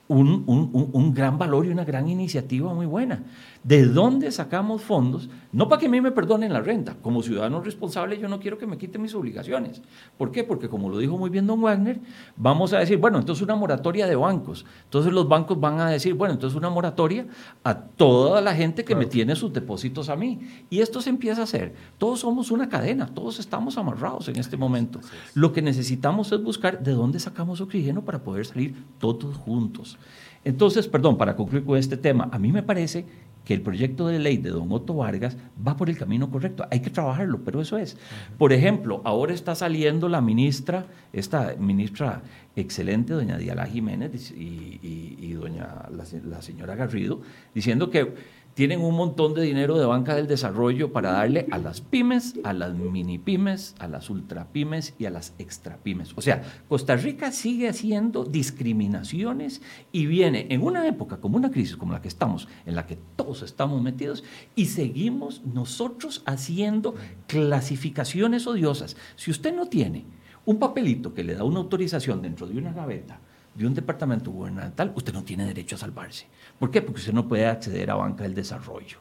un, 0.09 0.43
un, 0.91 1.13
gran 1.13 1.37
valor 1.37 1.67
y 1.67 1.69
una 1.69 1.85
gran 1.85 2.09
iniciativa 2.09 2.73
muy 2.73 2.87
buena. 2.87 3.23
¿De 3.63 3.85
dónde 3.85 4.31
sacamos 4.31 4.81
fondos? 4.81 5.29
No 5.51 5.69
para 5.69 5.79
que 5.79 5.85
a 5.85 5.89
mí 5.89 6.01
me 6.01 6.11
perdonen 6.11 6.51
la 6.51 6.61
renta. 6.61 6.95
Como 6.99 7.21
ciudadano 7.21 7.61
responsable 7.61 8.17
yo 8.17 8.27
no 8.27 8.39
quiero 8.39 8.57
que 8.57 8.65
me 8.65 8.79
quiten 8.79 9.03
mis 9.03 9.13
obligaciones. 9.13 9.83
¿Por 10.17 10.31
qué? 10.31 10.43
Porque 10.43 10.67
como 10.67 10.89
lo 10.89 10.97
dijo 10.97 11.15
muy 11.15 11.29
bien 11.29 11.45
don 11.45 11.61
Wagner, 11.61 11.99
vamos 12.35 12.73
a 12.73 12.79
decir, 12.79 12.97
bueno, 12.97 13.19
entonces 13.19 13.43
una 13.43 13.55
moratoria 13.55 14.07
de 14.07 14.15
bancos. 14.15 14.65
Entonces 14.85 15.13
los 15.13 15.29
bancos 15.29 15.59
van 15.59 15.79
a 15.79 15.89
decir, 15.91 16.15
bueno, 16.15 16.33
entonces 16.33 16.57
una 16.57 16.71
moratoria 16.71 17.27
a 17.63 17.75
toda 17.77 18.41
la 18.41 18.55
gente 18.55 18.83
que 18.83 18.95
me 18.95 19.05
tiene 19.05 19.35
sus 19.35 19.53
depósitos 19.53 20.09
a 20.09 20.15
mí. 20.15 20.39
Y 20.71 20.79
esto 20.79 21.01
se 21.01 21.11
empieza 21.11 21.41
a 21.41 21.43
hacer. 21.43 21.75
Todos 21.99 22.21
somos 22.21 22.49
una 22.49 22.67
cadena, 22.67 23.05
todos 23.13 23.37
estamos 23.39 23.77
amarrados 23.77 24.27
en 24.27 24.37
este 24.37 24.57
momento. 24.57 25.01
Lo 25.35 25.53
que 25.53 25.61
necesitamos 25.61 26.31
es 26.31 26.41
buscar 26.41 26.81
de 26.81 26.93
dónde 26.93 27.19
sacamos 27.19 27.61
oxígeno 27.61 28.03
para 28.03 28.23
poder 28.23 28.47
salir 28.47 28.73
todos 28.97 29.37
juntos. 29.37 29.98
Entonces, 30.43 30.87
perdón, 30.87 31.17
para 31.17 31.35
concluir 31.35 31.65
con 31.65 31.77
este 31.77 31.97
tema, 31.97 32.29
a 32.31 32.39
mí 32.39 32.51
me 32.51 32.63
parece 32.63 33.05
que 33.43 33.53
el 33.53 33.61
proyecto 33.61 34.07
de 34.07 34.19
ley 34.19 34.37
de 34.37 34.51
don 34.51 34.71
Otto 34.71 34.93
Vargas 34.93 35.35
va 35.65 35.75
por 35.75 35.89
el 35.89 35.97
camino 35.97 36.29
correcto. 36.29 36.67
Hay 36.69 36.81
que 36.81 36.89
trabajarlo, 36.89 37.39
pero 37.43 37.61
eso 37.61 37.77
es. 37.77 37.97
Por 38.37 38.53
ejemplo, 38.53 39.01
ahora 39.05 39.33
está 39.33 39.55
saliendo 39.55 40.07
la 40.07 40.21
ministra, 40.21 40.85
esta 41.13 41.55
ministra 41.57 42.21
excelente, 42.55 43.13
doña 43.13 43.37
Diala 43.37 43.65
Jiménez 43.65 44.31
y, 44.31 45.33
doña 45.33 45.87
la 45.89 46.41
señora 46.41 46.75
Garrido, 46.75 47.21
diciendo 47.55 47.89
que 47.89 48.13
tienen 48.59 48.81
un 48.81 48.93
montón 48.93 49.33
de 49.33 49.41
dinero 49.43 49.77
de 49.77 49.85
banca 49.85 50.15
del 50.15 50.27
desarrollo 50.27 50.91
para 50.91 51.13
darle 51.13 51.47
a 51.49 51.57
las 51.57 51.79
pymes, 51.79 52.33
a 52.43 52.51
las 52.51 52.73
mini 52.73 53.17
pymes, 53.17 53.73
a 53.79 53.87
las 53.87 54.09
ultra 54.09 54.49
pymes 54.51 54.95
y 54.99 55.05
a 55.05 55.09
las 55.09 55.33
extra 55.39 55.77
pymes. 55.77 56.11
O 56.17 56.21
sea, 56.21 56.43
Costa 56.67 56.97
Rica 56.97 57.31
sigue 57.31 57.69
haciendo 57.69 58.25
discriminaciones 58.25 59.61
y 59.93 60.07
viene 60.07 60.47
en 60.49 60.61
una 60.61 60.85
época 60.85 61.21
como 61.21 61.37
una 61.37 61.51
crisis 61.51 61.77
como 61.77 61.93
la 61.93 62.01
que 62.01 62.09
estamos, 62.09 62.49
en 62.65 62.75
la 62.75 62.85
que 62.85 62.97
todos 63.15 63.43
estamos 63.43 63.81
metidos 63.81 64.25
y 64.57 64.65
seguimos 64.65 65.41
nosotros 65.45 66.21
haciendo 66.25 66.95
clasificaciones 67.27 68.45
odiosas. 68.45 68.97
Si 69.15 69.31
usted 69.31 69.55
no 69.55 69.67
tiene 69.67 70.03
un 70.43 70.59
papelito 70.59 71.13
que 71.13 71.23
le 71.23 71.35
da 71.35 71.45
una 71.45 71.59
autorización 71.59 72.21
dentro 72.21 72.45
de 72.45 72.57
una 72.57 72.73
gaveta, 72.73 73.21
de 73.55 73.67
un 73.67 73.73
departamento 73.73 74.31
gubernamental, 74.31 74.91
usted 74.95 75.13
no 75.13 75.23
tiene 75.23 75.45
derecho 75.45 75.75
a 75.75 75.79
salvarse. 75.79 76.27
¿Por 76.59 76.71
qué? 76.71 76.81
Porque 76.81 76.99
usted 76.99 77.13
no 77.13 77.27
puede 77.27 77.47
acceder 77.47 77.89
a 77.89 77.95
banca 77.95 78.23
del 78.23 78.35
desarrollo. 78.35 78.97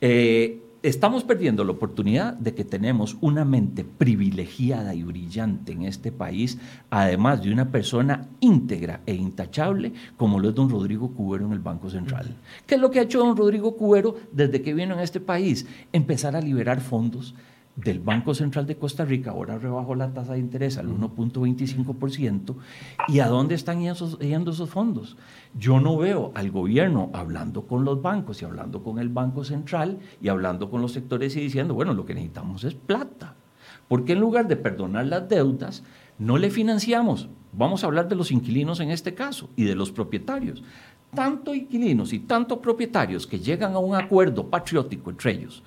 Eh, 0.00 0.60
estamos 0.82 1.24
perdiendo 1.24 1.64
la 1.64 1.72
oportunidad 1.72 2.34
de 2.34 2.54
que 2.54 2.62
tenemos 2.62 3.16
una 3.22 3.46
mente 3.46 3.84
privilegiada 3.84 4.94
y 4.94 5.02
brillante 5.02 5.72
en 5.72 5.84
este 5.84 6.12
país, 6.12 6.58
además 6.90 7.42
de 7.42 7.50
una 7.50 7.70
persona 7.70 8.28
íntegra 8.40 9.00
e 9.06 9.14
intachable 9.14 9.94
como 10.18 10.38
lo 10.38 10.50
es 10.50 10.54
don 10.54 10.68
Rodrigo 10.68 11.10
Cubero 11.14 11.46
en 11.46 11.52
el 11.52 11.60
Banco 11.60 11.88
Central. 11.88 12.36
¿Qué 12.66 12.74
es 12.74 12.80
lo 12.82 12.90
que 12.90 12.98
ha 12.98 13.04
hecho 13.04 13.20
don 13.20 13.34
Rodrigo 13.34 13.74
Cubero 13.76 14.16
desde 14.30 14.60
que 14.60 14.74
vino 14.74 14.92
en 14.92 15.00
este 15.00 15.20
país? 15.20 15.66
Empezar 15.90 16.36
a 16.36 16.42
liberar 16.42 16.82
fondos 16.82 17.34
del 17.76 17.98
Banco 17.98 18.34
Central 18.34 18.66
de 18.66 18.76
Costa 18.76 19.04
Rica, 19.04 19.32
ahora 19.32 19.58
rebajó 19.58 19.94
la 19.94 20.12
tasa 20.12 20.34
de 20.34 20.38
interés 20.38 20.78
al 20.78 20.88
1.25%, 20.88 22.54
¿y 23.08 23.18
a 23.18 23.26
dónde 23.26 23.56
están 23.56 23.80
yendo 23.82 24.50
esos 24.52 24.70
fondos? 24.70 25.16
Yo 25.58 25.80
no 25.80 25.96
veo 25.96 26.30
al 26.34 26.50
gobierno 26.52 27.10
hablando 27.12 27.66
con 27.66 27.84
los 27.84 28.00
bancos 28.00 28.40
y 28.42 28.44
hablando 28.44 28.82
con 28.82 28.98
el 28.98 29.08
Banco 29.08 29.44
Central 29.44 29.98
y 30.22 30.28
hablando 30.28 30.70
con 30.70 30.82
los 30.82 30.92
sectores 30.92 31.34
y 31.36 31.40
diciendo, 31.40 31.74
bueno, 31.74 31.94
lo 31.94 32.06
que 32.06 32.14
necesitamos 32.14 32.62
es 32.64 32.74
plata. 32.74 33.34
Porque 33.88 34.12
en 34.12 34.20
lugar 34.20 34.46
de 34.46 34.56
perdonar 34.56 35.06
las 35.06 35.28
deudas, 35.28 35.82
no 36.18 36.38
le 36.38 36.50
financiamos. 36.50 37.28
Vamos 37.52 37.82
a 37.82 37.86
hablar 37.86 38.08
de 38.08 38.16
los 38.16 38.30
inquilinos 38.30 38.80
en 38.80 38.90
este 38.90 39.14
caso 39.14 39.50
y 39.56 39.64
de 39.64 39.74
los 39.74 39.90
propietarios. 39.90 40.62
Tanto 41.14 41.54
inquilinos 41.54 42.12
y 42.12 42.20
tanto 42.20 42.60
propietarios 42.60 43.26
que 43.26 43.38
llegan 43.38 43.74
a 43.74 43.78
un 43.78 43.94
acuerdo 43.94 44.48
patriótico 44.48 45.10
entre 45.10 45.32
ellos 45.32 45.62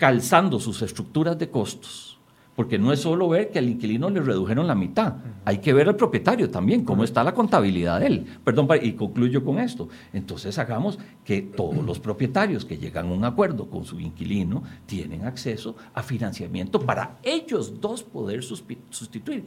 calzando 0.00 0.58
sus 0.58 0.80
estructuras 0.80 1.38
de 1.38 1.50
costos. 1.50 2.18
Porque 2.56 2.78
no 2.78 2.90
es 2.92 3.00
solo 3.00 3.28
ver 3.28 3.50
que 3.50 3.58
al 3.58 3.68
inquilino 3.68 4.08
le 4.08 4.20
redujeron 4.20 4.66
la 4.66 4.74
mitad, 4.74 5.16
hay 5.44 5.58
que 5.58 5.72
ver 5.72 5.88
al 5.88 5.96
propietario 5.96 6.50
también, 6.50 6.84
cómo 6.84 7.04
está 7.04 7.22
la 7.22 7.34
contabilidad 7.34 8.00
de 8.00 8.06
él. 8.06 8.26
Perdón, 8.42 8.66
y 8.82 8.92
concluyo 8.92 9.44
con 9.44 9.58
esto. 9.58 9.88
Entonces 10.12 10.58
hagamos 10.58 10.98
que 11.22 11.42
todos 11.42 11.84
los 11.84 12.00
propietarios 12.00 12.64
que 12.64 12.78
llegan 12.78 13.08
a 13.08 13.12
un 13.12 13.24
acuerdo 13.24 13.68
con 13.68 13.84
su 13.84 14.00
inquilino 14.00 14.62
tienen 14.86 15.24
acceso 15.26 15.76
a 15.94 16.02
financiamiento 16.02 16.80
para 16.80 17.18
ellos 17.22 17.80
dos 17.80 18.02
poder 18.02 18.42
sustituir 18.42 19.44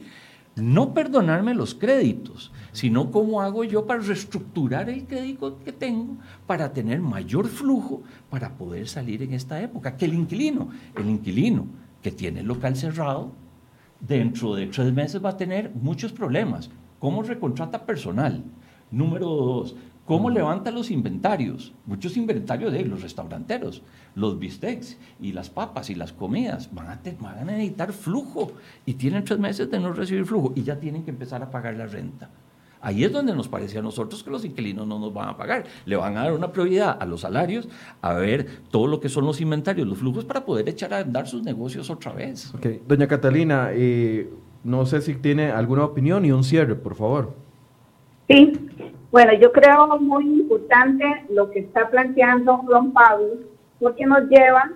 no 0.56 0.94
perdonarme 0.94 1.54
los 1.54 1.74
créditos, 1.74 2.52
sino 2.72 3.10
cómo 3.10 3.40
hago 3.40 3.64
yo 3.64 3.86
para 3.86 4.00
reestructurar 4.00 4.88
el 4.88 5.04
crédito 5.04 5.58
que 5.64 5.72
tengo 5.72 6.16
para 6.46 6.72
tener 6.72 7.00
mayor 7.00 7.48
flujo 7.48 8.02
para 8.30 8.54
poder 8.56 8.88
salir 8.88 9.22
en 9.22 9.34
esta 9.34 9.60
época. 9.60 9.96
Que 9.96 10.04
el 10.04 10.14
inquilino, 10.14 10.68
el 10.96 11.08
inquilino 11.08 11.66
que 12.02 12.12
tiene 12.12 12.40
el 12.40 12.46
local 12.46 12.76
cerrado, 12.76 13.32
dentro 14.00 14.54
de 14.54 14.66
tres 14.66 14.92
meses 14.92 15.24
va 15.24 15.30
a 15.30 15.36
tener 15.36 15.72
muchos 15.74 16.12
problemas. 16.12 16.70
¿Cómo 16.98 17.22
recontrata 17.22 17.84
personal? 17.84 18.42
Número 18.90 19.26
dos, 19.26 19.76
¿Cómo 20.04 20.28
levanta 20.28 20.70
los 20.70 20.90
inventarios? 20.90 21.72
Muchos 21.86 22.18
inventarios 22.18 22.72
de 22.72 22.84
los 22.84 23.00
restauranteros, 23.00 23.82
los 24.14 24.38
bistecs 24.38 24.98
y 25.18 25.32
las 25.32 25.48
papas 25.48 25.88
y 25.88 25.94
las 25.94 26.12
comidas 26.12 26.68
van 26.74 26.88
a, 26.88 27.00
van 27.20 27.38
a 27.38 27.44
necesitar 27.44 27.92
flujo 27.94 28.52
y 28.84 28.94
tienen 28.94 29.24
tres 29.24 29.38
meses 29.38 29.70
de 29.70 29.80
no 29.80 29.94
recibir 29.94 30.26
flujo 30.26 30.52
y 30.54 30.62
ya 30.62 30.78
tienen 30.78 31.04
que 31.04 31.10
empezar 31.10 31.42
a 31.42 31.50
pagar 31.50 31.76
la 31.76 31.86
renta. 31.86 32.28
Ahí 32.82 33.02
es 33.02 33.10
donde 33.10 33.34
nos 33.34 33.48
parece 33.48 33.78
a 33.78 33.82
nosotros 33.82 34.22
que 34.22 34.30
los 34.30 34.44
inquilinos 34.44 34.86
no 34.86 34.98
nos 34.98 35.14
van 35.14 35.30
a 35.30 35.38
pagar. 35.38 35.64
Le 35.86 35.96
van 35.96 36.18
a 36.18 36.24
dar 36.24 36.34
una 36.34 36.52
prioridad 36.52 36.98
a 37.00 37.06
los 37.06 37.22
salarios, 37.22 37.66
a 38.02 38.12
ver 38.12 38.46
todo 38.70 38.86
lo 38.86 39.00
que 39.00 39.08
son 39.08 39.24
los 39.24 39.40
inventarios, 39.40 39.88
los 39.88 39.96
flujos 39.96 40.26
para 40.26 40.44
poder 40.44 40.68
echar 40.68 40.92
a 40.92 40.98
andar 40.98 41.26
sus 41.26 41.42
negocios 41.42 41.88
otra 41.88 42.12
vez. 42.12 42.54
Ok, 42.54 42.66
doña 42.86 43.08
Catalina, 43.08 43.70
eh, 43.72 44.28
no 44.64 44.84
sé 44.84 45.00
si 45.00 45.14
tiene 45.14 45.50
alguna 45.50 45.82
opinión 45.82 46.26
y 46.26 46.32
un 46.32 46.44
cierre, 46.44 46.74
por 46.74 46.94
favor. 46.94 47.34
Sí, 48.28 48.52
bueno, 49.14 49.32
yo 49.34 49.52
creo 49.52 49.96
muy 50.00 50.24
importante 50.24 51.04
lo 51.28 51.48
que 51.48 51.60
está 51.60 51.88
planteando 51.88 52.62
don 52.68 52.92
Pablo, 52.92 53.34
porque 53.78 54.04
nos 54.04 54.28
lleva 54.28 54.72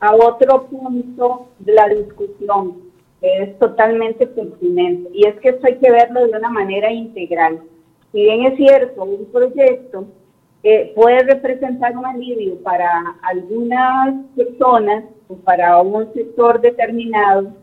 a 0.00 0.14
otro 0.14 0.66
punto 0.66 1.48
de 1.60 1.72
la 1.72 1.88
discusión, 1.88 2.76
que 3.22 3.42
es 3.42 3.58
totalmente 3.58 4.26
pertinente, 4.26 5.08
y 5.14 5.26
es 5.26 5.34
que 5.40 5.48
esto 5.48 5.66
hay 5.66 5.78
que 5.78 5.90
verlo 5.90 6.26
de 6.26 6.36
una 6.36 6.50
manera 6.50 6.92
integral. 6.92 7.62
Si 8.12 8.20
bien 8.20 8.44
es 8.44 8.58
cierto, 8.58 9.02
un 9.02 9.24
proyecto 9.32 10.04
puede 10.94 11.22
representar 11.22 11.96
un 11.96 12.04
alivio 12.04 12.62
para 12.62 13.16
algunas 13.22 14.14
personas 14.36 15.04
o 15.28 15.36
para 15.36 15.80
un 15.80 16.12
sector 16.12 16.60
determinado, 16.60 17.54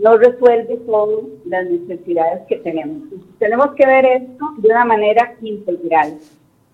no 0.00 0.16
resuelve 0.16 0.78
todas 0.86 1.26
las 1.44 1.66
necesidades 1.68 2.42
que 2.48 2.56
tenemos. 2.56 3.02
tenemos 3.38 3.74
que 3.74 3.86
ver 3.86 4.04
esto 4.06 4.44
de 4.58 4.68
una 4.68 4.84
manera 4.84 5.34
integral. 5.42 6.18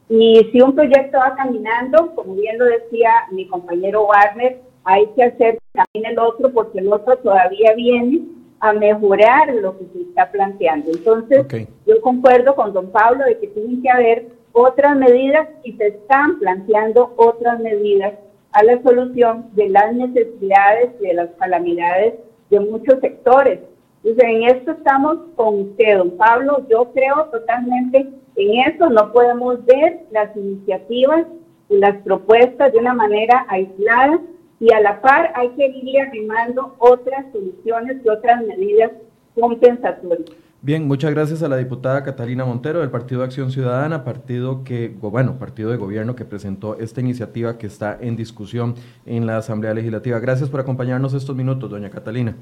Y 0.08 0.48
si 0.52 0.60
un 0.60 0.74
proyecto 0.74 1.18
va 1.18 1.34
caminando, 1.34 2.14
como 2.14 2.34
bien 2.36 2.58
lo 2.58 2.66
decía 2.66 3.10
mi 3.32 3.48
compañero 3.48 4.06
Warner, 4.06 4.60
hay 4.84 5.06
que 5.16 5.24
hacer 5.24 5.58
también 5.72 6.12
el 6.12 6.18
otro 6.18 6.52
porque 6.52 6.78
el 6.78 6.92
otro 6.92 7.16
todavía 7.18 7.74
viene 7.74 8.22
a 8.60 8.72
mejorar 8.72 9.52
lo 9.56 9.76
que 9.76 9.86
se 9.92 10.02
está 10.02 10.30
planteando. 10.30 10.92
Entonces, 10.92 11.68
yo 11.84 12.00
concuerdo 12.00 12.54
con 12.54 12.72
don 12.72 12.92
Pablo 12.92 13.24
de 13.24 13.38
que 13.38 13.48
tienen 13.48 13.82
que 13.82 13.90
haber 13.90 14.26
otras 14.52 14.96
medidas 14.96 15.48
y 15.64 15.72
se 15.72 15.88
están 15.88 16.38
planteando 16.38 17.12
otras 17.16 17.58
medidas 17.58 18.14
a 18.52 18.62
la 18.62 18.80
solución 18.82 19.50
de 19.54 19.68
las 19.68 19.92
necesidades 19.92 20.92
y 21.00 21.08
de 21.08 21.14
las 21.14 21.30
calamidades 21.38 22.14
de 22.50 22.60
muchos 22.60 23.00
sectores. 23.00 23.60
Entonces, 24.04 24.24
en 24.24 24.42
esto 24.44 24.70
estamos 24.72 25.18
con 25.34 25.60
usted, 25.62 25.98
don 25.98 26.16
Pablo. 26.16 26.66
Yo 26.68 26.92
creo 26.92 27.24
totalmente 27.32 28.08
en 28.36 28.72
eso. 28.72 28.88
No 28.88 29.12
podemos 29.12 29.64
ver 29.64 30.02
las 30.10 30.36
iniciativas 30.36 31.26
y 31.68 31.78
las 31.78 31.96
propuestas 32.02 32.72
de 32.72 32.78
una 32.78 32.94
manera 32.94 33.46
aislada 33.48 34.20
y 34.60 34.72
a 34.72 34.80
la 34.80 35.00
par 35.00 35.32
hay 35.34 35.50
que 35.50 35.66
ir 35.66 36.00
animando 36.00 36.74
otras 36.78 37.26
soluciones 37.32 37.98
y 38.04 38.08
otras 38.08 38.42
medidas 38.46 38.90
compensatorias. 39.34 40.30
Bien, 40.62 40.88
muchas 40.88 41.12
gracias 41.12 41.42
a 41.42 41.48
la 41.48 41.58
diputada 41.58 42.02
Catalina 42.02 42.44
Montero 42.44 42.80
del 42.80 42.90
Partido 42.90 43.20
de 43.20 43.26
Acción 43.26 43.52
Ciudadana, 43.52 44.04
partido 44.04 44.64
que, 44.64 44.88
bueno, 44.88 45.38
partido 45.38 45.70
de 45.70 45.76
gobierno 45.76 46.16
que 46.16 46.24
presentó 46.24 46.76
esta 46.78 47.00
iniciativa 47.00 47.58
que 47.58 47.66
está 47.66 47.96
en 48.00 48.16
discusión 48.16 48.74
en 49.04 49.26
la 49.26 49.36
Asamblea 49.36 49.74
Legislativa. 49.74 50.18
Gracias 50.18 50.48
por 50.48 50.58
acompañarnos 50.58 51.12
estos 51.12 51.36
minutos, 51.36 51.70
doña 51.70 51.90
Catalina. 51.90 52.34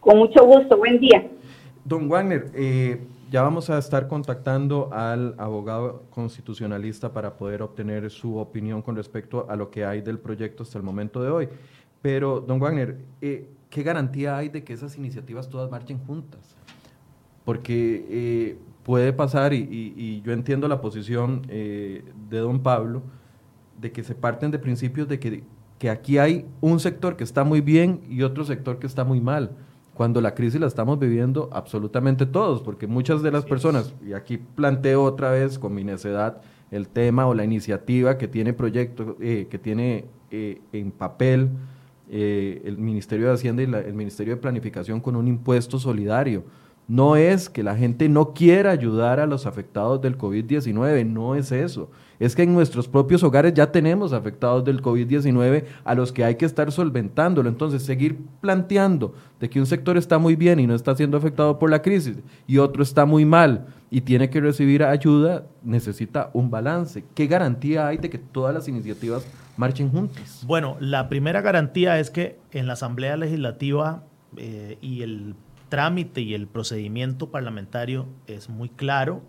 Con 0.00 0.18
mucho 0.18 0.44
gusto, 0.44 0.78
buen 0.78 0.98
día. 0.98 1.30
don 1.84 2.08
Wagner, 2.08 2.50
eh, 2.54 3.02
ya 3.30 3.42
vamos 3.42 3.70
a 3.70 3.78
estar 3.78 4.08
contactando 4.08 4.88
al 4.90 5.34
abogado 5.38 6.04
constitucionalista 6.10 7.12
para 7.12 7.34
poder 7.34 7.62
obtener 7.62 8.10
su 8.10 8.38
opinión 8.38 8.82
con 8.82 8.96
respecto 8.96 9.46
a 9.48 9.56
lo 9.56 9.70
que 9.70 9.84
hay 9.84 10.00
del 10.00 10.18
proyecto 10.18 10.62
hasta 10.62 10.78
el 10.78 10.84
momento 10.84 11.22
de 11.22 11.30
hoy. 11.30 11.48
Pero, 12.00 12.40
don 12.40 12.58
Wagner, 12.58 12.96
eh, 13.20 13.46
¿qué 13.70 13.82
garantía 13.82 14.36
hay 14.36 14.48
de 14.48 14.64
que 14.64 14.72
esas 14.72 14.96
iniciativas 14.96 15.48
todas 15.48 15.70
marchen 15.70 15.98
juntas? 15.98 16.56
Porque 17.44 18.06
eh, 18.08 18.58
puede 18.82 19.12
pasar, 19.12 19.52
y, 19.52 20.22
yo 20.24 20.32
entiendo 20.32 20.68
la 20.68 20.80
posición 20.80 21.42
de 21.42 22.02
don 22.30 22.60
Pablo, 22.62 23.02
de 23.80 23.90
que 23.92 24.04
se 24.04 24.14
parten 24.14 24.50
de 24.50 24.58
principios 24.58 25.08
de 25.08 25.18
que, 25.18 25.42
que 25.78 25.90
aquí 25.90 26.18
hay 26.18 26.46
un 26.60 26.78
sector 26.78 27.16
que 27.16 27.24
está 27.24 27.42
muy 27.44 27.60
bien 27.60 28.00
y 28.08 28.22
otro 28.22 28.44
sector 28.44 28.78
que 28.78 28.86
está 28.86 29.04
muy 29.04 29.20
mal 29.20 29.50
cuando 29.94 30.20
la 30.20 30.34
crisis 30.34 30.60
la 30.60 30.66
estamos 30.66 30.98
viviendo 30.98 31.50
absolutamente 31.52 32.26
todos, 32.26 32.62
porque 32.62 32.86
muchas 32.86 33.22
de 33.22 33.30
las 33.30 33.44
personas, 33.44 33.94
y 34.06 34.14
aquí 34.14 34.38
planteo 34.38 35.04
otra 35.04 35.30
vez 35.30 35.58
con 35.58 35.74
mi 35.74 35.84
necedad 35.84 36.40
el 36.70 36.88
tema 36.88 37.26
o 37.26 37.34
la 37.34 37.44
iniciativa 37.44 38.16
que 38.16 38.28
tiene 38.28 38.54
proyecto, 38.54 39.16
eh, 39.20 39.46
que 39.50 39.58
tiene 39.58 40.06
eh, 40.30 40.60
en 40.72 40.90
papel 40.90 41.50
eh, 42.10 42.62
el 42.64 42.78
Ministerio 42.78 43.28
de 43.28 43.34
Hacienda 43.34 43.62
y 43.62 43.66
el 43.66 43.94
Ministerio 43.94 44.34
de 44.34 44.40
Planificación 44.40 45.00
con 45.00 45.14
un 45.14 45.28
impuesto 45.28 45.78
solidario. 45.78 46.44
No 46.88 47.16
es 47.16 47.48
que 47.48 47.62
la 47.62 47.76
gente 47.76 48.08
no 48.08 48.34
quiera 48.34 48.70
ayudar 48.70 49.20
a 49.20 49.26
los 49.26 49.46
afectados 49.46 50.00
del 50.00 50.18
COVID-19, 50.18 51.06
no 51.06 51.34
es 51.34 51.52
eso 51.52 51.90
es 52.24 52.36
que 52.36 52.44
en 52.44 52.52
nuestros 52.52 52.86
propios 52.86 53.24
hogares 53.24 53.52
ya 53.52 53.72
tenemos 53.72 54.12
afectados 54.12 54.64
del 54.64 54.80
COVID-19 54.80 55.64
a 55.82 55.94
los 55.96 56.12
que 56.12 56.22
hay 56.22 56.36
que 56.36 56.44
estar 56.44 56.70
solventándolo. 56.70 57.48
Entonces, 57.48 57.82
seguir 57.82 58.16
planteando 58.40 59.12
de 59.40 59.50
que 59.50 59.58
un 59.58 59.66
sector 59.66 59.96
está 59.96 60.18
muy 60.18 60.36
bien 60.36 60.60
y 60.60 60.68
no 60.68 60.76
está 60.76 60.94
siendo 60.94 61.16
afectado 61.16 61.58
por 61.58 61.68
la 61.68 61.82
crisis 61.82 62.18
y 62.46 62.58
otro 62.58 62.84
está 62.84 63.06
muy 63.06 63.24
mal 63.24 63.66
y 63.90 64.02
tiene 64.02 64.30
que 64.30 64.40
recibir 64.40 64.84
ayuda, 64.84 65.46
necesita 65.64 66.30
un 66.32 66.48
balance. 66.48 67.04
¿Qué 67.12 67.26
garantía 67.26 67.88
hay 67.88 67.96
de 67.96 68.08
que 68.08 68.18
todas 68.18 68.54
las 68.54 68.68
iniciativas 68.68 69.26
marchen 69.56 69.90
juntas? 69.90 70.44
Bueno, 70.46 70.76
la 70.78 71.08
primera 71.08 71.40
garantía 71.40 71.98
es 71.98 72.10
que 72.10 72.38
en 72.52 72.68
la 72.68 72.74
Asamblea 72.74 73.16
Legislativa 73.16 74.04
eh, 74.36 74.78
y 74.80 75.02
el 75.02 75.34
trámite 75.72 76.20
y 76.20 76.34
el 76.34 76.48
procedimiento 76.48 77.30
parlamentario 77.30 78.06
es 78.26 78.50
muy 78.50 78.68
claro 78.68 79.22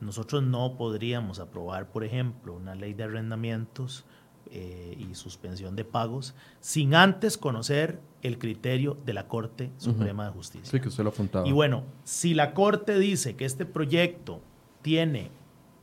nosotros 0.00 0.42
no 0.42 0.76
podríamos 0.76 1.38
aprobar, 1.38 1.88
por 1.88 2.04
ejemplo, 2.04 2.54
una 2.54 2.74
ley 2.74 2.92
de 2.92 3.04
arrendamientos 3.04 4.04
eh, 4.50 4.94
y 4.98 5.14
suspensión 5.14 5.74
de 5.74 5.84
pagos 5.84 6.34
sin 6.60 6.94
antes 6.94 7.38
conocer 7.38 7.98
el 8.22 8.38
criterio 8.38 8.98
de 9.06 9.14
la 9.14 9.26
Corte 9.26 9.70
Suprema 9.78 10.26
de 10.26 10.32
Justicia. 10.32 10.70
Sí, 10.70 10.80
que 10.80 10.88
usted 10.88 11.02
lo 11.02 11.10
apuntaba. 11.10 11.48
Y 11.48 11.52
bueno, 11.52 11.84
si 12.04 12.34
la 12.34 12.52
Corte 12.52 12.98
dice 12.98 13.36
que 13.36 13.46
este 13.46 13.64
proyecto 13.64 14.42
tiene 14.82 15.30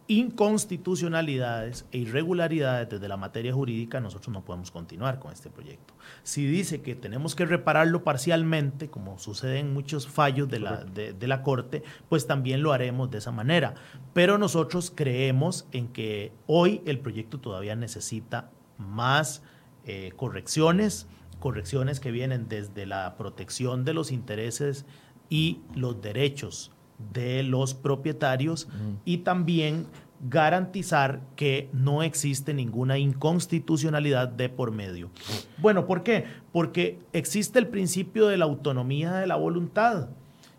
inconstitucionalidades 0.08 1.86
e 1.91 1.99
irregularidades 1.99 2.89
desde 2.89 3.08
la 3.08 3.16
materia 3.16 3.54
jurídica, 3.54 4.01
nosotros 4.01 4.34
no 4.34 4.43
podemos 4.43 4.70
continuar 4.70 5.20
con 5.20 5.32
este 5.32 5.49
proyecto. 5.49 5.93
Si 6.24 6.45
dice 6.45 6.82
que 6.82 6.95
tenemos 6.95 7.36
que 7.36 7.45
repararlo 7.45 8.04
parcialmente, 8.04 8.89
como 8.89 9.18
sucede 9.18 9.60
en 9.60 9.74
muchos 9.74 10.08
fallos 10.08 10.49
de 10.49 10.60
la, 10.60 10.84
de, 10.84 11.28
la 11.28 11.41
Corte, 11.41 11.84
pues 12.10 12.28
también 12.28 12.64
lo 12.64 12.74
haremos 12.74 13.12
de 13.12 13.20
esa 13.20 13.32
manera. 13.32 13.76
Pero 14.14 14.38
nosotros 14.38 14.91
creemos 14.93 15.68
en 15.72 15.88
que 15.88 16.34
hoy 16.47 16.82
el 16.86 16.99
proyecto 16.99 17.39
todavía 17.39 17.76
necesita 17.76 18.51
más 18.78 19.41
eh, 19.86 20.12
correcciones, 20.18 21.08
correcciones 21.39 21.99
que 21.99 22.12
vienen 22.12 22.49
desde 22.49 22.86
la 22.86 23.16
protección 23.18 23.86
de 23.86 23.93
los 23.93 24.12
intereses 24.12 24.86
y 25.30 25.62
los 25.76 26.01
derechos 26.01 26.72
de 27.12 27.43
los 27.43 27.74
propietarios 27.74 28.68
y 29.06 29.18
también 29.20 29.88
garantizar 30.30 31.22
que 31.36 31.70
no 31.74 32.01
existe 32.01 32.54
ninguna 32.54 32.97
inconstitucionalidad 32.97 34.30
de 34.30 34.49
por 34.49 34.72
medio. 34.72 35.10
Bueno, 35.58 35.86
¿por 35.86 36.04
qué? 36.04 36.26
Porque 36.51 36.99
existe 37.12 37.60
el 37.60 37.68
principio 37.68 38.28
de 38.28 38.38
la 38.38 38.45
autonomía 38.45 39.14
de 39.14 39.28
la 39.28 39.36
voluntad. 39.36 40.10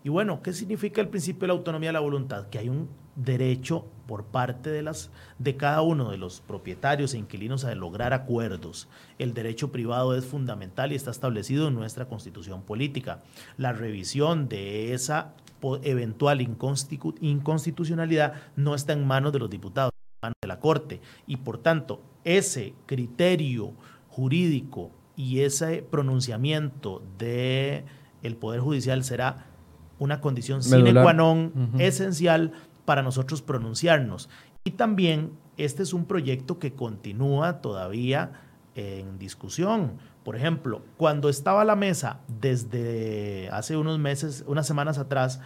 Y 0.02 0.10
bueno, 0.10 0.42
¿qué 0.42 0.52
significa 0.52 1.00
el 1.00 1.08
principio 1.08 1.44
de 1.44 1.48
la 1.48 1.54
autonomía 1.54 1.88
de 1.88 1.94
la 1.94 2.00
voluntad? 2.00 2.48
Que 2.48 2.58
hay 2.58 2.68
un 2.68 2.88
derecho 3.16 3.86
por 4.06 4.24
parte 4.24 4.70
de, 4.70 4.82
las, 4.82 5.10
de 5.38 5.56
cada 5.56 5.80
uno 5.80 6.10
de 6.10 6.18
los 6.18 6.40
propietarios 6.40 7.14
e 7.14 7.18
inquilinos 7.18 7.64
a 7.64 7.74
lograr 7.74 8.12
acuerdos. 8.12 8.88
El 9.18 9.32
derecho 9.32 9.72
privado 9.72 10.14
es 10.14 10.26
fundamental 10.26 10.92
y 10.92 10.96
está 10.96 11.10
establecido 11.10 11.68
en 11.68 11.74
nuestra 11.74 12.06
constitución 12.06 12.62
política. 12.62 13.22
La 13.56 13.72
revisión 13.72 14.48
de 14.48 14.92
esa 14.92 15.32
eventual 15.82 16.40
inconstitucionalidad 16.40 18.34
no 18.56 18.74
está 18.74 18.92
en 18.92 19.06
manos 19.06 19.32
de 19.32 19.38
los 19.38 19.50
diputados, 19.50 19.92
en 19.94 20.28
manos 20.28 20.36
de 20.40 20.48
la 20.48 20.60
Corte. 20.60 21.00
Y 21.26 21.38
por 21.38 21.58
tanto, 21.58 22.02
ese 22.24 22.74
criterio 22.86 23.72
jurídico 24.08 24.90
y 25.16 25.40
ese 25.40 25.82
pronunciamiento 25.82 27.02
del 27.18 27.84
el 28.22 28.36
Poder 28.36 28.60
Judicial 28.60 29.04
será 29.04 29.46
una 29.98 30.20
condición 30.20 30.62
sine 30.62 30.92
qua 30.92 31.12
non 31.12 31.52
esencial 31.78 32.52
para 32.84 33.02
nosotros 33.02 33.42
pronunciarnos. 33.42 34.28
Y 34.64 34.72
también 34.72 35.32
este 35.56 35.82
es 35.82 35.92
un 35.92 36.04
proyecto 36.06 36.58
que 36.58 36.74
continúa 36.74 37.60
todavía 37.60 38.32
en 38.74 39.18
discusión. 39.18 39.98
Por 40.24 40.36
ejemplo, 40.36 40.82
cuando 40.96 41.28
estaba 41.28 41.64
la 41.64 41.76
mesa 41.76 42.20
desde 42.40 43.48
hace 43.52 43.76
unos 43.76 43.98
meses, 43.98 44.42
unas 44.46 44.66
semanas 44.66 44.98
atrás, 44.98 45.40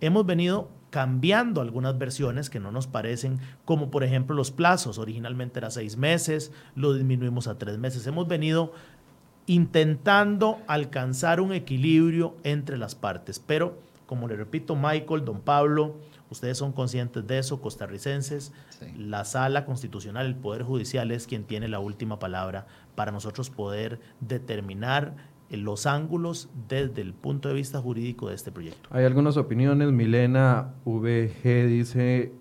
hemos 0.00 0.26
venido 0.26 0.68
cambiando 0.90 1.60
algunas 1.60 1.98
versiones 1.98 2.50
que 2.50 2.60
no 2.60 2.70
nos 2.70 2.86
parecen, 2.86 3.38
como 3.64 3.90
por 3.90 4.04
ejemplo 4.04 4.34
los 4.34 4.50
plazos. 4.50 4.98
Originalmente 4.98 5.58
era 5.60 5.70
seis 5.70 5.96
meses, 5.96 6.52
lo 6.74 6.94
disminuimos 6.94 7.46
a 7.46 7.58
tres 7.58 7.78
meses. 7.78 8.06
Hemos 8.06 8.26
venido 8.28 8.72
intentando 9.46 10.58
alcanzar 10.66 11.40
un 11.40 11.52
equilibrio 11.52 12.36
entre 12.42 12.76
las 12.76 12.94
partes, 12.94 13.38
pero 13.38 13.78
como 14.06 14.28
le 14.28 14.36
repito, 14.36 14.76
Michael, 14.76 15.24
don 15.24 15.40
Pablo, 15.40 15.96
ustedes 16.30 16.58
son 16.58 16.72
conscientes 16.72 17.26
de 17.26 17.38
eso, 17.38 17.60
costarricenses, 17.60 18.52
la 18.96 19.24
sala 19.24 19.64
constitucional, 19.64 20.26
el 20.26 20.36
Poder 20.36 20.62
Judicial 20.62 21.10
es 21.10 21.26
quien 21.26 21.44
tiene 21.44 21.68
la 21.68 21.80
última 21.80 22.18
palabra 22.18 22.66
para 22.94 23.12
nosotros 23.12 23.50
poder 23.50 24.00
determinar 24.20 25.16
los 25.50 25.86
ángulos 25.86 26.48
desde 26.68 27.02
el 27.02 27.12
punto 27.14 27.48
de 27.48 27.54
vista 27.54 27.80
jurídico 27.80 28.28
de 28.28 28.34
este 28.34 28.50
proyecto. 28.50 28.88
Hay 28.92 29.04
algunas 29.04 29.36
opiniones. 29.36 29.92
Milena 29.92 30.74
VG 30.84 31.66
dice, 31.66 32.32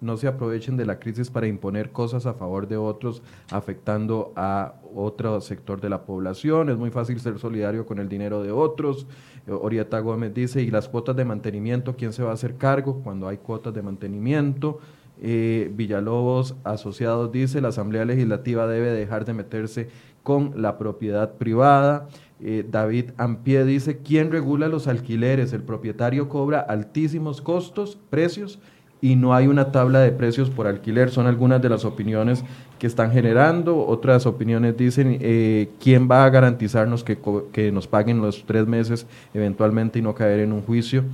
no 0.00 0.16
se 0.16 0.26
aprovechen 0.26 0.76
de 0.76 0.86
la 0.86 0.98
crisis 0.98 1.30
para 1.30 1.46
imponer 1.46 1.92
cosas 1.92 2.26
a 2.26 2.34
favor 2.34 2.68
de 2.68 2.76
otros, 2.76 3.22
afectando 3.50 4.32
a 4.36 4.74
otro 4.94 5.40
sector 5.40 5.80
de 5.80 5.88
la 5.88 6.04
población. 6.04 6.70
Es 6.70 6.76
muy 6.76 6.90
fácil 6.90 7.20
ser 7.20 7.38
solidario 7.38 7.86
con 7.86 7.98
el 7.98 8.08
dinero 8.08 8.42
de 8.42 8.52
otros. 8.52 9.06
Orieta 9.48 9.98
Gómez 10.00 10.34
dice, 10.34 10.62
¿y 10.62 10.70
las 10.70 10.88
cuotas 10.88 11.16
de 11.16 11.24
mantenimiento? 11.24 11.96
¿Quién 11.96 12.12
se 12.12 12.22
va 12.22 12.30
a 12.30 12.34
hacer 12.34 12.56
cargo 12.56 13.00
cuando 13.02 13.28
hay 13.28 13.38
cuotas 13.38 13.74
de 13.74 13.82
mantenimiento? 13.82 14.80
Eh, 15.24 15.70
Villalobos 15.72 16.56
Asociados 16.64 17.30
dice, 17.30 17.60
la 17.60 17.68
Asamblea 17.68 18.04
Legislativa 18.04 18.66
debe 18.66 18.90
dejar 18.90 19.24
de 19.24 19.34
meterse 19.34 19.88
con 20.24 20.60
la 20.60 20.78
propiedad 20.78 21.34
privada. 21.34 22.08
Eh, 22.40 22.66
David 22.68 23.10
Ampie 23.18 23.64
dice, 23.64 23.98
¿quién 23.98 24.32
regula 24.32 24.66
los 24.66 24.88
alquileres? 24.88 25.52
El 25.52 25.62
propietario 25.62 26.28
cobra 26.28 26.58
altísimos 26.58 27.40
costos, 27.40 27.98
precios, 28.10 28.58
y 29.00 29.14
no 29.14 29.32
hay 29.32 29.46
una 29.46 29.70
tabla 29.70 30.00
de 30.00 30.10
precios 30.10 30.50
por 30.50 30.66
alquiler. 30.66 31.10
Son 31.10 31.28
algunas 31.28 31.62
de 31.62 31.68
las 31.68 31.84
opiniones 31.84 32.44
que 32.80 32.88
están 32.88 33.12
generando. 33.12 33.84
Otras 33.86 34.26
opiniones 34.26 34.76
dicen, 34.76 35.18
eh, 35.20 35.70
¿quién 35.80 36.08
va 36.10 36.24
a 36.24 36.30
garantizarnos 36.30 37.04
que, 37.04 37.18
que, 37.52 37.70
nos 37.70 37.86
paguen 37.86 38.20
los 38.20 38.44
tres 38.44 38.66
meses 38.66 39.06
eventualmente 39.34 40.00
y 40.00 40.02
no 40.02 40.14
caer 40.14 40.40
en 40.40 40.52
un 40.52 40.62
juicio? 40.62 41.04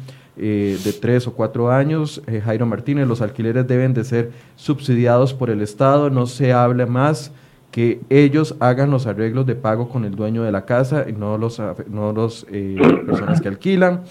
Eh, 0.40 0.78
de 0.84 0.92
tres 0.92 1.26
o 1.26 1.32
cuatro 1.32 1.70
años. 1.70 2.22
Jairo 2.44 2.64
Martínez, 2.64 3.08
los 3.08 3.20
alquileres 3.20 3.66
deben 3.66 3.92
de 3.92 4.04
ser 4.04 4.30
subsidiados 4.54 5.34
por 5.34 5.50
el 5.50 5.62
Estado, 5.62 6.10
no 6.10 6.26
se 6.26 6.52
habla 6.52 6.86
más 6.86 7.32
que 7.70 8.00
ellos 8.08 8.56
hagan 8.60 8.90
los 8.90 9.06
arreglos 9.06 9.46
de 9.46 9.54
pago 9.54 9.88
con 9.88 10.04
el 10.04 10.14
dueño 10.14 10.42
de 10.42 10.52
la 10.52 10.64
casa 10.64 11.06
y 11.08 11.12
no 11.12 11.36
los, 11.36 11.60
no 11.88 12.12
los 12.12 12.46
eh, 12.50 12.76
personas 13.06 13.40
que 13.40 13.48
alquilan. 13.48 14.02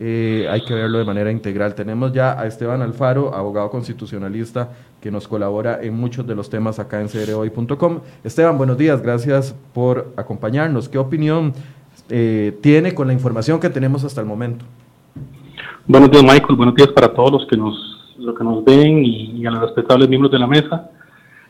Eh, 0.00 0.46
hay 0.48 0.64
que 0.64 0.74
verlo 0.74 0.98
de 0.98 1.04
manera 1.04 1.32
integral. 1.32 1.74
Tenemos 1.74 2.12
ya 2.12 2.38
a 2.38 2.46
Esteban 2.46 2.82
Alfaro, 2.82 3.34
abogado 3.34 3.70
constitucionalista, 3.70 4.70
que 5.00 5.10
nos 5.10 5.26
colabora 5.26 5.80
en 5.82 5.94
muchos 5.94 6.26
de 6.26 6.34
los 6.34 6.50
temas 6.50 6.78
acá 6.78 7.00
en 7.00 7.08
crhoy.com. 7.08 8.00
Esteban, 8.22 8.56
buenos 8.56 8.78
días, 8.78 9.02
gracias 9.02 9.54
por 9.72 10.12
acompañarnos. 10.16 10.88
¿Qué 10.88 10.98
opinión 10.98 11.52
eh, 12.10 12.56
tiene 12.60 12.94
con 12.94 13.08
la 13.08 13.12
información 13.12 13.58
que 13.58 13.70
tenemos 13.70 14.04
hasta 14.04 14.20
el 14.20 14.26
momento? 14.26 14.64
Buenos 15.90 16.10
días, 16.10 16.22
Michael. 16.22 16.54
Buenos 16.54 16.74
días 16.74 16.90
para 16.90 17.14
todos 17.14 17.32
los 17.32 17.46
que 17.46 17.56
nos, 17.56 17.74
los 18.18 18.36
que 18.36 18.44
nos 18.44 18.62
ven 18.62 19.06
y 19.06 19.46
a 19.46 19.50
los 19.50 19.62
respetables 19.62 20.06
miembros 20.06 20.30
de 20.30 20.38
la 20.38 20.46
mesa. 20.46 20.90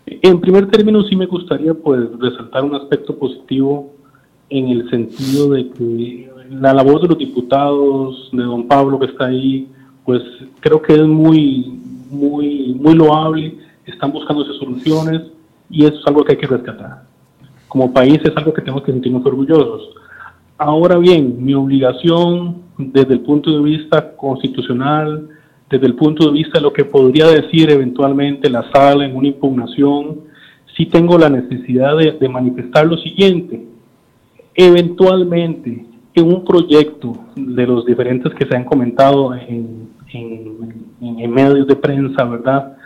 En 0.07 0.41
primer 0.41 0.71
término, 0.71 1.03
sí 1.03 1.17
me 1.17 1.27
gustaría 1.27 1.75
pues 1.75 2.09
resaltar 2.21 2.63
un 2.63 2.77
aspecto 2.77 3.19
positivo 3.19 3.97
en 4.49 4.69
el 4.69 4.89
sentido 4.91 5.51
de 5.51 5.69
que 5.71 6.31
la 6.51 6.73
labor 6.73 7.03
de 7.03 7.09
los 7.09 7.19
diputados, 7.19 8.31
de 8.33 8.45
don 8.45 8.69
Pablo 8.69 9.01
que 9.01 9.07
está 9.07 9.27
ahí, 9.27 9.67
pues 10.05 10.23
creo 10.61 10.81
que 10.81 10.95
es 10.95 11.03
muy, 11.03 11.81
muy, 12.09 12.75
muy 12.75 12.95
loable, 12.95 13.59
están 13.87 14.13
buscándose 14.13 14.53
soluciones 14.53 15.33
y 15.69 15.85
eso 15.85 15.99
es 15.99 16.07
algo 16.07 16.23
que 16.23 16.35
hay 16.35 16.39
que 16.39 16.47
rescatar. 16.47 17.03
Como 17.67 17.93
país 17.93 18.21
es 18.23 18.37
algo 18.37 18.55
que 18.55 18.63
tenemos 18.63 18.85
que 18.85 18.93
sentirnos 18.93 19.27
orgullosos. 19.27 19.98
Ahora 20.61 20.99
bien, 20.99 21.37
mi 21.39 21.55
obligación 21.55 22.63
desde 22.77 23.15
el 23.15 23.21
punto 23.21 23.49
de 23.49 23.63
vista 23.63 24.17
constitucional, 24.17 25.29
desde 25.71 25.87
el 25.87 25.95
punto 25.95 26.27
de 26.27 26.33
vista 26.33 26.59
de 26.59 26.63
lo 26.63 26.73
que 26.73 26.85
podría 26.85 27.29
decir 27.29 27.71
eventualmente 27.71 28.51
la 28.51 28.69
sala 28.73 29.05
en 29.07 29.15
una 29.15 29.29
impugnación, 29.29 30.23
sí 30.77 30.87
tengo 30.87 31.17
la 31.17 31.29
necesidad 31.29 31.97
de, 31.97 32.29
manifestar 32.29 32.87
lo 32.87 32.97
siguiente. 32.97 33.67
Eventualmente, 34.53 35.87
en 36.15 36.27
un 36.27 36.45
proyecto 36.45 37.13
de 37.37 37.65
los 37.65 37.87
diferentes 37.87 38.35
que 38.35 38.45
se 38.45 38.57
han 38.57 38.65
comentado 38.65 39.37
en, 39.37 39.91
en 40.13 41.31
medios 41.31 41.69
de 41.69 41.77
prensa, 41.77 42.25
¿verdad? 42.25 42.77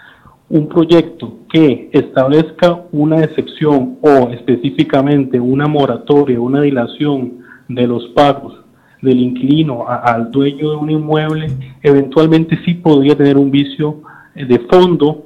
Un 0.51 0.69
proyecto 0.69 1.39
que 1.51 1.89
establezca 1.91 2.83
una 2.93 3.25
excepción 3.25 3.97
o 4.03 4.29
específicamente 4.29 5.41
una 5.41 5.67
moratoria, 5.67 6.39
una 6.39 6.61
dilación 6.61 7.42
de 7.69 7.87
los 7.87 8.07
pagos 8.09 8.63
del 9.03 9.21
inquilino 9.21 9.85
al 9.89 10.31
dueño 10.31 10.71
de 10.71 10.77
un 10.77 10.91
inmueble, 10.91 11.49
eventualmente 11.83 12.59
sí 12.65 12.75
podría 12.75 13.17
tener 13.17 13.37
un 13.37 13.51
vicio 13.51 14.01
eh, 14.35 14.45
de 14.45 14.61
fondo 14.61 15.25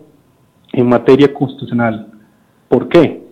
en 0.73 0.89
materia 0.89 1.33
constitucional. 1.33 2.09
¿Por 2.69 2.89
qué? 2.89 3.27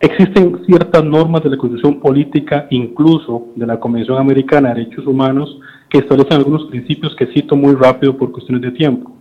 Existen 0.00 0.64
ciertas 0.64 1.02
normas 1.02 1.42
de 1.42 1.50
la 1.50 1.56
Constitución 1.56 1.98
Política, 1.98 2.68
incluso 2.70 3.48
de 3.56 3.66
la 3.66 3.80
Convención 3.80 4.18
Americana 4.18 4.68
de 4.68 4.76
Derechos 4.76 5.06
Humanos, 5.06 5.58
que 5.88 5.98
establecen 5.98 6.34
algunos 6.34 6.66
principios 6.66 7.16
que 7.16 7.26
cito 7.28 7.56
muy 7.56 7.74
rápido 7.74 8.16
por 8.16 8.30
cuestiones 8.30 8.62
de 8.62 8.70
tiempo. 8.70 9.16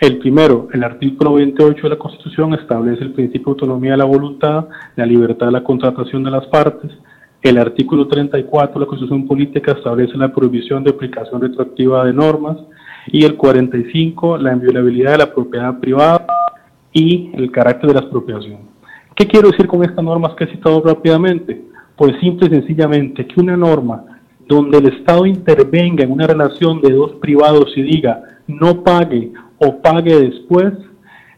El 0.00 0.18
primero, 0.18 0.68
el 0.72 0.82
artículo 0.82 1.34
28 1.34 1.82
de 1.82 1.88
la 1.88 1.98
Constitución 1.98 2.54
establece 2.54 3.04
el 3.04 3.12
principio 3.12 3.46
de 3.46 3.50
autonomía 3.50 3.92
de 3.92 3.98
la 3.98 4.04
voluntad, 4.04 4.68
la 4.96 5.04
libertad 5.04 5.46
de 5.46 5.52
la 5.52 5.64
contratación 5.64 6.24
de 6.24 6.30
las 6.30 6.46
partes, 6.46 6.90
el 7.44 7.58
artículo 7.58 8.08
34 8.08 8.72
de 8.72 8.80
la 8.80 8.86
Constitución 8.86 9.26
Política 9.26 9.72
establece 9.72 10.16
la 10.16 10.32
prohibición 10.32 10.82
de 10.82 10.90
aplicación 10.90 11.42
retroactiva 11.42 12.02
de 12.06 12.14
normas 12.14 12.56
y 13.08 13.22
el 13.24 13.36
45 13.36 14.38
la 14.38 14.54
inviolabilidad 14.54 15.12
de 15.12 15.18
la 15.18 15.34
propiedad 15.34 15.78
privada 15.78 16.26
y 16.90 17.30
el 17.34 17.52
carácter 17.52 17.88
de 17.88 17.94
la 17.94 18.00
expropiación. 18.00 18.60
¿Qué 19.14 19.26
quiero 19.26 19.50
decir 19.50 19.66
con 19.66 19.84
estas 19.84 20.02
normas 20.02 20.34
que 20.34 20.44
he 20.44 20.52
citado 20.52 20.80
rápidamente? 20.80 21.66
Pues 21.96 22.18
simple 22.18 22.46
y 22.46 22.50
sencillamente 22.50 23.26
que 23.26 23.38
una 23.38 23.58
norma 23.58 24.04
donde 24.48 24.78
el 24.78 24.86
Estado 24.86 25.26
intervenga 25.26 26.02
en 26.02 26.12
una 26.12 26.26
relación 26.26 26.80
de 26.80 26.92
dos 26.92 27.12
privados 27.20 27.76
y 27.76 27.82
diga 27.82 28.22
no 28.46 28.82
pague 28.82 29.32
o 29.58 29.82
pague 29.82 30.18
después, 30.18 30.72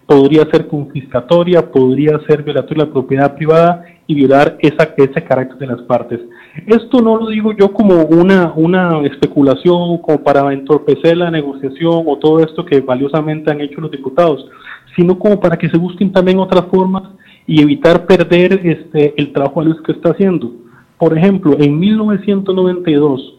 podría 0.07 0.48
ser 0.50 0.68
confiscatoria, 0.68 1.70
podría 1.70 2.18
ser 2.28 2.42
violatoria 2.42 2.84
de 2.84 2.88
la 2.88 2.92
propiedad 2.92 3.34
privada 3.34 3.84
y 4.07 4.14
violar 4.14 4.57
esa, 4.61 4.94
ese 4.96 5.24
carácter 5.24 5.59
de 5.59 5.66
las 5.66 5.82
partes. 5.82 6.20
Esto 6.66 7.00
no 7.02 7.16
lo 7.16 7.28
digo 7.28 7.52
yo 7.52 7.72
como 7.72 8.04
una, 8.04 8.52
una 8.54 9.00
especulación, 9.04 9.98
como 9.98 10.22
para 10.22 10.52
entorpecer 10.52 11.16
la 11.16 11.30
negociación 11.30 12.04
o 12.07 12.18
todo 12.18 12.40
esto 12.40 12.64
que 12.64 12.80
valiosamente 12.80 13.50
han 13.50 13.61
hecho 13.61 13.80
los 13.80 13.90
diputados, 13.90 14.48
sino 14.94 15.18
como 15.18 15.40
para 15.40 15.57
que 15.57 15.68
se 15.68 15.76
busquen 15.76 16.12
también 16.12 16.38
otras 16.38 16.66
formas 16.66 17.02
y 17.46 17.61
evitar 17.61 18.07
perder 18.07 18.61
este, 18.64 19.14
el 19.16 19.32
trabajo 19.32 19.61
a 19.61 19.82
que 19.84 19.92
está 19.92 20.11
haciendo. 20.11 20.52
Por 20.98 21.16
ejemplo, 21.16 21.57
en 21.59 21.78
1992, 21.78 23.34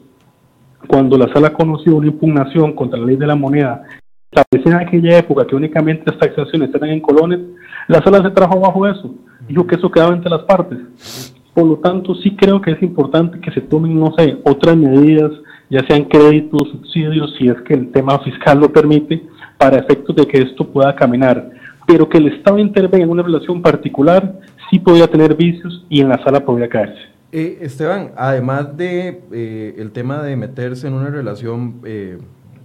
cuando 0.88 1.18
la 1.18 1.32
sala 1.34 1.54
conoció 1.54 1.96
una 1.96 2.08
impugnación 2.08 2.74
contra 2.74 3.00
la 3.00 3.06
ley 3.06 3.16
de 3.16 3.28
la 3.28 3.36
moneda, 3.36 3.84
establecida 4.32 4.82
en 4.82 4.88
aquella 4.88 5.18
época 5.18 5.48
que 5.48 5.56
únicamente 5.56 6.04
las 6.06 6.20
taxaciones 6.20 6.70
eran 6.74 6.90
en 6.90 7.02
colones, 7.02 7.40
la 7.88 8.02
sala 8.04 8.22
se 8.22 8.32
trajo 8.32 8.60
bajo 8.60 8.88
eso 8.88 9.14
dijo 9.48 9.66
que 9.66 9.76
eso 9.76 9.90
quedaba 9.90 10.14
entre 10.14 10.30
las 10.30 10.44
partes. 10.44 11.34
Por 11.54 11.66
lo 11.66 11.78
tanto, 11.78 12.14
sí 12.16 12.36
creo 12.36 12.62
que 12.62 12.72
es 12.72 12.82
importante 12.84 13.40
que 13.40 13.52
se 13.52 13.62
tomen, 13.62 14.00
no 14.00 14.14
sé, 14.18 14.38
otras 14.44 14.76
medidas, 14.76 15.32
ya 15.70 15.86
sean 15.88 16.06
créditos, 16.06 16.70
subsidios, 16.70 17.34
si 17.38 17.48
es 17.48 17.60
que 17.62 17.74
el 17.74 17.92
tema 17.92 18.20
fiscal 18.20 18.60
lo 18.60 18.72
permite, 18.72 19.24
para 19.58 19.78
efectos 19.78 20.16
de 20.16 20.26
que 20.28 20.38
esto 20.38 20.68
pueda 20.68 20.96
caminar. 20.96 21.50
Pero 21.88 22.08
que 22.08 22.20
el 22.20 22.28
Estado 22.28 22.60
intervenga 22.60 23.06
en 23.06 23.10
una 23.10 23.24
relación 23.24 23.62
particular, 23.62 24.40
sí 24.70 24.78
podría 24.78 25.08
tener 25.08 25.36
vicios 25.36 25.86
y 25.90 26.02
en 26.02 26.10
la 26.10 26.24
sala 26.24 26.46
podría 26.46 26.70
caerse. 26.70 27.02
Eh, 27.32 27.58
Esteban, 27.62 28.12
además 28.16 28.78
de 28.78 29.22
eh, 29.32 29.76
el 29.78 29.92
tema 29.92 30.22
de 30.22 30.36
meterse 30.36 30.88
en 30.88 30.94
una 30.94 31.10
relación 31.10 31.82
eh, 31.86 32.20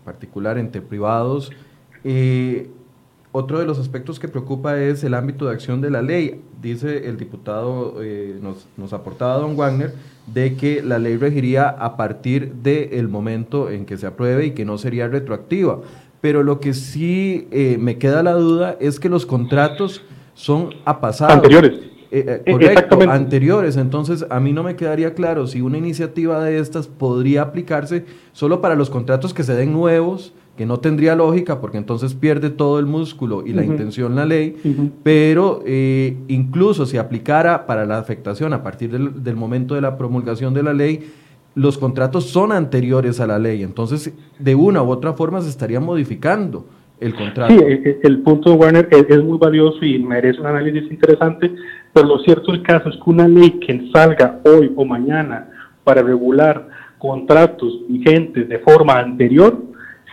particular 0.04 0.58
entre 0.58 0.82
privados, 0.82 1.52
eh, 2.04 2.68
otro 3.34 3.58
de 3.58 3.64
los 3.64 3.78
aspectos 3.78 4.20
que 4.20 4.28
preocupa 4.28 4.78
es 4.78 5.02
el 5.04 5.14
ámbito 5.14 5.46
de 5.46 5.52
acción 5.52 5.80
de 5.80 5.90
la 5.90 6.02
ley. 6.02 6.42
Dice 6.60 7.08
el 7.08 7.16
diputado, 7.16 8.02
eh, 8.02 8.38
nos, 8.42 8.66
nos, 8.76 8.92
aportaba 8.92 9.38
don 9.38 9.56
Wagner, 9.56 9.94
de 10.26 10.54
que 10.54 10.82
la 10.82 10.98
ley 10.98 11.16
regiría 11.16 11.68
a 11.68 11.96
partir 11.96 12.52
del 12.56 13.08
momento 13.08 13.70
en 13.70 13.86
que 13.86 13.96
se 13.96 14.06
apruebe 14.06 14.46
y 14.46 14.50
que 14.50 14.66
no 14.66 14.76
sería 14.76 15.08
retroactiva. 15.08 15.80
Pero 16.20 16.42
lo 16.42 16.60
que 16.60 16.74
sí 16.74 17.48
eh, 17.50 17.78
me 17.80 17.96
queda 17.96 18.22
la 18.22 18.34
duda 18.34 18.76
es 18.80 19.00
que 19.00 19.08
los 19.08 19.24
contratos 19.24 20.02
son 20.34 20.74
a 20.84 21.00
pasado. 21.00 21.32
Anteriores. 21.32 21.91
Eh, 22.14 22.42
correcto, 22.50 22.98
anteriores. 23.10 23.76
Entonces, 23.78 24.26
a 24.28 24.38
mí 24.38 24.52
no 24.52 24.62
me 24.62 24.76
quedaría 24.76 25.14
claro 25.14 25.46
si 25.46 25.62
una 25.62 25.78
iniciativa 25.78 26.44
de 26.44 26.58
estas 26.58 26.86
podría 26.86 27.42
aplicarse 27.42 28.04
solo 28.32 28.60
para 28.60 28.74
los 28.74 28.90
contratos 28.90 29.32
que 29.32 29.42
se 29.42 29.54
den 29.54 29.72
nuevos 29.72 30.34
que 30.56 30.66
no 30.66 30.80
tendría 30.80 31.16
lógica 31.16 31.60
porque 31.60 31.78
entonces 31.78 32.14
pierde 32.14 32.50
todo 32.50 32.78
el 32.78 32.86
músculo 32.86 33.42
y 33.46 33.52
la 33.52 33.64
intención 33.64 34.14
la 34.14 34.26
ley, 34.26 34.56
pero 35.02 35.62
eh, 35.64 36.16
incluso 36.28 36.84
si 36.84 36.98
aplicara 36.98 37.66
para 37.66 37.86
la 37.86 37.98
afectación 37.98 38.52
a 38.52 38.62
partir 38.62 38.90
del, 38.90 39.36
momento 39.36 39.74
de 39.74 39.80
la 39.80 39.96
promulgación 39.96 40.52
de 40.52 40.62
la 40.62 40.74
ley, 40.74 41.10
los 41.54 41.78
contratos 41.78 42.24
son 42.24 42.52
anteriores 42.52 43.18
a 43.20 43.26
la 43.26 43.38
ley, 43.38 43.62
entonces 43.62 44.12
de 44.38 44.54
una 44.54 44.82
u 44.82 44.90
otra 44.90 45.14
forma 45.14 45.40
se 45.40 45.48
estaría 45.48 45.80
modificando 45.80 46.66
el 47.00 47.14
contrato. 47.14 47.54
Sí, 47.54 47.64
el, 48.02 48.18
punto 48.20 48.50
de 48.50 48.56
Warner 48.56 48.88
es, 48.90 49.24
muy 49.24 49.38
valioso 49.38 49.84
y 49.84 49.98
merece 49.98 50.38
un 50.38 50.46
análisis 50.46 50.90
interesante, 50.90 51.50
pero 51.92 52.06
lo 52.06 52.18
cierto 52.20 52.52
del 52.52 52.62
caso 52.62 52.88
es 52.88 52.96
que 52.96 53.10
una 53.10 53.28
ley 53.28 53.58
que 53.60 53.90
salga 53.92 54.40
hoy 54.44 54.72
o 54.76 54.84
mañana 54.84 55.48
para 55.84 56.02
regular 56.02 56.68
contratos 56.98 57.80
vigentes 57.88 58.48
de 58.48 58.58
forma 58.60 58.98
anterior, 58.98 59.60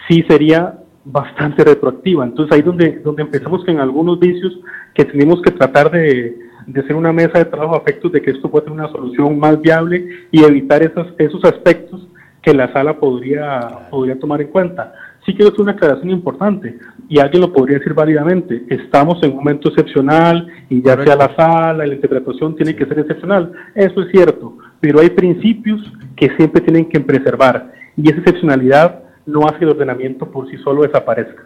sí 0.08 0.24
sería 0.28 0.80
bastante 1.06 1.64
retroactiva. 1.64 2.26
Entonces 2.26 2.56
ahí 2.56 2.62
donde, 2.62 3.00
donde 3.00 3.22
empezamos 3.22 3.64
con 3.64 3.80
algunos 3.80 4.20
vicios 4.20 4.60
que 4.94 5.06
tenemos 5.06 5.42
que 5.42 5.52
tratar 5.52 5.92
de, 5.92 6.38
de 6.66 6.82
hacer 6.82 6.96
una 6.96 7.14
mesa 7.14 7.40
de 7.40 7.46
trabajo 7.46 7.76
a 7.76 7.80
efectos 7.80 8.12
de 8.12 8.22
que 8.22 8.32
esto 8.32 8.50
pueda 8.50 8.66
tener 8.66 8.80
una 8.80 8.92
solución 8.92 9.40
más 9.40 9.60
viable 9.62 10.08
y 10.32 10.44
evitar 10.44 10.84
esos, 10.84 11.08
esos 11.18 11.44
aspectos 11.46 12.08
que 12.42 12.54
la 12.54 12.72
sala 12.74 13.00
podría, 13.00 13.88
podría 13.90 14.20
tomar 14.20 14.42
en 14.42 14.48
cuenta. 14.48 14.94
Sí 15.30 15.36
quiero 15.36 15.52
hacer 15.52 15.62
una 15.62 15.74
aclaración 15.74 16.10
importante 16.10 16.76
y 17.08 17.20
alguien 17.20 17.42
lo 17.42 17.54
podría 17.54 17.78
decir 17.78 17.94
válidamente. 17.94 18.66
Estamos 18.68 19.22
en 19.22 19.30
un 19.30 19.36
momento 19.36 19.70
excepcional 19.70 20.48
y 20.72 20.82
ya 20.82 21.00
sea 21.04 21.16
la 21.16 21.36
sala, 21.36 21.86
la 21.86 21.94
interpretación 21.94 22.56
tiene 22.56 22.76
que 22.76 22.88
ser 22.88 22.98
excepcional. 22.98 23.54
Eso 23.76 24.02
es 24.02 24.10
cierto, 24.10 24.58
pero 24.80 25.00
hay 25.00 25.12
principios 25.12 25.82
que 26.16 26.36
siempre 26.36 26.62
tienen 26.62 26.90
que 26.90 27.00
preservar 27.00 27.72
y 27.96 28.10
esa 28.10 28.22
excepcionalidad 28.22 29.04
no 29.28 29.42
hace 29.46 29.66
el 29.66 29.70
ordenamiento 29.70 30.32
por 30.32 30.50
sí 30.50 30.58
solo 30.64 30.82
desaparezca. 30.82 31.44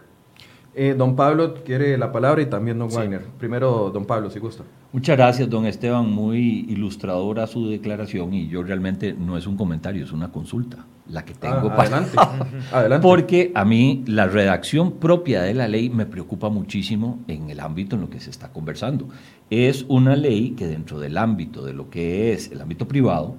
Eh, 0.76 0.96
don 0.98 1.16
Pablo 1.16 1.54
quiere 1.64 1.98
la 1.98 2.12
palabra 2.12 2.42
y 2.42 2.48
también 2.48 2.80
don 2.80 2.90
Wagner. 2.90 3.22
Primero, 3.38 3.92
don 3.94 4.06
Pablo, 4.06 4.30
si 4.30 4.40
gusta. 4.40 4.64
Muchas 4.92 5.18
gracias, 5.18 5.50
don 5.50 5.66
Esteban. 5.66 6.10
Muy 6.10 6.66
ilustradora 6.70 7.46
su 7.48 7.68
declaración 7.68 8.34
y 8.34 8.48
yo 8.48 8.64
realmente 8.64 9.14
no 9.14 9.38
es 9.38 9.46
un 9.46 9.56
comentario, 9.56 10.04
es 10.04 10.12
una 10.12 10.32
consulta 10.32 10.86
la 11.10 11.26
que 11.26 11.34
tengo 11.34 11.70
ah, 11.70 11.76
adelante, 11.82 12.18
adelante. 12.72 13.04
Porque 13.04 13.52
a 13.56 13.66
mí 13.66 14.04
la 14.08 14.28
redacción 14.28 14.94
propia 14.94 15.42
de 15.42 15.54
la 15.54 15.68
ley 15.68 15.90
me 15.90 16.06
preocupa 16.06 16.50
muchísimo 16.50 17.20
en 17.28 17.50
el 17.50 17.60
ámbito 17.60 17.96
en 17.96 18.02
lo 18.02 18.10
que 18.10 18.20
se 18.20 18.30
está 18.30 18.52
conversando. 18.52 19.10
Es 19.50 19.86
una 19.90 20.16
ley 20.16 20.52
que 20.52 20.68
dentro 20.68 21.00
del 21.00 21.18
ámbito 21.18 21.64
de 21.64 21.74
lo 21.74 21.90
que 21.90 22.34
es 22.34 22.52
el 22.52 22.62
ámbito 22.62 22.88
privado, 22.88 23.36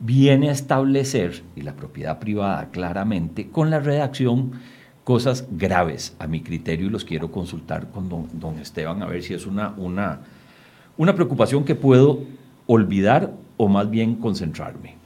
viene 0.00 0.48
a 0.48 0.52
establecer, 0.52 1.42
y 1.56 1.62
la 1.62 1.74
propiedad 1.74 2.18
privada 2.18 2.70
claramente, 2.70 3.48
con 3.50 3.70
la 3.70 3.80
redacción, 3.80 4.52
cosas 5.08 5.46
graves 5.50 6.14
a 6.18 6.26
mi 6.26 6.42
criterio 6.42 6.88
y 6.88 6.90
los 6.90 7.02
quiero 7.02 7.32
consultar 7.32 7.88
con 7.92 8.10
don, 8.10 8.58
Esteban 8.58 9.02
a 9.02 9.06
ver 9.06 9.22
si 9.22 9.32
es 9.32 9.46
una, 9.46 9.72
una, 9.78 10.20
una 10.98 11.14
preocupación 11.14 11.64
que 11.64 11.74
puedo 11.74 12.24
olvidar 12.66 13.32
o 13.56 13.68
más 13.68 13.88
bien 13.88 14.16
concentrarme. 14.16 14.96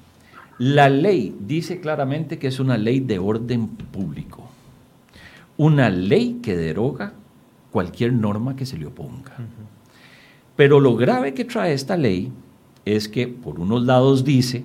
La 0.58 0.88
ley 0.88 1.36
dice 1.38 1.80
claramente 1.80 2.40
que 2.40 2.48
es 2.48 2.58
una 2.58 2.76
ley 2.78 2.98
de 2.98 3.20
orden 3.20 3.68
público, 3.68 4.50
una 5.56 5.88
ley 5.88 6.40
que 6.42 6.56
deroga 6.56 7.12
cualquier 7.70 8.12
norma 8.12 8.56
que 8.56 8.66
se 8.66 8.78
le 8.78 8.86
oponga. 8.86 9.36
Pero 10.56 10.80
lo 10.80 10.96
grave 10.96 11.32
que 11.32 11.44
trae 11.44 11.74
esta 11.74 11.96
ley 11.96 12.32
es 12.84 13.08
que 13.08 13.28
por 13.28 13.60
unos 13.60 13.84
lados 13.84 14.24
dice 14.24 14.64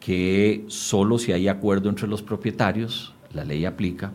que 0.00 0.66
solo 0.68 1.16
si 1.16 1.32
hay 1.32 1.48
acuerdo 1.48 1.88
entre 1.88 2.08
los 2.08 2.20
propietarios, 2.20 3.14
la 3.32 3.46
ley 3.46 3.64
aplica. 3.64 4.12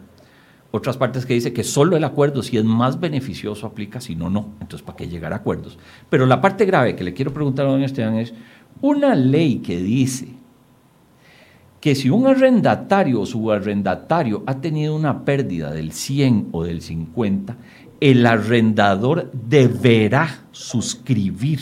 Otras 0.72 0.98
partes 0.98 1.26
que 1.26 1.34
dice 1.34 1.52
que 1.52 1.64
solo 1.64 1.98
el 1.98 2.04
acuerdo, 2.04 2.44
si 2.44 2.58
es 2.58 2.64
más 2.64 3.00
beneficioso, 3.00 3.66
aplica, 3.66 4.00
si 4.00 4.16
no, 4.16 4.30
no. 4.30 4.50
Entonces, 4.62 4.84
¿para 4.84 4.98
qué 4.98 5.08
llegar 5.08 5.34
a 5.34 5.38
acuerdos? 5.38 5.80
Pero 6.10 6.28
la 6.28 6.42
parte 6.42 6.66
grave 6.66 6.96
que 6.96 7.04
le 7.04 7.14
quiero 7.14 7.34
preguntar 7.34 7.66
a 7.66 7.70
don 7.70 7.82
Esteban 7.82 8.16
es, 8.16 8.34
una 8.82 9.16
ley 9.16 9.58
que 9.60 9.80
dice 9.80 10.28
que 11.82 11.96
si 11.96 12.10
un 12.10 12.28
arrendatario 12.28 13.22
o 13.22 13.26
subarrendatario 13.26 14.44
ha 14.46 14.56
tenido 14.56 14.96
una 14.96 15.24
pérdida 15.26 15.72
del 15.72 15.92
100 15.92 16.50
o 16.52 16.64
del 16.64 16.82
50, 16.82 17.56
el 18.00 18.26
arrendador 18.26 19.32
deberá 19.34 20.44
suscribir 20.52 21.60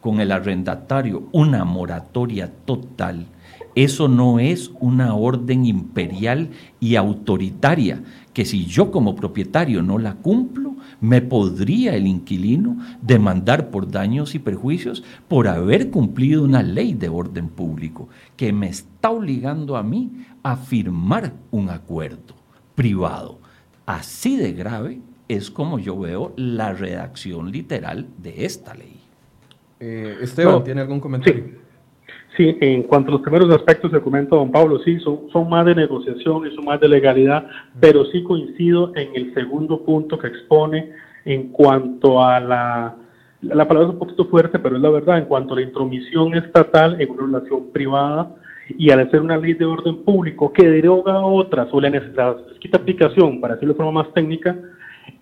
con 0.00 0.20
el 0.20 0.32
arrendatario 0.32 1.24
una 1.32 1.64
moratoria 1.64 2.52
total. 2.64 3.26
Eso 3.74 4.08
no 4.08 4.38
es 4.38 4.70
una 4.80 5.14
orden 5.14 5.64
imperial 5.66 6.50
y 6.80 6.96
autoritaria, 6.96 8.02
que 8.38 8.44
si 8.44 8.66
yo 8.66 8.92
como 8.92 9.16
propietario 9.16 9.82
no 9.82 9.98
la 9.98 10.14
cumplo, 10.14 10.76
me 11.00 11.20
podría 11.20 11.96
el 11.96 12.06
inquilino 12.06 12.78
demandar 13.02 13.68
por 13.68 13.90
daños 13.90 14.36
y 14.36 14.38
perjuicios 14.38 15.02
por 15.26 15.48
haber 15.48 15.90
cumplido 15.90 16.44
una 16.44 16.62
ley 16.62 16.94
de 16.94 17.08
orden 17.08 17.48
público 17.48 18.08
que 18.36 18.52
me 18.52 18.68
está 18.68 19.10
obligando 19.10 19.76
a 19.76 19.82
mí 19.82 20.24
a 20.44 20.56
firmar 20.56 21.32
un 21.50 21.68
acuerdo 21.68 22.36
privado. 22.76 23.40
Así 23.86 24.36
de 24.36 24.52
grave 24.52 25.00
es 25.26 25.50
como 25.50 25.80
yo 25.80 25.98
veo 25.98 26.32
la 26.36 26.72
redacción 26.72 27.50
literal 27.50 28.06
de 28.18 28.44
esta 28.44 28.72
ley. 28.72 29.00
Eh, 29.80 30.16
Esteban, 30.20 30.62
¿tiene 30.62 30.82
algún 30.82 31.00
comentario? 31.00 31.44
Sí. 31.44 31.67
En 32.38 32.84
cuanto 32.84 33.10
a 33.10 33.12
los 33.14 33.22
primeros 33.22 33.50
aspectos 33.54 33.90
que 33.90 34.00
comenta 34.00 34.36
don 34.36 34.50
Pablo, 34.50 34.78
sí, 34.84 34.98
son, 35.00 35.48
más 35.48 35.66
de 35.66 35.74
negociación 35.74 36.46
y 36.46 36.54
son 36.54 36.64
más 36.64 36.80
de 36.80 36.88
legalidad, 36.88 37.46
pero 37.80 38.04
sí 38.06 38.22
coincido 38.22 38.92
en 38.94 39.10
el 39.14 39.34
segundo 39.34 39.84
punto 39.84 40.18
que 40.18 40.28
expone 40.28 40.92
en 41.24 41.48
cuanto 41.48 42.22
a 42.22 42.40
la, 42.40 42.96
la 43.42 43.68
palabra 43.68 43.88
es 43.88 43.94
un 43.94 43.98
poquito 43.98 44.26
fuerte, 44.26 44.58
pero 44.58 44.76
es 44.76 44.82
la 44.82 44.90
verdad, 44.90 45.18
en 45.18 45.24
cuanto 45.24 45.54
a 45.54 45.56
la 45.56 45.62
intromisión 45.62 46.34
estatal 46.34 47.00
en 47.00 47.10
una 47.10 47.38
relación 47.38 47.70
privada 47.72 48.34
y 48.68 48.90
al 48.90 49.00
hacer 49.00 49.20
una 49.20 49.36
ley 49.36 49.54
de 49.54 49.64
orden 49.64 50.04
público 50.04 50.52
que 50.52 50.68
deroga 50.68 51.20
otras 51.20 51.68
o 51.72 51.80
la, 51.80 51.90
la 51.90 52.36
quita 52.60 52.78
aplicación, 52.78 53.40
para 53.40 53.54
decirlo 53.54 53.74
de 53.74 53.78
forma 53.78 54.02
más 54.02 54.12
técnica, 54.14 54.56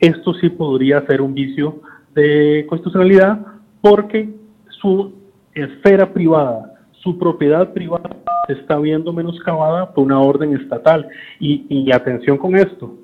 esto 0.00 0.34
sí 0.34 0.48
podría 0.50 1.06
ser 1.06 1.22
un 1.22 1.34
vicio 1.34 1.80
de 2.14 2.66
constitucionalidad 2.68 3.38
porque 3.80 4.28
su 4.68 5.12
esfera 5.54 6.12
privada, 6.12 6.75
su 7.06 7.16
propiedad 7.16 7.72
privada 7.72 8.16
está 8.48 8.78
viendo 8.80 9.12
menoscabada 9.12 9.94
por 9.94 10.04
una 10.04 10.20
orden 10.20 10.56
estatal. 10.56 11.08
Y, 11.38 11.92
atención 11.92 12.36
con 12.36 12.56
esto, 12.56 12.96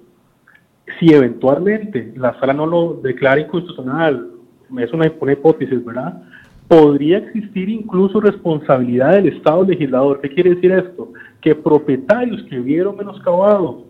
si 0.98 1.14
eventualmente 1.14 2.12
la 2.16 2.38
sala 2.40 2.52
no 2.52 2.66
lo 2.66 2.94
declara 2.94 3.40
inconstitucional, 3.40 4.28
es 4.76 4.92
una, 4.92 5.06
hipótesis, 5.06 5.84
¿verdad? 5.84 6.20
Podría 6.66 7.18
existir 7.18 7.68
incluso 7.68 8.20
responsabilidad 8.20 9.12
del 9.12 9.28
Estado 9.28 9.62
legislador. 9.62 10.20
¿Qué 10.20 10.30
quiere 10.30 10.54
decir 10.56 10.72
esto? 10.72 11.12
Que 11.40 11.54
propietarios 11.54 12.42
que 12.44 12.58
vieron 12.58 12.96
menoscabado 12.96 13.84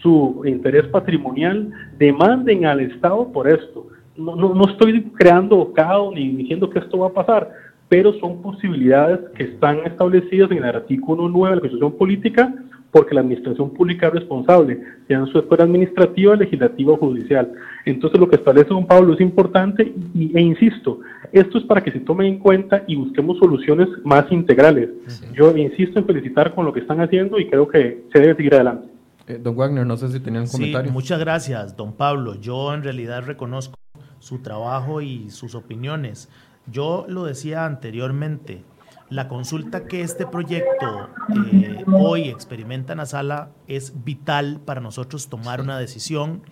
su 0.00 0.42
interés 0.44 0.86
patrimonial 0.88 1.72
demanden 1.98 2.66
al 2.66 2.80
Estado 2.80 3.32
por 3.32 3.48
esto. 3.48 3.88
No, 4.16 4.36
no, 4.36 4.64
estoy 4.70 5.02
creando 5.16 5.72
caos 5.72 6.14
ni 6.14 6.36
diciendo 6.36 6.70
que 6.70 6.78
esto 6.78 6.98
va 6.98 7.08
a 7.08 7.12
pasar, 7.12 7.50
pero 7.88 8.12
son 8.20 8.42
posibilidades 8.42 9.20
que 9.36 9.44
están 9.44 9.78
establecidas 9.86 10.50
en 10.50 10.58
el 10.58 10.64
artículo 10.64 11.28
9 11.28 11.50
de 11.50 11.54
la 11.56 11.60
Constitución 11.60 11.98
Política 11.98 12.54
porque 12.96 13.14
la 13.14 13.20
administración 13.20 13.74
pública 13.74 14.06
es 14.06 14.14
responsable, 14.14 14.80
sea 15.06 15.18
en 15.18 15.26
su 15.26 15.38
esfera 15.38 15.64
administrativa, 15.64 16.34
legislativa 16.34 16.94
o 16.94 16.96
judicial. 16.96 17.52
Entonces 17.84 18.18
lo 18.18 18.26
que 18.26 18.36
establece 18.36 18.70
don 18.70 18.86
Pablo 18.86 19.12
es 19.12 19.20
importante 19.20 19.92
y, 20.14 20.34
e 20.34 20.40
insisto, 20.40 21.00
esto 21.30 21.58
es 21.58 21.64
para 21.64 21.82
que 21.84 21.92
se 21.92 22.00
tome 22.00 22.26
en 22.26 22.38
cuenta 22.38 22.84
y 22.86 22.96
busquemos 22.96 23.38
soluciones 23.38 23.88
más 24.02 24.24
integrales. 24.32 24.88
Yo 25.34 25.54
insisto 25.54 25.98
en 25.98 26.06
felicitar 26.06 26.54
con 26.54 26.64
lo 26.64 26.72
que 26.72 26.80
están 26.80 27.02
haciendo 27.02 27.38
y 27.38 27.50
creo 27.50 27.68
que 27.68 28.04
se 28.12 28.18
debe 28.18 28.34
seguir 28.34 28.54
adelante. 28.54 28.88
Eh, 29.26 29.38
don 29.42 29.56
Wagner, 29.56 29.86
no 29.86 29.98
sé 29.98 30.08
si 30.08 30.20
tenían 30.20 30.44
un 30.44 30.48
comentario. 30.48 30.90
Muchas 30.90 31.18
gracias, 31.18 31.76
don 31.76 31.92
Pablo. 31.92 32.36
Yo 32.40 32.72
en 32.72 32.82
realidad 32.82 33.24
reconozco 33.26 33.74
su 34.20 34.38
trabajo 34.38 35.02
y 35.02 35.28
sus 35.28 35.54
opiniones. 35.54 36.30
Yo 36.70 37.04
lo 37.08 37.24
decía 37.24 37.64
anteriormente, 37.64 38.64
la 39.08 39.28
consulta 39.28 39.86
que 39.86 40.00
este 40.00 40.26
proyecto 40.26 41.10
eh, 41.52 41.84
hoy 41.92 42.28
experimenta 42.28 42.92
en 42.92 42.98
la 42.98 43.06
sala 43.06 43.50
es 43.68 44.04
vital 44.04 44.60
para 44.64 44.80
nosotros 44.80 45.28
tomar 45.28 45.60
una 45.60 45.78
decisión. 45.78 46.42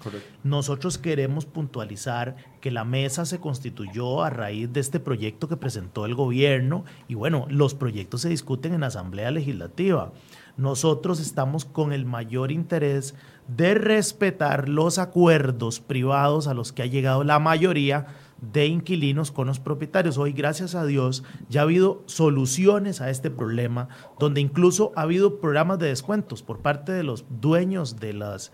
Nosotros 0.45 0.97
queremos 0.97 1.47
puntualizar 1.47 2.37
que 2.61 2.71
la 2.71 2.85
mesa 2.85 3.25
se 3.25 3.41
constituyó 3.41 4.23
a 4.23 4.31
raíz 4.31 4.73
de 4.73 4.79
este 4.79 5.01
proyecto 5.01 5.49
que 5.49 5.57
presentó 5.57 6.07
el 6.07 6.15
gobierno 6.15 6.85
y 7.09 7.15
bueno, 7.15 7.47
los 7.51 7.75
proyectos 7.75 8.21
se 8.21 8.29
discuten 8.29 8.73
en 8.73 8.83
la 8.83 8.87
Asamblea 8.87 9.33
Legislativa. 9.33 10.13
Nosotros 10.57 11.19
estamos 11.19 11.65
con 11.65 11.93
el 11.93 12.05
mayor 12.05 12.53
interés 12.53 13.17
de 13.49 13.75
respetar 13.75 14.69
los 14.69 14.99
acuerdos 14.99 15.81
privados 15.81 16.47
a 16.47 16.55
los 16.55 16.73
que 16.73 16.83
ha 16.83 16.87
llegado 16.87 17.25
la 17.25 17.41
mayoría 17.41 18.07
de 18.53 18.67
inquilinos 18.67 19.31
con 19.31 19.47
los 19.47 19.59
propietarios. 19.59 20.19
Hoy, 20.19 20.33
gracias 20.33 20.75
a 20.75 20.85
Dios, 20.85 21.25
ya 21.49 21.61
ha 21.61 21.65
habido 21.65 22.03
soluciones 22.07 23.01
a 23.01 23.11
este 23.11 23.31
problema, 23.31 23.89
donde 24.19 24.41
incluso 24.41 24.93
ha 24.97 25.03
habido 25.03 25.41
programas 25.41 25.79
de 25.79 25.89
descuentos 25.89 26.43
por 26.43 26.61
parte 26.61 26.93
de 26.93 27.03
los 27.03 27.25
dueños 27.41 28.01
de 28.01 28.13
las 28.13 28.53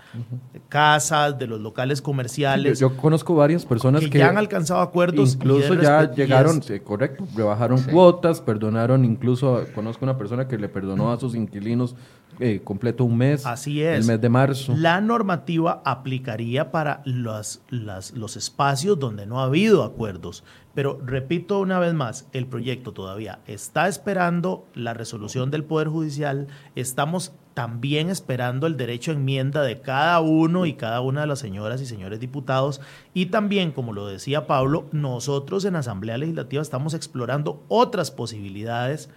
casas, 0.69 1.39
de 1.39 1.47
los 1.47 1.61
locales 1.61 2.03
comerciales. 2.03 2.79
Yo, 2.79 2.97
conozco 2.97 3.35
varias 3.35 3.65
personas 3.65 4.07
que, 4.07 4.19
ya 4.19 4.29
han 4.29 4.39
alcanzado 4.39 4.81
acuerdos. 4.81 5.35
Incluso 5.35 5.75
ya 5.75 6.13
llegaron, 6.13 6.61
correcto, 6.85 7.27
rebajaron 7.37 7.83
cuotas, 7.83 8.41
perdonaron, 8.41 9.05
incluso 9.05 9.65
conozco 9.75 10.05
una 10.05 10.19
persona 10.19 10.49
que 10.49 10.59
le 10.59 10.69
perdonó 10.69 11.13
a 11.13 11.19
sus 11.19 11.35
inquilinos 11.35 11.97
eh, 12.41 12.61
completo 12.65 13.05
un 13.05 13.17
mes. 13.17 13.45
Así 13.47 13.83
es. 13.83 14.01
El 14.01 14.05
mes 14.07 14.21
de 14.21 14.29
marzo. 14.29 14.75
La 14.77 15.01
normativa 15.01 15.83
aplicaría 15.85 16.71
para 16.73 17.03
los, 17.05 17.63
los 17.71 18.37
espacios 18.37 18.99
donde 18.99 19.27
no 19.27 19.41
ha 19.41 19.45
habido 19.45 19.85
acuerdos. 19.85 20.43
Pero 20.75 21.01
repito 21.05 21.59
una 21.59 21.79
vez 21.79 21.95
más, 21.95 22.29
el 22.33 22.47
proyecto 22.47 22.93
todavía 22.93 23.41
está 23.47 23.89
esperando 23.89 24.67
la 24.75 24.95
resolución 24.95 25.51
del 25.51 25.65
Poder 25.65 25.89
Judicial. 25.89 26.47
Estamos 26.77 27.33
también 27.55 28.09
esperando 28.09 28.67
el 28.67 28.77
derecho 28.77 29.11
a 29.11 29.15
enmienda 29.15 29.63
de 29.63 29.81
cada 29.81 30.21
uno 30.21 30.67
y 30.67 30.75
cada 30.75 31.01
una 31.01 31.23
de 31.23 31.27
las 31.27 31.41
señoras 31.41 31.81
y 31.83 31.87
señores 31.87 32.21
diputados. 32.21 32.81
Y 33.13 33.27
también, 33.27 33.73
como 33.73 33.93
lo 33.93 34.07
decía 34.07 34.47
Pablo, 34.47 34.89
nosotros 34.93 35.65
en 35.65 35.77
Asamblea 35.77 36.17
Legislativa 36.19 36.63
estamos 36.63 36.95
explorando 36.95 37.63
otras 37.69 38.11
posibilidades 38.11 39.11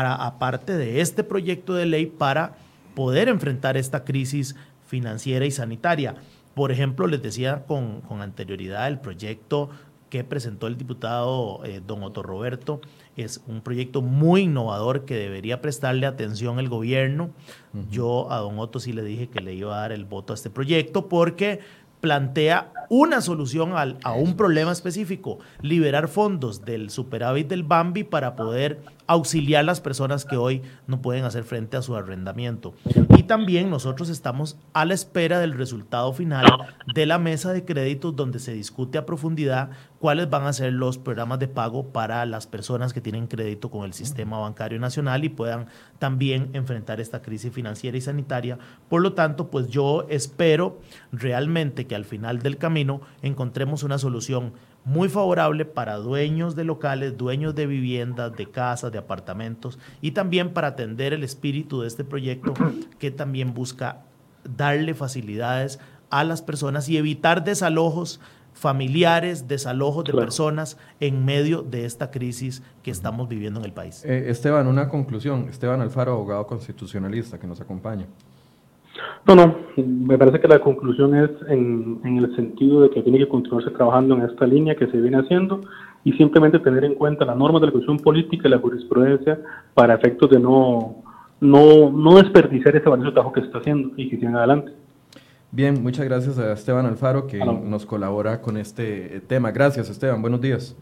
aparte 0.00 0.76
de 0.76 1.00
este 1.00 1.24
proyecto 1.24 1.74
de 1.74 1.86
ley 1.86 2.06
para 2.06 2.56
poder 2.94 3.28
enfrentar 3.28 3.76
esta 3.76 4.04
crisis 4.04 4.56
financiera 4.86 5.46
y 5.46 5.50
sanitaria. 5.50 6.16
Por 6.54 6.70
ejemplo, 6.70 7.06
les 7.06 7.22
decía 7.22 7.64
con, 7.66 8.02
anterioridad 8.10 8.88
el 8.88 9.00
proyecto 9.00 9.70
que 10.10 10.24
presentó 10.24 10.66
el 10.66 10.76
diputado 10.76 11.64
eh, 11.64 11.80
don 11.86 12.02
Otto 12.02 12.22
Roberto. 12.22 12.82
Es 13.16 13.42
un 13.46 13.62
proyecto 13.62 14.02
muy 14.02 14.42
innovador 14.42 15.06
que 15.06 15.14
debería 15.14 15.62
prestarle 15.62 16.04
atención 16.04 16.58
el 16.58 16.68
gobierno. 16.68 17.30
Yo 17.90 18.30
a 18.30 18.38
don 18.38 18.58
Otto 18.58 18.78
sí 18.78 18.92
le 18.92 19.02
dije 19.02 19.28
que 19.28 19.40
le 19.40 19.54
iba 19.54 19.74
a 19.74 19.80
dar 19.80 19.92
el 19.92 20.04
voto 20.04 20.34
a 20.34 20.36
este 20.36 20.50
proyecto 20.50 21.08
porque 21.08 21.60
plantea 22.02 22.72
una 22.90 23.20
solución 23.22 23.72
a 23.74 24.12
un 24.12 24.36
problema 24.36 24.72
específico, 24.72 25.38
liberar 25.62 26.08
fondos 26.08 26.64
del 26.64 26.90
superávit 26.90 27.48
del 27.48 27.62
Bambi 27.62 28.02
para 28.02 28.36
poder 28.36 28.82
auxiliar 29.06 29.60
a 29.60 29.62
las 29.62 29.80
personas 29.80 30.24
que 30.24 30.36
hoy 30.36 30.62
no 30.86 31.00
pueden 31.00 31.24
hacer 31.24 31.44
frente 31.44 31.76
a 31.76 31.82
su 31.82 31.94
arrendamiento. 31.96 32.74
Y 33.16 33.22
también 33.22 33.70
nosotros 33.70 34.08
estamos 34.08 34.58
a 34.74 34.84
la 34.84 34.94
espera 34.94 35.38
del 35.38 35.54
resultado 35.54 36.12
final 36.12 36.44
de 36.92 37.06
la 37.06 37.18
mesa 37.18 37.52
de 37.52 37.64
créditos 37.64 38.16
donde 38.16 38.40
se 38.40 38.52
discute 38.52 38.98
a 38.98 39.06
profundidad 39.06 39.70
cuáles 40.02 40.28
van 40.28 40.46
a 40.46 40.52
ser 40.52 40.72
los 40.72 40.98
programas 40.98 41.38
de 41.38 41.46
pago 41.46 41.92
para 41.92 42.26
las 42.26 42.48
personas 42.48 42.92
que 42.92 43.00
tienen 43.00 43.28
crédito 43.28 43.70
con 43.70 43.84
el 43.84 43.92
sistema 43.92 44.36
bancario 44.40 44.80
nacional 44.80 45.22
y 45.22 45.28
puedan 45.28 45.68
también 46.00 46.50
enfrentar 46.54 47.00
esta 47.00 47.22
crisis 47.22 47.52
financiera 47.52 47.96
y 47.96 48.00
sanitaria. 48.00 48.58
Por 48.88 49.00
lo 49.00 49.12
tanto, 49.12 49.48
pues 49.48 49.68
yo 49.68 50.04
espero 50.08 50.80
realmente 51.12 51.86
que 51.86 51.94
al 51.94 52.04
final 52.04 52.42
del 52.42 52.58
camino 52.58 53.00
encontremos 53.22 53.84
una 53.84 53.96
solución 53.96 54.54
muy 54.84 55.08
favorable 55.08 55.66
para 55.66 55.98
dueños 55.98 56.56
de 56.56 56.64
locales, 56.64 57.16
dueños 57.16 57.54
de 57.54 57.68
viviendas, 57.68 58.36
de 58.36 58.50
casas, 58.50 58.90
de 58.90 58.98
apartamentos 58.98 59.78
y 60.00 60.10
también 60.10 60.52
para 60.52 60.66
atender 60.66 61.12
el 61.12 61.22
espíritu 61.22 61.80
de 61.80 61.86
este 61.86 62.02
proyecto 62.02 62.54
que 62.98 63.12
también 63.12 63.54
busca 63.54 64.02
darle 64.42 64.94
facilidades 64.94 65.78
a 66.10 66.24
las 66.24 66.42
personas 66.42 66.88
y 66.88 66.96
evitar 66.96 67.44
desalojos 67.44 68.18
familiares, 68.52 69.48
desalojos 69.48 70.04
de 70.04 70.12
personas 70.12 70.78
en 71.00 71.24
medio 71.24 71.62
de 71.62 71.84
esta 71.84 72.10
crisis 72.10 72.62
que 72.82 72.90
estamos 72.90 73.28
viviendo 73.28 73.60
en 73.60 73.66
el 73.66 73.72
país. 73.72 74.04
Eh, 74.04 74.26
Esteban, 74.28 74.66
una 74.66 74.88
conclusión. 74.88 75.48
Esteban 75.48 75.80
Alfaro, 75.80 76.12
abogado 76.12 76.46
constitucionalista 76.46 77.38
que 77.38 77.46
nos 77.46 77.60
acompaña. 77.60 78.06
No, 79.26 79.34
no, 79.34 79.56
me 79.76 80.18
parece 80.18 80.40
que 80.40 80.48
la 80.48 80.58
conclusión 80.58 81.16
es 81.16 81.30
en, 81.48 82.00
en, 82.04 82.18
el 82.18 82.34
sentido 82.36 82.82
de 82.82 82.90
que 82.90 83.02
tiene 83.02 83.18
que 83.18 83.28
continuarse 83.28 83.70
trabajando 83.70 84.16
en 84.16 84.22
esta 84.22 84.46
línea 84.46 84.74
que 84.74 84.86
se 84.88 85.00
viene 85.00 85.18
haciendo 85.18 85.60
y 86.04 86.12
simplemente 86.14 86.58
tener 86.58 86.84
en 86.84 86.94
cuenta 86.94 87.24
las 87.24 87.36
normas 87.36 87.60
de 87.60 87.66
la 87.66 87.72
Constitución 87.72 88.04
Política 88.04 88.48
y 88.48 88.50
la 88.50 88.58
jurisprudencia 88.58 89.38
para 89.74 89.94
efectos 89.94 90.28
de 90.30 90.40
no, 90.40 90.96
no, 91.40 91.90
no 91.90 92.16
desperdiciar 92.16 92.76
ese 92.76 92.88
valioso 92.88 93.12
trabajo 93.12 93.32
que 93.32 93.40
se 93.40 93.46
está 93.46 93.58
haciendo 93.58 93.92
y 93.96 94.08
que 94.08 94.16
sigan 94.16 94.36
adelante. 94.36 94.72
Bien, 95.54 95.82
muchas 95.82 96.06
gracias 96.06 96.38
a 96.38 96.54
Esteban 96.54 96.86
Alfaro 96.86 97.26
que 97.26 97.38
nos 97.38 97.84
colabora 97.84 98.40
con 98.40 98.56
este 98.56 99.20
tema. 99.26 99.50
Gracias, 99.50 99.90
Esteban. 99.90 100.22
Buenos 100.22 100.40
días. 100.40 100.74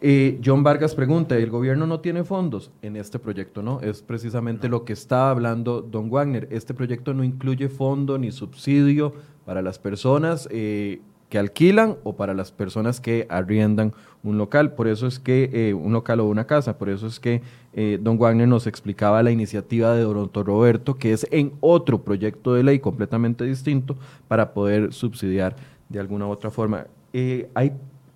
Eh, 0.00 0.40
John 0.44 0.64
Vargas 0.64 0.96
pregunta, 0.96 1.36
¿el 1.36 1.48
gobierno 1.48 1.86
no 1.86 2.00
tiene 2.00 2.24
fondos 2.24 2.72
en 2.82 2.96
este 2.96 3.20
proyecto? 3.20 3.62
No, 3.62 3.80
es 3.82 4.02
precisamente 4.02 4.68
lo 4.68 4.84
que 4.84 4.94
está 4.94 5.30
hablando 5.30 5.80
don 5.80 6.10
Wagner. 6.10 6.48
Este 6.50 6.74
proyecto 6.74 7.14
no 7.14 7.22
incluye 7.22 7.68
fondo 7.68 8.18
ni 8.18 8.32
subsidio 8.32 9.12
para 9.46 9.62
las 9.62 9.78
personas 9.78 10.48
eh, 10.50 11.00
que 11.28 11.38
alquilan 11.38 11.96
o 12.04 12.16
para 12.16 12.34
las 12.34 12.52
personas 12.52 13.00
que 13.00 13.26
arriendan 13.28 13.92
un 14.22 14.38
local. 14.38 14.72
Por 14.72 14.88
eso 14.88 15.06
es 15.06 15.18
que, 15.18 15.50
eh, 15.52 15.74
un 15.74 15.92
local 15.92 16.20
o 16.20 16.26
una 16.26 16.46
casa, 16.46 16.78
por 16.78 16.88
eso 16.88 17.06
es 17.06 17.20
que 17.20 17.42
eh, 17.74 17.98
don 18.00 18.18
Wagner 18.18 18.48
nos 18.48 18.66
explicaba 18.66 19.22
la 19.22 19.30
iniciativa 19.30 19.94
de 19.94 20.02
Don 20.02 20.30
Roberto, 20.32 20.96
que 20.96 21.12
es 21.12 21.26
en 21.30 21.52
otro 21.60 22.02
proyecto 22.02 22.54
de 22.54 22.62
ley 22.62 22.78
completamente 22.78 23.44
distinto 23.44 23.96
para 24.26 24.52
poder 24.54 24.92
subsidiar 24.92 25.56
de 25.88 26.00
alguna 26.00 26.26
u 26.26 26.30
otra 26.30 26.50
forma. 26.50 26.86
Eh, 27.12 27.50
¿Hay 27.54 27.72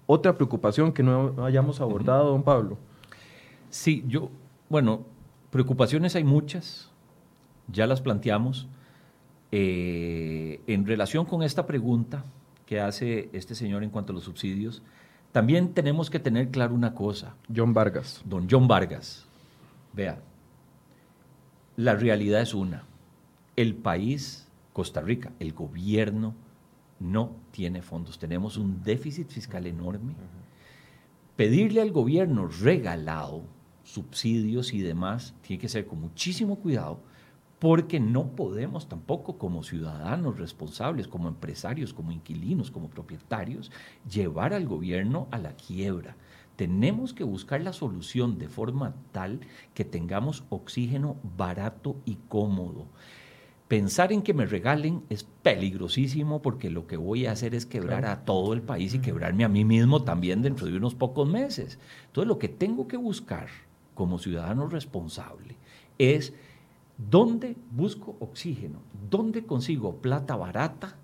otra 0.07 0.35
preocupación 0.35 0.93
que 0.93 1.03
no 1.03 1.45
hayamos 1.45 1.81
abordado, 1.81 2.31
don 2.31 2.43
Pablo? 2.43 2.79
Sí, 3.69 4.05
yo, 4.09 4.31
bueno, 4.69 5.03
preocupaciones 5.51 6.17
hay 6.17 6.25
muchas, 6.25 6.91
ya 7.69 7.87
las 7.87 8.01
planteamos. 8.01 8.69
en 9.55 10.87
relación 10.87 11.27
con 11.27 11.43
esta 11.43 11.67
pregunta, 11.67 12.25
que 12.67 12.81
hace 12.81 13.29
este 13.33 13.55
señor 13.55 13.83
en 13.83 13.91
cuanto 13.91 14.13
a 14.13 14.15
los 14.15 14.25
subsidios, 14.25 14.83
también 15.33 15.73
tenemos 15.73 16.11
que 16.11 16.19
tener 16.19 16.51
claro 16.51 16.75
una 16.75 16.95
cosa. 16.95 17.35
John 17.55 17.73
Vargas. 17.73 18.23
Don 18.25 18.47
John 18.51 18.69
Vargas. 18.69 19.27
Vea, 19.93 20.21
la 21.77 21.95
realidad 21.95 22.43
es 22.43 22.55
una. 22.55 22.85
El 23.57 23.75
país, 23.75 24.49
Costa 24.73 25.01
Rica, 25.01 25.33
el 25.39 25.53
gobierno 25.53 26.35
no 27.01 27.37
tiene 27.51 27.83
fondos. 27.83 28.19
Tenemos 28.19 28.57
un 28.57 28.83
déficit 28.83 29.29
fiscal 29.29 29.67
enorme. 29.67 30.15
Pedirle 31.37 31.81
al 31.81 31.93
gobierno 31.93 32.47
regalado 32.47 33.43
subsidios 33.85 34.73
y 34.73 34.81
demás 34.81 35.35
tiene 35.43 35.61
que 35.61 35.69
ser 35.69 35.87
con 35.87 36.01
muchísimo 36.01 36.57
cuidado 36.57 37.01
porque 37.63 38.01
no 38.01 38.35
podemos 38.35 38.89
tampoco 38.89 39.39
como 39.39 39.63
ciudadanos 39.63 40.37
responsables, 40.37 41.07
como 41.07 41.29
empresarios, 41.29 41.95
como 41.95 42.11
inquilinos, 42.11 42.73
como 42.73 42.91
propietarios, 42.91 43.71
llevar 44.11 44.53
al 44.53 44.67
gobierno 44.67 45.29
a 45.31 45.39
la 45.39 45.55
quiebra. 45.55 46.17
Tenemos 46.57 47.13
que 47.13 47.23
buscar 47.23 47.61
la 47.61 47.73
solución 47.73 48.37
de 48.37 48.49
forma 48.49 48.97
tal 49.13 49.43
que 49.75 49.85
tengamos 49.85 50.43
oxígeno 50.49 51.19
barato 51.37 51.95
y 52.05 52.17
cómodo. 52.27 52.89
Pensar 53.69 54.13
en 54.13 54.23
que 54.23 54.35
me 54.35 54.47
regalen 54.47 55.05
es 55.09 55.23
peligrosísimo 55.23 56.43
porque 56.43 56.69
lo 56.69 56.89
que 56.89 56.97
voy 56.97 57.27
a 57.27 57.31
hacer 57.31 57.55
es 57.55 57.65
quebrar 57.65 58.07
a 58.07 58.25
todo 58.25 58.55
el 58.55 58.63
país 58.63 58.93
y 58.93 58.99
quebrarme 58.99 59.45
a 59.45 59.49
mí 59.49 59.65
mismo 59.65 60.03
también 60.03 60.43
dentro 60.43 60.67
de 60.67 60.77
unos 60.77 60.97
pocos 60.97 61.29
meses. 61.29 61.79
Entonces 62.09 62.27
lo 62.27 62.41
que 62.41 62.49
tengo 62.49 62.89
que 62.89 62.97
buscar 62.97 63.47
como 63.95 64.19
ciudadano 64.19 64.67
responsable 64.67 65.55
es 65.99 66.33
¿Dónde 67.11 67.57
busco 67.71 68.17
oxígeno? 68.21 68.81
¿Dónde 69.11 69.45
consigo 69.45 69.97
plata 69.97 70.37
barata 70.37 70.97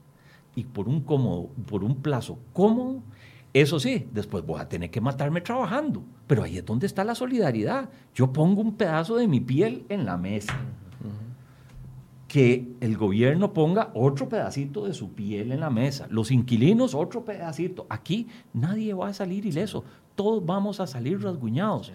y 0.55 0.65
por 0.65 0.89
un, 0.89 1.01
cómodo, 1.01 1.49
por 1.67 1.85
un 1.85 1.97
plazo 1.97 2.39
cómodo? 2.53 3.03
Eso 3.53 3.81
sí, 3.81 4.07
después 4.13 4.45
voy 4.45 4.61
a 4.61 4.69
tener 4.69 4.91
que 4.91 5.01
matarme 5.01 5.41
trabajando, 5.41 6.03
pero 6.27 6.43
ahí 6.43 6.59
es 6.59 6.67
donde 6.67 6.87
está 6.87 7.05
la 7.05 7.15
solidaridad. 7.15 7.89
Yo 8.15 8.33
pongo 8.33 8.61
un 8.61 8.75
pedazo 8.75 9.17
de 9.17 9.27
mi 9.27 9.41
piel 9.41 9.85
en 9.89 10.05
la 10.05 10.17
mesa. 10.17 10.55
Que 12.29 12.69
el 12.81 12.99
gobierno 12.99 13.55
ponga 13.55 13.91
otro 13.95 14.29
pedacito 14.29 14.85
de 14.85 14.93
su 14.93 15.13
piel 15.13 15.51
en 15.51 15.61
la 15.61 15.71
mesa, 15.71 16.07
los 16.11 16.31
inquilinos 16.31 16.95
otro 16.95 17.25
pedacito. 17.25 17.87
Aquí 17.89 18.29
nadie 18.53 18.93
va 18.93 19.09
a 19.09 19.15
salir 19.15 19.47
ileso, 19.47 19.83
todos 20.15 20.45
vamos 20.45 20.79
a 20.79 20.87
salir 20.87 21.23
rasguñados. 21.23 21.91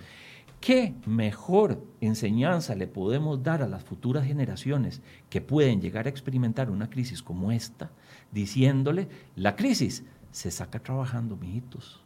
¿Qué 0.64 0.95
mejor 1.05 1.84
enseñanza 1.99 2.74
le 2.74 2.88
podemos 2.88 3.43
dar 3.43 3.61
a 3.61 3.68
las 3.68 3.84
futuras 3.84 4.26
generaciones 4.26 5.01
que 5.30 5.41
pueden 5.41 5.82
llegar 5.82 6.05
a 6.05 6.09
experimentar 6.09 6.70
una 6.70 6.89
crisis 6.89 7.22
como 7.22 7.51
esta, 7.51 7.91
diciéndole, 8.32 9.09
la 9.36 9.57
crisis 9.57 10.05
se 10.32 10.51
saca 10.51 10.80
trabajando, 10.80 11.36
mijitos? 11.36 11.99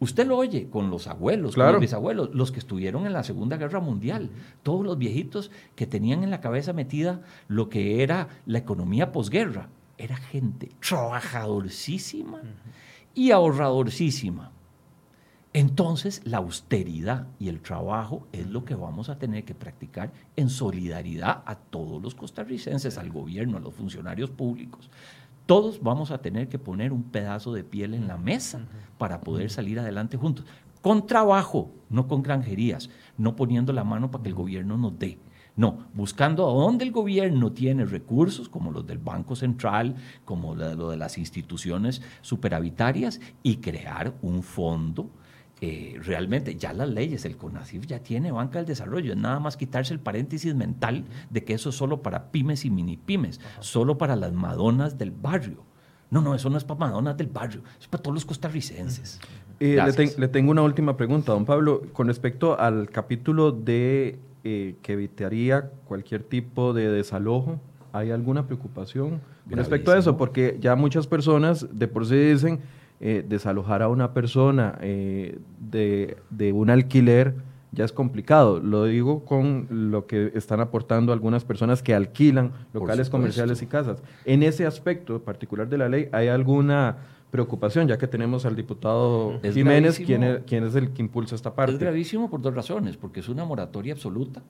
Usted 0.00 0.26
lo 0.26 0.36
oye 0.36 0.68
con 0.68 0.90
los 0.90 1.06
abuelos, 1.06 1.54
con 1.54 1.70
los 1.70 1.80
bisabuelos, 1.80 2.34
los 2.34 2.50
que 2.50 2.58
estuvieron 2.58 3.06
en 3.06 3.12
la 3.12 3.22
Segunda 3.22 3.56
Guerra 3.56 3.78
Mundial, 3.78 4.30
todos 4.64 4.84
los 4.84 4.98
viejitos 4.98 5.52
que 5.76 5.86
tenían 5.86 6.24
en 6.24 6.30
la 6.30 6.40
cabeza 6.40 6.72
metida 6.72 7.22
lo 7.46 7.68
que 7.68 8.02
era 8.02 8.26
la 8.46 8.58
economía 8.58 9.12
posguerra. 9.12 9.68
Era 9.96 10.16
gente 10.16 10.70
trabajadorcísima 10.80 12.40
y 13.14 13.30
ahorradorcísima. 13.30 14.50
Entonces, 15.54 16.22
la 16.24 16.38
austeridad 16.38 17.26
y 17.38 17.48
el 17.48 17.60
trabajo 17.60 18.26
es 18.32 18.46
lo 18.46 18.64
que 18.64 18.74
vamos 18.74 19.10
a 19.10 19.18
tener 19.18 19.44
que 19.44 19.54
practicar 19.54 20.10
en 20.34 20.48
solidaridad 20.48 21.42
a 21.44 21.56
todos 21.56 22.02
los 22.02 22.14
costarricenses, 22.14 22.96
al 22.96 23.10
gobierno, 23.10 23.58
a 23.58 23.60
los 23.60 23.74
funcionarios 23.74 24.30
públicos. 24.30 24.88
Todos 25.44 25.82
vamos 25.82 26.10
a 26.10 26.22
tener 26.22 26.48
que 26.48 26.58
poner 26.58 26.90
un 26.90 27.02
pedazo 27.02 27.52
de 27.52 27.64
piel 27.64 27.92
en 27.92 28.08
la 28.08 28.16
mesa 28.16 28.66
para 28.96 29.20
poder 29.20 29.50
salir 29.50 29.78
adelante 29.78 30.16
juntos. 30.16 30.46
Con 30.80 31.06
trabajo, 31.06 31.70
no 31.90 32.08
con 32.08 32.22
granjerías, 32.22 32.88
no 33.18 33.36
poniendo 33.36 33.74
la 33.74 33.84
mano 33.84 34.10
para 34.10 34.22
que 34.22 34.30
el 34.30 34.34
gobierno 34.34 34.78
nos 34.78 34.98
dé. 34.98 35.18
No, 35.54 35.84
buscando 35.92 36.48
a 36.48 36.54
dónde 36.54 36.86
el 36.86 36.92
gobierno 36.92 37.52
tiene 37.52 37.84
recursos, 37.84 38.48
como 38.48 38.70
los 38.70 38.86
del 38.86 38.96
Banco 38.96 39.36
Central, 39.36 39.96
como 40.24 40.54
lo 40.54 40.88
de 40.88 40.96
las 40.96 41.18
instituciones 41.18 42.00
superavitarias, 42.22 43.20
y 43.42 43.56
crear 43.56 44.14
un 44.22 44.42
fondo 44.42 45.10
eh, 45.64 45.96
realmente 46.02 46.56
ya 46.56 46.72
las 46.72 46.88
leyes, 46.88 47.24
el 47.24 47.36
CONACIF 47.36 47.86
ya 47.86 48.00
tiene 48.00 48.32
banca 48.32 48.58
del 48.58 48.66
desarrollo, 48.66 49.12
es 49.12 49.16
nada 49.16 49.38
más 49.38 49.56
quitarse 49.56 49.94
el 49.94 50.00
paréntesis 50.00 50.56
mental 50.56 51.04
de 51.30 51.44
que 51.44 51.54
eso 51.54 51.68
es 51.68 51.76
solo 51.76 52.02
para 52.02 52.32
pymes 52.32 52.64
y 52.64 52.70
mini 52.70 52.96
pymes, 52.96 53.40
solo 53.60 53.96
para 53.96 54.16
las 54.16 54.32
madonas 54.32 54.98
del 54.98 55.12
barrio. 55.12 55.62
No, 56.10 56.20
no, 56.20 56.34
eso 56.34 56.50
no 56.50 56.58
es 56.58 56.64
para 56.64 56.80
madonas 56.80 57.16
del 57.16 57.28
barrio, 57.28 57.62
es 57.80 57.86
para 57.86 58.02
todos 58.02 58.12
los 58.12 58.24
costarricenses. 58.24 59.20
Eh, 59.60 59.78
le, 60.18 60.26
tengo 60.26 60.50
una 60.50 60.62
última 60.62 60.96
pregunta, 60.96 61.30
don 61.30 61.44
Pablo, 61.44 61.82
con 61.92 62.08
respecto 62.08 62.58
al 62.58 62.90
capítulo 62.90 63.52
de 63.52 64.18
eh, 64.42 64.74
que 64.82 64.94
evitaría 64.94 65.70
cualquier 65.84 66.24
tipo 66.24 66.72
de 66.72 66.90
desalojo. 66.90 67.60
¿Hay 67.92 68.10
alguna 68.10 68.48
preocupación 68.48 69.20
con 69.48 69.58
respecto 69.58 69.92
a 69.92 69.98
eso? 69.98 70.16
Porque 70.16 70.58
ya 70.60 70.74
muchas 70.74 71.06
personas 71.06 71.68
de 71.70 71.86
por 71.86 72.04
sí 72.04 72.16
dicen 72.16 72.58
eh, 73.04 73.24
desalojar 73.28 73.82
a 73.82 73.88
una 73.88 74.14
persona 74.14 74.78
eh, 74.80 75.40
de, 75.58 76.52
un 76.52 76.70
alquiler 76.70 77.34
ya 77.72 77.84
es 77.84 77.90
complicado. 77.90 78.60
Lo 78.60 78.84
digo 78.84 79.24
con 79.24 79.66
lo 79.90 80.06
que 80.06 80.30
están 80.36 80.60
aportando 80.60 81.12
algunas 81.12 81.44
personas 81.44 81.82
que 81.82 81.96
alquilan 81.96 82.52
locales 82.72 83.10
comerciales 83.10 83.60
y 83.60 83.66
casas. 83.66 84.00
En 84.24 84.44
ese 84.44 84.66
aspecto 84.66 85.20
particular 85.20 85.68
de 85.68 85.78
la 85.78 85.88
ley, 85.88 86.10
¿hay 86.12 86.28
alguna 86.28 86.98
preocupación, 87.32 87.88
ya 87.88 87.98
que 87.98 88.06
tenemos 88.06 88.46
al 88.46 88.54
diputado 88.54 89.40
Jiménez, 89.42 89.98
quien 89.98 90.22
es, 90.22 90.74
el 90.76 90.92
que 90.92 91.02
impulsa 91.02 91.34
esta 91.34 91.56
parte? 91.56 91.72
Es 91.72 91.80
gravísimo 91.80 92.30
por 92.30 92.40
dos 92.40 92.54
razones, 92.54 92.96
porque 92.96 93.18
es 93.18 93.28
una 93.28 93.44
moratoria 93.44 93.94
absoluta 93.94 94.44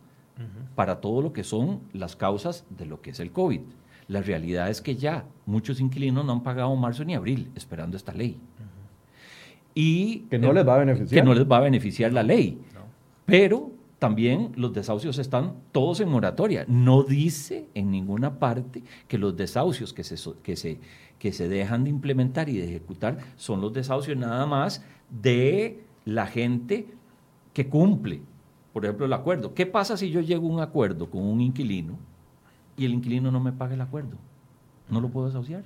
para 0.75 1.01
todo 1.01 1.23
lo 1.23 1.33
que 1.33 1.43
son 1.43 1.81
las 1.95 2.17
causas 2.17 2.67
de 2.69 2.85
lo 2.85 3.01
que 3.01 3.13
es 3.13 3.21
el 3.21 3.33
COVID. 3.33 3.63
La 4.09 4.21
realidad 4.21 4.69
es 4.71 4.81
que 4.81 4.97
ya 4.97 5.25
muchos 5.47 5.81
inquilinos 5.81 6.25
no 6.25 6.33
han 6.33 6.43
pagado 6.43 6.75
marzo 6.77 7.05
ni 7.05 7.15
abril 7.15 7.51
esperando 7.55 7.97
esta 7.97 8.13
ley. 8.13 8.39
Y 9.75 10.21
que 10.31 10.39
no 10.39 10.53
les 10.53 10.67
va 10.67 10.75
a 10.75 10.79
beneficiar. 10.79 11.21
Que 11.21 11.25
no 11.25 11.35
les 11.35 11.51
va 11.51 11.57
a 11.59 11.61
beneficiar 11.61 12.13
la 12.13 12.23
ley. 12.23 12.59
Pero 13.25 13.73
también 13.99 14.53
los 14.57 14.73
desahucios 14.73 15.19
están 15.19 15.55
todos 15.71 16.01
en 16.01 16.09
moratoria. 16.09 16.65
No 16.69 17.05
dice 17.05 17.69
en 17.75 17.91
ninguna 17.91 18.39
parte 18.39 18.83
que 19.09 19.17
los 19.17 19.37
desahucios 19.37 19.93
que 19.93 20.03
se, 20.05 20.17
que 20.43 20.57
se, 20.57 20.81
que 21.19 21.33
se 21.33 21.49
dejan 21.49 21.85
de 21.85 21.91
implementar 21.91 22.49
y 22.49 22.57
de 22.57 22.65
ejecutar 22.65 23.19
son 23.37 23.61
los 23.61 23.73
desahucios 23.73 24.17
nada 24.19 24.45
más 24.45 24.85
de 25.09 25.85
la 26.05 26.27
gente 26.27 26.89
que 27.53 27.69
cumple, 27.69 28.23
por 28.73 28.85
ejemplo, 28.85 29.07
el 29.07 29.13
acuerdo. 29.13 29.55
¿Qué 29.55 29.67
pasa 29.67 29.97
si 29.97 30.11
yo 30.11 30.21
llego 30.21 30.49
a 30.49 30.51
un 30.51 30.61
acuerdo 30.61 31.09
con 31.09 31.23
un 31.23 31.41
inquilino 31.41 31.97
y 32.77 32.85
el 32.85 32.95
inquilino 32.95 33.31
no 33.31 33.41
me 33.41 33.53
paga 33.53 33.75
el 33.75 33.81
acuerdo. 33.81 34.17
No 34.89 35.01
lo 35.01 35.09
puedo 35.09 35.27
desahuciar. 35.27 35.63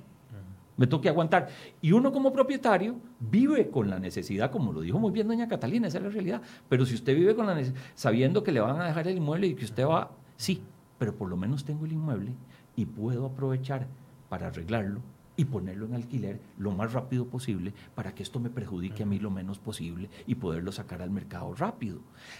me 0.77 0.85
toque 0.85 1.09
aguantar. 1.09 1.49
Y 1.81 1.91
uno 1.91 2.11
como 2.11 2.31
propietario 2.31 2.95
vive 3.19 3.69
con 3.69 3.89
la 3.89 3.99
necesidad, 3.99 4.51
como 4.51 4.71
lo 4.71 4.81
dijo 4.81 4.99
muy 4.99 5.11
bien 5.11 5.27
doña 5.27 5.47
Catalina, 5.47 5.87
esa 5.87 5.97
es 5.97 6.03
la 6.03 6.09
realidad. 6.09 6.41
Pero 6.69 6.85
si 6.85 6.95
usted 6.95 7.15
vive 7.15 7.35
con 7.35 7.47
la 7.47 7.55
necesidad, 7.55 7.81
sabiendo 7.95 8.43
que 8.43 8.51
le 8.51 8.59
van 8.59 8.79
a 8.79 8.85
dejar 8.85 9.07
el 9.07 9.17
inmueble 9.17 9.47
y 9.47 9.55
que 9.55 9.65
usted 9.65 9.85
va, 9.85 10.11
sí, 10.35 10.61
pero 10.99 11.15
por 11.15 11.29
lo 11.29 11.37
menos 11.37 11.65
tengo 11.65 11.85
el 11.85 11.93
inmueble 11.93 12.33
y 12.75 12.85
puedo 12.85 13.25
aprovechar 13.25 13.87
para 14.29 14.47
arreglarlo 14.47 15.01
y 15.37 15.45
ponerlo 15.45 15.85
en 15.85 15.93
alquiler 15.93 16.39
lo 16.57 16.71
más 16.71 16.93
rápido 16.93 17.25
posible 17.27 17.71
para 17.95 18.13
que 18.13 18.23
esto 18.23 18.39
me 18.39 18.49
perjudique 18.49 19.03
a 19.03 19.05
mí 19.05 19.19
lo 19.19 19.29
menos 19.29 19.59
posible 19.59 20.09
y 20.25 20.35
poderlo 20.35 20.71
sacar 20.71 21.01
al 21.01 21.11
mercado 21.11 21.53
rápido. 21.53 21.99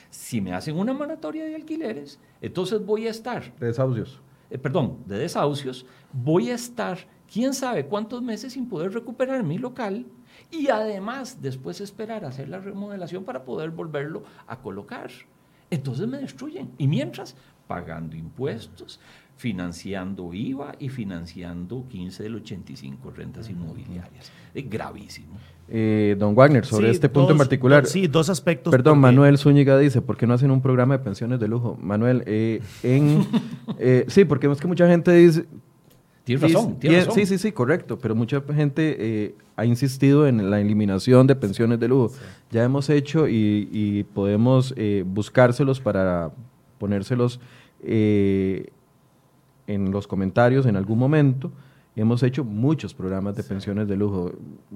Si 0.10 0.42
me 0.42 0.54
hacen 0.54 0.78
una 0.78 0.94
moratoria 0.94 1.46
de 1.46 1.56
alquileres, 1.56 2.20
entonces 2.42 2.84
voy 2.84 3.08
a 3.08 3.12
estar... 3.12 3.56
De 3.60 3.68
desahucios. 3.68 4.20
Eh, 4.50 4.58
perdón, 4.58 5.04
de 5.06 5.18
desahucios, 5.18 5.86
voy 6.14 6.52
a 6.52 6.56
estar 6.56 7.00
quién 7.32 7.54
sabe 7.54 7.86
cuántos 7.86 8.22
meses 8.22 8.54
sin 8.54 8.70
poder 8.70 8.94
recuperar 8.94 9.44
mi 9.44 9.58
local 9.58 10.06
y 10.52 10.70
además 10.70 11.42
después 11.42 11.82
esperar 11.82 12.24
a 12.24 12.30
hacer 12.30 12.50
la 12.50 12.60
remodelación 12.60 13.24
para 13.24 13.44
poder 13.44 13.72
volverlo 13.72 14.24
a 14.48 14.60
colocar. 14.60 15.10
Entonces 15.70 16.08
me 16.08 16.18
destruyen. 16.18 16.72
Y 16.78 16.88
mientras, 16.88 17.36
pagando 17.68 18.16
impuestos, 18.16 19.00
financiando 19.36 20.34
IVA 20.34 20.76
y 20.80 20.90
financiando 20.90 21.86
15 21.90 22.24
del 22.24 22.36
85 22.36 23.12
rentas 23.12 23.50
inmobiliarias. 23.50 24.32
Es 24.54 24.70
gravísimo. 24.70 25.38
Eh, 25.70 26.16
don 26.18 26.34
Wagner, 26.34 26.66
sobre 26.66 26.90
este 26.90 27.10
punto 27.10 27.34
en 27.34 27.38
particular. 27.38 27.86
sí, 27.86 28.08
dos 28.08 28.30
aspectos. 28.30 28.72
Perdón, 28.72 29.00
Manuel 29.00 29.38
Zúñiga 29.38 29.78
dice, 29.78 30.02
¿por 30.02 30.16
qué 30.16 30.26
no 30.26 30.34
hacen 30.34 30.50
un 30.52 30.62
programa 30.62 30.98
de 30.98 31.04
pensiones 31.04 31.40
de 31.40 31.48
lujo? 31.48 31.78
Manuel, 31.82 32.24
eh, 32.26 32.62
en, 32.84 33.28
eh, 33.80 34.06
sí, 34.08 34.24
porque 34.24 34.48
es 34.50 34.62
que 34.62 34.68
mucha 34.68 34.88
gente 34.88 35.12
dice, 35.12 35.46
Tienes 36.28 36.42
razón, 36.42 36.78
razón. 36.84 37.14
Sí, 37.14 37.26
sí, 37.26 37.38
sí, 37.38 37.54
correcto. 37.54 37.98
Pero 38.00 38.14
mucha 38.14 38.42
gente 38.54 38.98
eh, 39.00 39.36
ha 39.56 39.64
insistido 39.64 40.28
en 40.28 40.50
la 40.50 40.60
eliminación 40.60 41.26
de 41.26 41.38
pensiones 41.38 41.80
de 41.80 41.88
lujo. 41.88 42.14
Ya 42.52 42.66
hemos 42.66 42.90
hecho 42.90 43.30
y, 43.30 44.06
podemos 44.14 44.74
eh, 44.76 45.06
buscárselos 45.08 45.80
para 45.80 46.32
ponérselos 46.80 47.40
eh, 47.82 48.72
en 49.68 49.90
los 49.92 50.06
comentarios 50.06 50.66
en 50.66 50.76
algún 50.76 51.00
momento. 51.00 51.50
Hemos 51.98 52.22
hecho 52.22 52.44
muchos 52.44 52.94
programas 52.94 53.36
de 53.36 53.42
pensiones 53.42 53.88
de 53.88 53.98
lujo. 53.98 54.32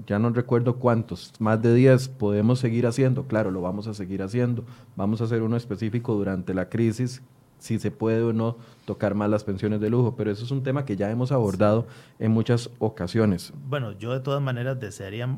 Ya 0.07 0.17
no 0.17 0.31
recuerdo 0.31 0.77
cuántos, 0.77 1.31
más 1.37 1.61
de 1.61 1.75
10 1.75 2.09
podemos 2.09 2.57
seguir 2.57 2.87
haciendo. 2.87 3.27
Claro, 3.27 3.51
lo 3.51 3.61
vamos 3.61 3.85
a 3.85 3.93
seguir 3.93 4.23
haciendo. 4.23 4.65
Vamos 4.95 5.21
a 5.21 5.25
hacer 5.25 5.43
uno 5.43 5.55
específico 5.55 6.15
durante 6.15 6.55
la 6.55 6.67
crisis 6.67 7.21
si 7.59 7.77
se 7.77 7.91
puede 7.91 8.23
o 8.23 8.33
no 8.33 8.57
tocar 8.85 9.13
más 9.13 9.29
las 9.29 9.43
pensiones 9.43 9.79
de 9.81 9.91
lujo, 9.91 10.15
pero 10.15 10.31
eso 10.31 10.43
es 10.43 10.49
un 10.49 10.63
tema 10.63 10.83
que 10.83 10.95
ya 10.95 11.11
hemos 11.11 11.31
abordado 11.31 11.85
en 12.17 12.31
muchas 12.31 12.71
ocasiones. 12.79 13.53
Bueno, 13.69 13.91
yo 13.91 14.13
de 14.13 14.21
todas 14.21 14.41
maneras 14.41 14.79
desearía 14.79 15.37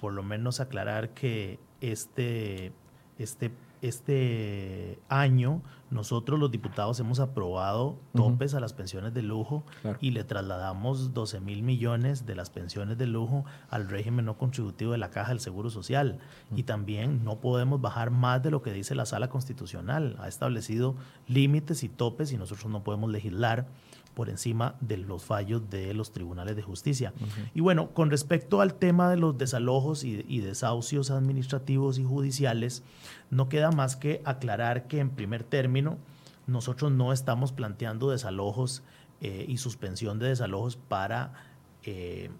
por 0.00 0.14
lo 0.14 0.24
menos 0.24 0.58
aclarar 0.58 1.10
que 1.10 1.60
este, 1.80 2.72
este 3.20 3.52
este 3.84 4.98
año 5.08 5.60
nosotros 5.94 6.40
los 6.40 6.50
diputados 6.50 6.98
hemos 6.98 7.20
aprobado 7.20 8.00
topes 8.16 8.54
a 8.54 8.60
las 8.60 8.72
pensiones 8.72 9.14
de 9.14 9.22
lujo 9.22 9.64
y 10.00 10.10
le 10.10 10.24
trasladamos 10.24 11.14
12 11.14 11.38
mil 11.38 11.62
millones 11.62 12.26
de 12.26 12.34
las 12.34 12.50
pensiones 12.50 12.98
de 12.98 13.06
lujo 13.06 13.44
al 13.70 13.88
régimen 13.88 14.24
no 14.24 14.36
contributivo 14.36 14.90
de 14.90 14.98
la 14.98 15.10
Caja 15.10 15.28
del 15.28 15.38
Seguro 15.38 15.70
Social. 15.70 16.18
Y 16.56 16.64
también 16.64 17.24
no 17.24 17.40
podemos 17.40 17.80
bajar 17.80 18.10
más 18.10 18.42
de 18.42 18.50
lo 18.50 18.60
que 18.60 18.72
dice 18.72 18.96
la 18.96 19.06
Sala 19.06 19.30
Constitucional. 19.30 20.16
Ha 20.18 20.26
establecido 20.26 20.96
límites 21.28 21.84
y 21.84 21.88
topes 21.88 22.32
y 22.32 22.38
nosotros 22.38 22.66
no 22.72 22.82
podemos 22.82 23.08
legislar 23.08 23.68
por 24.14 24.30
encima 24.30 24.76
de 24.80 24.96
los 24.96 25.24
fallos 25.24 25.68
de 25.70 25.92
los 25.94 26.12
tribunales 26.12 26.56
de 26.56 26.62
justicia. 26.62 27.12
Y 27.54 27.60
bueno, 27.60 27.90
con 27.90 28.10
respecto 28.10 28.60
al 28.60 28.74
tema 28.74 29.10
de 29.10 29.16
los 29.16 29.36
desalojos 29.36 30.04
y, 30.04 30.40
desahucios 30.40 31.10
administrativos 31.10 31.98
y 31.98 32.04
judiciales, 32.04 32.82
no 33.30 33.48
queda 33.48 33.70
más 33.70 33.96
que 33.96 34.22
aclarar 34.24 34.86
que 34.86 35.00
en 35.00 35.10
primer 35.10 35.42
término 35.42 35.98
nosotros 36.46 36.92
no 36.92 37.12
estamos 37.12 37.52
planteando 37.52 38.10
desalojos 38.10 38.82
eh, 39.20 39.44
y 39.48 39.56
suspensión 39.56 40.18
de 40.18 40.28
desalojos 40.28 40.76
para 40.76 41.32
eh, 41.82 42.30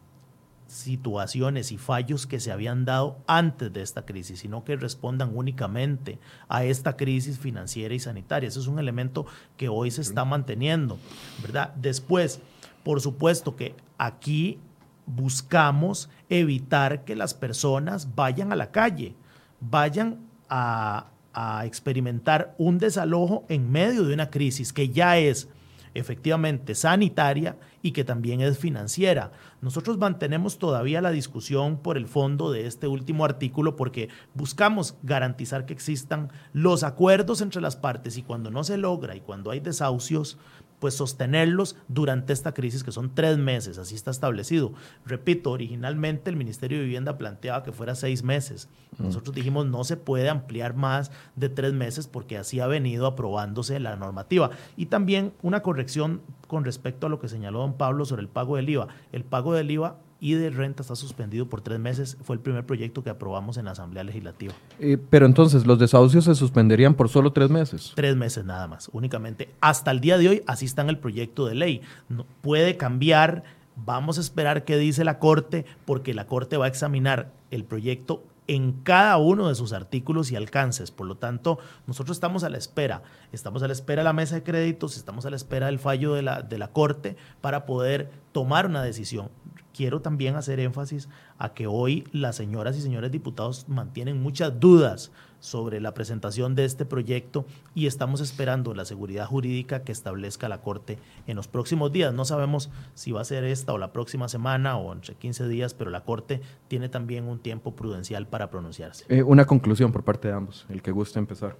situaciones 0.66 1.72
y 1.72 1.78
fallos 1.78 2.26
que 2.26 2.40
se 2.40 2.50
habían 2.50 2.84
dado 2.84 3.18
antes 3.26 3.72
de 3.72 3.82
esta 3.82 4.04
crisis, 4.04 4.40
sino 4.40 4.64
que 4.64 4.76
respondan 4.76 5.36
únicamente 5.36 6.18
a 6.48 6.64
esta 6.64 6.96
crisis 6.96 7.38
financiera 7.38 7.94
y 7.94 7.98
sanitaria. 7.98 8.48
Ese 8.48 8.60
es 8.60 8.66
un 8.66 8.78
elemento 8.78 9.26
que 9.56 9.68
hoy 9.68 9.90
se 9.90 10.00
está 10.00 10.24
manteniendo, 10.24 10.98
¿verdad? 11.42 11.74
Después, 11.74 12.40
por 12.82 13.00
supuesto 13.00 13.56
que 13.56 13.74
aquí 13.98 14.58
buscamos 15.06 16.08
evitar 16.28 17.04
que 17.04 17.14
las 17.14 17.34
personas 17.34 18.14
vayan 18.14 18.52
a 18.52 18.56
la 18.56 18.70
calle, 18.70 19.14
vayan 19.60 20.18
a, 20.48 21.08
a 21.34 21.66
experimentar 21.66 22.54
un 22.58 22.78
desalojo 22.78 23.44
en 23.48 23.70
medio 23.70 24.04
de 24.04 24.14
una 24.14 24.30
crisis 24.30 24.72
que 24.72 24.88
ya 24.88 25.18
es 25.18 25.48
efectivamente 25.94 26.74
sanitaria 26.74 27.56
y 27.84 27.92
que 27.92 28.02
también 28.02 28.40
es 28.40 28.58
financiera. 28.58 29.30
Nosotros 29.60 29.98
mantenemos 29.98 30.58
todavía 30.58 31.02
la 31.02 31.10
discusión 31.10 31.76
por 31.76 31.98
el 31.98 32.06
fondo 32.06 32.50
de 32.50 32.66
este 32.66 32.86
último 32.86 33.26
artículo 33.26 33.76
porque 33.76 34.08
buscamos 34.32 34.96
garantizar 35.02 35.66
que 35.66 35.74
existan 35.74 36.32
los 36.54 36.82
acuerdos 36.82 37.42
entre 37.42 37.60
las 37.60 37.76
partes 37.76 38.16
y 38.16 38.22
cuando 38.22 38.50
no 38.50 38.64
se 38.64 38.78
logra 38.78 39.14
y 39.14 39.20
cuando 39.20 39.50
hay 39.50 39.60
desahucios, 39.60 40.38
pues 40.84 40.96
sostenerlos 40.96 41.76
durante 41.88 42.34
esta 42.34 42.52
crisis, 42.52 42.84
que 42.84 42.92
son 42.92 43.14
tres 43.14 43.38
meses, 43.38 43.78
así 43.78 43.94
está 43.94 44.10
establecido. 44.10 44.74
Repito, 45.06 45.50
originalmente 45.50 46.28
el 46.28 46.36
Ministerio 46.36 46.76
de 46.76 46.84
Vivienda 46.84 47.16
planteaba 47.16 47.62
que 47.62 47.72
fuera 47.72 47.94
seis 47.94 48.22
meses. 48.22 48.68
Mm. 48.98 49.04
Nosotros 49.04 49.34
dijimos 49.34 49.64
no 49.64 49.82
se 49.84 49.96
puede 49.96 50.28
ampliar 50.28 50.76
más 50.76 51.10
de 51.36 51.48
tres 51.48 51.72
meses 51.72 52.06
porque 52.06 52.36
así 52.36 52.60
ha 52.60 52.66
venido 52.66 53.06
aprobándose 53.06 53.80
la 53.80 53.96
normativa. 53.96 54.50
Y 54.76 54.84
también 54.84 55.32
una 55.40 55.62
corrección 55.62 56.20
con 56.48 56.66
respecto 56.66 57.06
a 57.06 57.08
lo 57.08 57.18
que 57.18 57.30
señaló 57.30 57.60
don 57.60 57.78
Pablo 57.78 58.04
sobre 58.04 58.20
el 58.20 58.28
pago 58.28 58.56
del 58.56 58.68
IVA. 58.68 58.88
El 59.10 59.24
pago 59.24 59.54
del 59.54 59.70
IVA 59.70 59.96
y 60.24 60.32
de 60.32 60.48
renta 60.48 60.80
está 60.80 60.96
suspendido 60.96 61.50
por 61.50 61.60
tres 61.60 61.78
meses. 61.78 62.16
Fue 62.22 62.34
el 62.34 62.40
primer 62.40 62.64
proyecto 62.64 63.04
que 63.04 63.10
aprobamos 63.10 63.58
en 63.58 63.66
la 63.66 63.72
Asamblea 63.72 64.04
Legislativa. 64.04 64.54
Eh, 64.80 64.96
pero 65.10 65.26
entonces, 65.26 65.66
¿los 65.66 65.78
desahucios 65.78 66.24
se 66.24 66.34
suspenderían 66.34 66.94
por 66.94 67.10
solo 67.10 67.34
tres 67.34 67.50
meses? 67.50 67.92
Tres 67.94 68.16
meses 68.16 68.42
nada 68.42 68.66
más, 68.66 68.88
únicamente. 68.94 69.50
Hasta 69.60 69.90
el 69.90 70.00
día 70.00 70.16
de 70.16 70.30
hoy, 70.30 70.42
así 70.46 70.64
está 70.64 70.80
en 70.80 70.88
el 70.88 70.96
proyecto 70.96 71.44
de 71.44 71.56
ley. 71.56 71.82
No, 72.08 72.24
puede 72.40 72.78
cambiar, 72.78 73.44
vamos 73.76 74.16
a 74.16 74.22
esperar 74.22 74.64
qué 74.64 74.78
dice 74.78 75.04
la 75.04 75.18
Corte, 75.18 75.66
porque 75.84 76.14
la 76.14 76.26
Corte 76.26 76.56
va 76.56 76.64
a 76.64 76.68
examinar 76.68 77.30
el 77.50 77.64
proyecto 77.64 78.22
en 78.46 78.72
cada 78.82 79.18
uno 79.18 79.48
de 79.48 79.54
sus 79.54 79.74
artículos 79.74 80.32
y 80.32 80.36
alcances. 80.36 80.90
Por 80.90 81.06
lo 81.06 81.16
tanto, 81.18 81.58
nosotros 81.86 82.16
estamos 82.16 82.44
a 82.44 82.48
la 82.48 82.56
espera. 82.56 83.02
Estamos 83.30 83.62
a 83.62 83.66
la 83.66 83.74
espera 83.74 84.00
de 84.00 84.04
la 84.04 84.14
mesa 84.14 84.36
de 84.36 84.42
créditos, 84.42 84.96
estamos 84.96 85.26
a 85.26 85.30
la 85.30 85.36
espera 85.36 85.66
del 85.66 85.78
fallo 85.78 86.14
de 86.14 86.22
la, 86.22 86.40
de 86.40 86.56
la 86.56 86.68
Corte 86.68 87.18
para 87.42 87.66
poder 87.66 88.10
tomar 88.32 88.64
una 88.64 88.82
decisión 88.82 89.28
quiero 89.74 90.00
también 90.00 90.36
hacer 90.36 90.60
énfasis 90.60 91.08
a 91.36 91.52
que 91.52 91.66
hoy 91.66 92.04
las 92.12 92.36
señoras 92.36 92.76
y 92.76 92.80
señores 92.80 93.10
diputados 93.10 93.68
mantienen 93.68 94.22
muchas 94.22 94.58
dudas 94.58 95.10
sobre 95.40 95.80
la 95.80 95.92
presentación 95.92 96.54
de 96.54 96.64
este 96.64 96.86
proyecto 96.86 97.44
y 97.74 97.86
estamos 97.86 98.20
esperando 98.20 98.72
la 98.72 98.86
seguridad 98.86 99.26
jurídica 99.26 99.82
que 99.82 99.92
establezca 99.92 100.48
la 100.48 100.62
Corte 100.62 100.98
en 101.26 101.36
los 101.36 101.48
próximos 101.48 101.92
días. 101.92 102.14
No 102.14 102.24
sabemos 102.24 102.70
si 102.94 103.12
va 103.12 103.20
a 103.20 103.24
ser 103.24 103.44
esta 103.44 103.74
o 103.74 103.78
la 103.78 103.92
próxima 103.92 104.28
semana 104.28 104.78
o 104.78 104.92
entre 104.92 105.16
15 105.16 105.48
días, 105.48 105.74
pero 105.74 105.90
la 105.90 106.04
Corte 106.04 106.40
tiene 106.68 106.88
también 106.88 107.24
un 107.24 107.40
tiempo 107.40 107.74
prudencial 107.74 108.26
para 108.26 108.48
pronunciarse. 108.48 109.04
Eh, 109.08 109.22
una 109.22 109.44
conclusión 109.44 109.92
por 109.92 110.02
parte 110.02 110.28
de 110.28 110.34
ambos, 110.34 110.64
el 110.70 110.80
que 110.80 110.92
guste 110.92 111.18
empezar. 111.18 111.58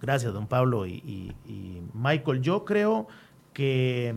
Gracias, 0.00 0.32
don 0.32 0.46
Pablo 0.48 0.86
y 0.86 1.34
Michael. 1.92 2.40
Yo 2.40 2.64
creo 2.64 3.06
que 3.52 4.14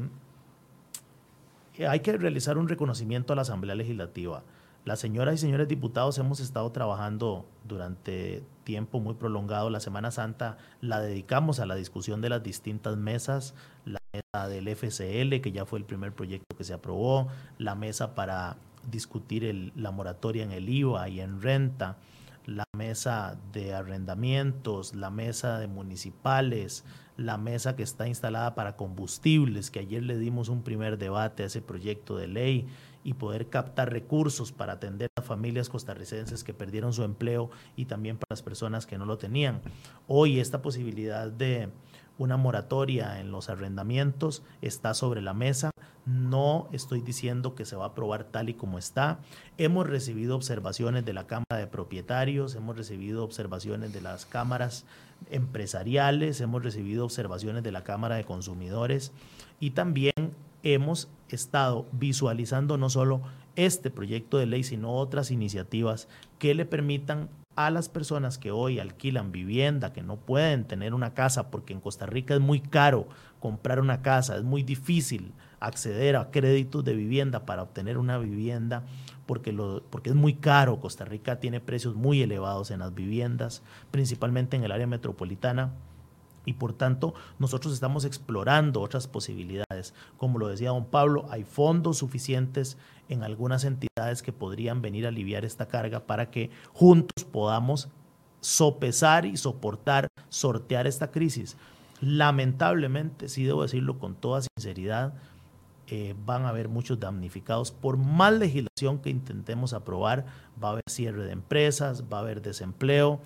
hay 1.83 1.99
que 1.99 2.17
realizar 2.17 2.57
un 2.57 2.67
reconocimiento 2.67 3.33
a 3.33 3.35
la 3.35 3.41
Asamblea 3.43 3.75
Legislativa. 3.75 4.43
Las 4.85 4.99
señoras 4.99 5.35
y 5.35 5.37
señores 5.39 5.67
diputados 5.67 6.17
hemos 6.19 6.39
estado 6.39 6.71
trabajando 6.71 7.47
durante 7.67 8.43
tiempo 8.63 8.99
muy 8.99 9.15
prolongado. 9.15 9.71
La 9.71 9.79
Semana 9.79 10.11
Santa 10.11 10.57
la 10.79 11.01
dedicamos 11.01 11.59
a 11.59 11.65
la 11.65 11.73
discusión 11.73 12.21
de 12.21 12.29
las 12.29 12.43
distintas 12.43 12.95
mesas, 12.95 13.55
la 13.83 13.99
mesa 14.13 14.47
del 14.47 14.67
FCL, 14.67 15.41
que 15.41 15.51
ya 15.51 15.65
fue 15.65 15.79
el 15.79 15.85
primer 15.85 16.13
proyecto 16.13 16.55
que 16.55 16.63
se 16.63 16.73
aprobó, 16.73 17.29
la 17.57 17.73
mesa 17.73 18.13
para 18.13 18.57
discutir 18.91 19.71
la 19.75 19.89
moratoria 19.89 20.43
en 20.43 20.51
el 20.51 20.69
IVA 20.69 21.09
y 21.09 21.19
en 21.19 21.41
renta, 21.41 21.97
la 22.45 22.65
mesa 22.77 23.37
de 23.53 23.73
arrendamientos, 23.73 24.93
la 24.93 25.09
mesa 25.09 25.57
de 25.57 25.65
municipales, 25.67 26.85
la 27.17 27.37
mesa 27.37 27.75
que 27.75 27.83
está 27.83 28.07
instalada 28.07 28.55
para 28.55 28.75
combustibles, 28.75 29.71
que 29.71 29.79
ayer 29.79 30.03
le 30.03 30.17
dimos 30.17 30.49
un 30.49 30.63
primer 30.63 30.97
debate 30.97 31.43
a 31.43 31.45
ese 31.45 31.61
proyecto 31.61 32.17
de 32.17 32.27
ley 32.27 32.67
y 33.03 33.13
poder 33.13 33.49
captar 33.49 33.91
recursos 33.91 34.51
para 34.51 34.73
atender 34.73 35.09
a 35.15 35.21
familias 35.21 35.69
costarricenses 35.69 36.43
que 36.43 36.53
perdieron 36.53 36.91
su 36.91 37.03
empleo 37.03 37.51
y 37.75 37.85
también 37.85 38.17
para 38.17 38.27
las 38.31 38.41
personas 38.41 38.85
que 38.85 38.97
no 38.97 39.05
lo 39.05 39.17
tenían. 39.17 39.61
Hoy 40.07 40.39
esta 40.39 40.61
posibilidad 40.61 41.31
de 41.31 41.69
una 42.17 42.37
moratoria 42.37 43.19
en 43.19 43.31
los 43.31 43.49
arrendamientos 43.49 44.43
está 44.61 44.93
sobre 44.93 45.21
la 45.21 45.33
mesa. 45.33 45.71
No 46.05 46.67
estoy 46.71 47.01
diciendo 47.01 47.55
que 47.55 47.65
se 47.65 47.75
va 47.75 47.85
a 47.85 47.87
aprobar 47.89 48.25
tal 48.25 48.49
y 48.49 48.53
como 48.53 48.77
está. 48.77 49.19
Hemos 49.57 49.87
recibido 49.87 50.35
observaciones 50.35 51.03
de 51.03 51.13
la 51.13 51.25
Cámara 51.25 51.57
de 51.57 51.65
Propietarios, 51.65 52.53
hemos 52.55 52.77
recibido 52.77 53.23
observaciones 53.23 53.91
de 53.91 54.01
las 54.01 54.27
cámaras 54.27 54.85
empresariales, 55.31 56.41
hemos 56.41 56.63
recibido 56.63 57.05
observaciones 57.05 57.63
de 57.63 57.71
la 57.71 57.83
Cámara 57.83 58.15
de 58.15 58.23
Consumidores 58.23 59.11
y 59.59 59.71
también 59.71 60.13
hemos 60.61 61.07
estado 61.29 61.87
visualizando 61.91 62.77
no 62.77 62.89
solo 62.89 63.21
este 63.55 63.89
proyecto 63.89 64.37
de 64.37 64.45
ley, 64.45 64.63
sino 64.63 64.93
otras 64.93 65.31
iniciativas 65.31 66.07
que 66.37 66.53
le 66.53 66.65
permitan 66.65 67.29
a 67.55 67.71
las 67.71 67.87
personas 67.89 68.37
que 68.37 68.51
hoy 68.51 68.79
alquilan 68.79 69.31
vivienda, 69.31 69.93
que 69.93 70.03
no 70.03 70.17
pueden 70.17 70.65
tener 70.65 70.93
una 70.93 71.13
casa, 71.13 71.49
porque 71.49 71.73
en 71.73 71.79
Costa 71.79 72.05
Rica 72.05 72.35
es 72.35 72.41
muy 72.41 72.59
caro 72.59 73.07
comprar 73.39 73.79
una 73.79 74.01
casa, 74.01 74.35
es 74.35 74.43
muy 74.43 74.61
difícil 74.61 75.31
acceder 75.59 76.15
a 76.15 76.31
créditos 76.31 76.83
de 76.83 76.93
vivienda 76.93 77.45
para 77.45 77.63
obtener 77.63 77.97
una 77.97 78.17
vivienda, 78.17 78.83
porque, 79.25 79.51
lo, 79.51 79.83
porque 79.89 80.09
es 80.09 80.15
muy 80.15 80.35
caro. 80.35 80.79
Costa 80.79 81.05
Rica 81.05 81.39
tiene 81.39 81.59
precios 81.59 81.95
muy 81.95 82.21
elevados 82.21 82.71
en 82.71 82.79
las 82.79 82.93
viviendas, 82.93 83.63
principalmente 83.91 84.57
en 84.57 84.63
el 84.63 84.71
área 84.71 84.87
metropolitana 84.87 85.73
y 86.45 86.53
por 86.53 86.73
tanto 86.73 87.13
nosotros 87.39 87.73
estamos 87.73 88.05
explorando 88.05 88.81
otras 88.81 89.07
posibilidades. 89.07 89.93
Como 90.17 90.39
lo 90.39 90.47
decía 90.47 90.69
don 90.69 90.85
Pablo, 90.85 91.25
hay 91.29 91.43
fondos 91.43 91.97
suficientes 91.97 92.77
en 93.09 93.23
algunas 93.23 93.63
entidades 93.63 94.21
que 94.21 94.31
podrían 94.31 94.81
venir 94.81 95.05
a 95.05 95.09
aliviar 95.09 95.43
esta 95.43 95.67
carga 95.67 96.05
para 96.05 96.31
que 96.31 96.51
juntos 96.71 97.25
podamos 97.25 97.89
sopesar 98.39 99.25
y 99.25 99.37
soportar, 99.37 100.07
sortear 100.29 100.87
esta 100.87 101.11
crisis. 101.11 101.57
Lamentablemente, 102.01 103.29
sí 103.29 103.43
debo 103.43 103.63
decirlo 103.63 103.97
con 103.97 104.15
toda 104.15 104.41
sinceridad, 104.41 105.15
eh, 105.87 106.15
van 106.25 106.45
a 106.45 106.49
haber 106.49 106.69
muchos 106.69 106.99
damnificados. 106.99 107.71
Por 107.71 107.97
más 107.97 108.33
legislación 108.33 108.99
que 108.99 109.09
intentemos 109.09 109.73
aprobar, 109.73 110.25
va 110.61 110.69
a 110.69 110.71
haber 110.71 110.83
cierre 110.89 111.25
de 111.25 111.31
empresas, 111.31 112.05
va 112.11 112.17
a 112.17 112.21
haber 112.21 112.41
desempleo, 112.41 113.21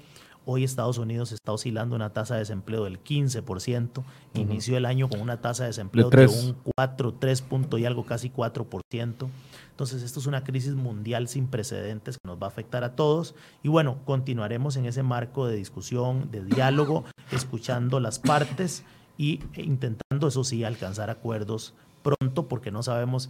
Hoy 0.52 0.64
Estados 0.64 0.98
Unidos 0.98 1.31
está 1.31 1.52
oscilando 1.52 1.95
una 1.95 2.11
tasa 2.11 2.34
de 2.34 2.40
desempleo 2.40 2.84
del 2.86 3.03
15%. 3.03 4.03
Inició 4.34 4.77
el 4.77 4.86
año 4.88 5.07
con 5.07 5.22
una 5.22 5.41
tasa 5.41 5.61
de 5.61 5.69
desempleo 5.69 6.10
de, 6.10 6.26
un 6.26 6.56
4, 6.76 7.14
3 7.19 7.41
puntos 7.44 7.80
y 7.80 7.86
algo, 7.86 8.03
casi 8.03 8.31
4%. 8.31 9.30
Entonces, 9.69 10.02
esto 10.02 10.19
es 10.19 10.26
una 10.26 10.44
crisis 10.44 10.73
mundial 10.73 11.27
sin 11.27 11.45
precedentes 11.45 12.15
que 12.18 12.27
nos 12.27 12.41
va 12.41 12.48
a 12.48 12.49
afectar 12.49 12.84
a 12.84 12.95
todos. 12.95 13.36
Y 13.61 13.68
bueno, 13.68 13.99
continuaremos 14.06 14.76
en 14.76 14.88
ese 14.88 15.03
marco 15.03 15.45
de 15.45 15.56
discusión, 15.56 16.31
de 16.31 16.44
diálogo, 16.44 17.06
escuchando 17.31 17.99
las 17.99 18.18
partes 18.18 18.84
y 19.19 19.41
e 19.53 19.61
intentando, 19.61 20.30
eso 20.30 20.44
sí, 20.44 20.64
alcanzar 20.64 21.11
acuerdos 21.11 21.76
pronto, 22.01 22.47
porque 22.47 22.71
no 22.71 22.84
sabemos 22.84 23.30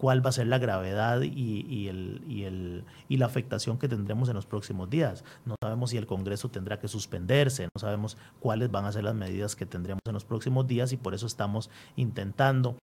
cuál 0.00 0.24
va 0.24 0.30
a 0.30 0.32
ser 0.32 0.46
la 0.46 0.56
gravedad 0.56 1.20
y, 1.20 1.88
el, 1.88 2.24
y, 2.26 2.44
el, 2.44 2.84
y, 3.08 3.18
la 3.18 3.26
afectación 3.26 3.76
que 3.76 3.86
tendremos 3.86 4.30
en 4.30 4.34
los 4.34 4.46
próximos 4.46 4.88
días. 4.88 5.24
No 5.44 5.56
sabemos 5.62 5.90
si 5.90 5.98
el 5.98 6.06
Congreso 6.06 6.48
tendrá 6.48 6.78
que 6.78 6.88
suspenderse, 6.88 7.64
no 7.64 7.78
sabemos 7.78 8.16
cuáles 8.40 8.70
van 8.70 8.86
a 8.86 8.92
ser 8.92 9.04
las 9.04 9.14
medidas 9.14 9.56
que 9.56 9.66
tendremos 9.66 10.00
en 10.06 10.14
los 10.14 10.24
próximos 10.24 10.66
días 10.66 10.92
y 10.92 10.96
por 10.96 11.12
eso 11.12 11.26
estamos 11.26 11.68
intentando 11.96 12.78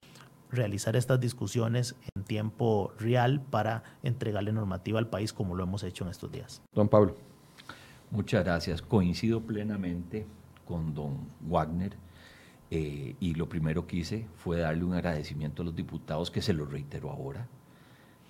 realizar 0.52 0.96
estas 0.96 1.20
discusiones 1.20 1.96
en 2.16 2.24
tiempo 2.24 2.94
real 3.00 3.42
para 3.42 3.82
entregarle 4.04 4.52
normativa 4.52 5.00
al 5.00 5.08
país 5.08 5.34
como 5.34 5.56
lo 5.56 5.64
hemos 5.64 5.82
hecho 5.82 6.04
en 6.04 6.12
estos 6.12 6.32
días. 6.32 6.62
Don 6.76 6.88
Pablo. 6.88 7.16
Muchas 8.12 8.46
gracias. 8.46 8.84
Coincido 8.84 9.42
plenamente 9.42 10.28
con 10.66 10.94
don 10.94 11.18
Wagner 11.42 11.98
eh, 12.70 13.16
y 13.20 13.34
lo 13.36 13.48
primero 13.48 13.88
que 13.88 13.98
hice 13.98 14.28
fue 14.36 14.60
darle 14.60 14.84
un 14.84 14.94
agradecimiento 14.94 15.62
a 15.62 15.66
los 15.66 15.76
diputados, 15.76 16.32
que 16.32 16.42
se 16.42 16.54
lo 16.54 16.66
reitero 16.66 17.10
ahora. 17.10 17.48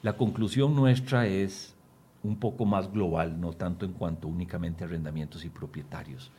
La 0.04 0.16
conclusión 0.16 0.76
nuestra 0.76 1.28
es 1.28 1.76
un 2.24 2.38
poco 2.38 2.66
más 2.66 2.92
global, 2.92 3.40
no 3.40 3.54
tanto 3.54 3.86
en 3.86 3.94
cuanto 3.94 4.28
únicamente 4.28 4.84
a 4.84 4.88
arrendamientos 4.88 5.44
y 5.46 5.50
propietarios. 5.50 6.32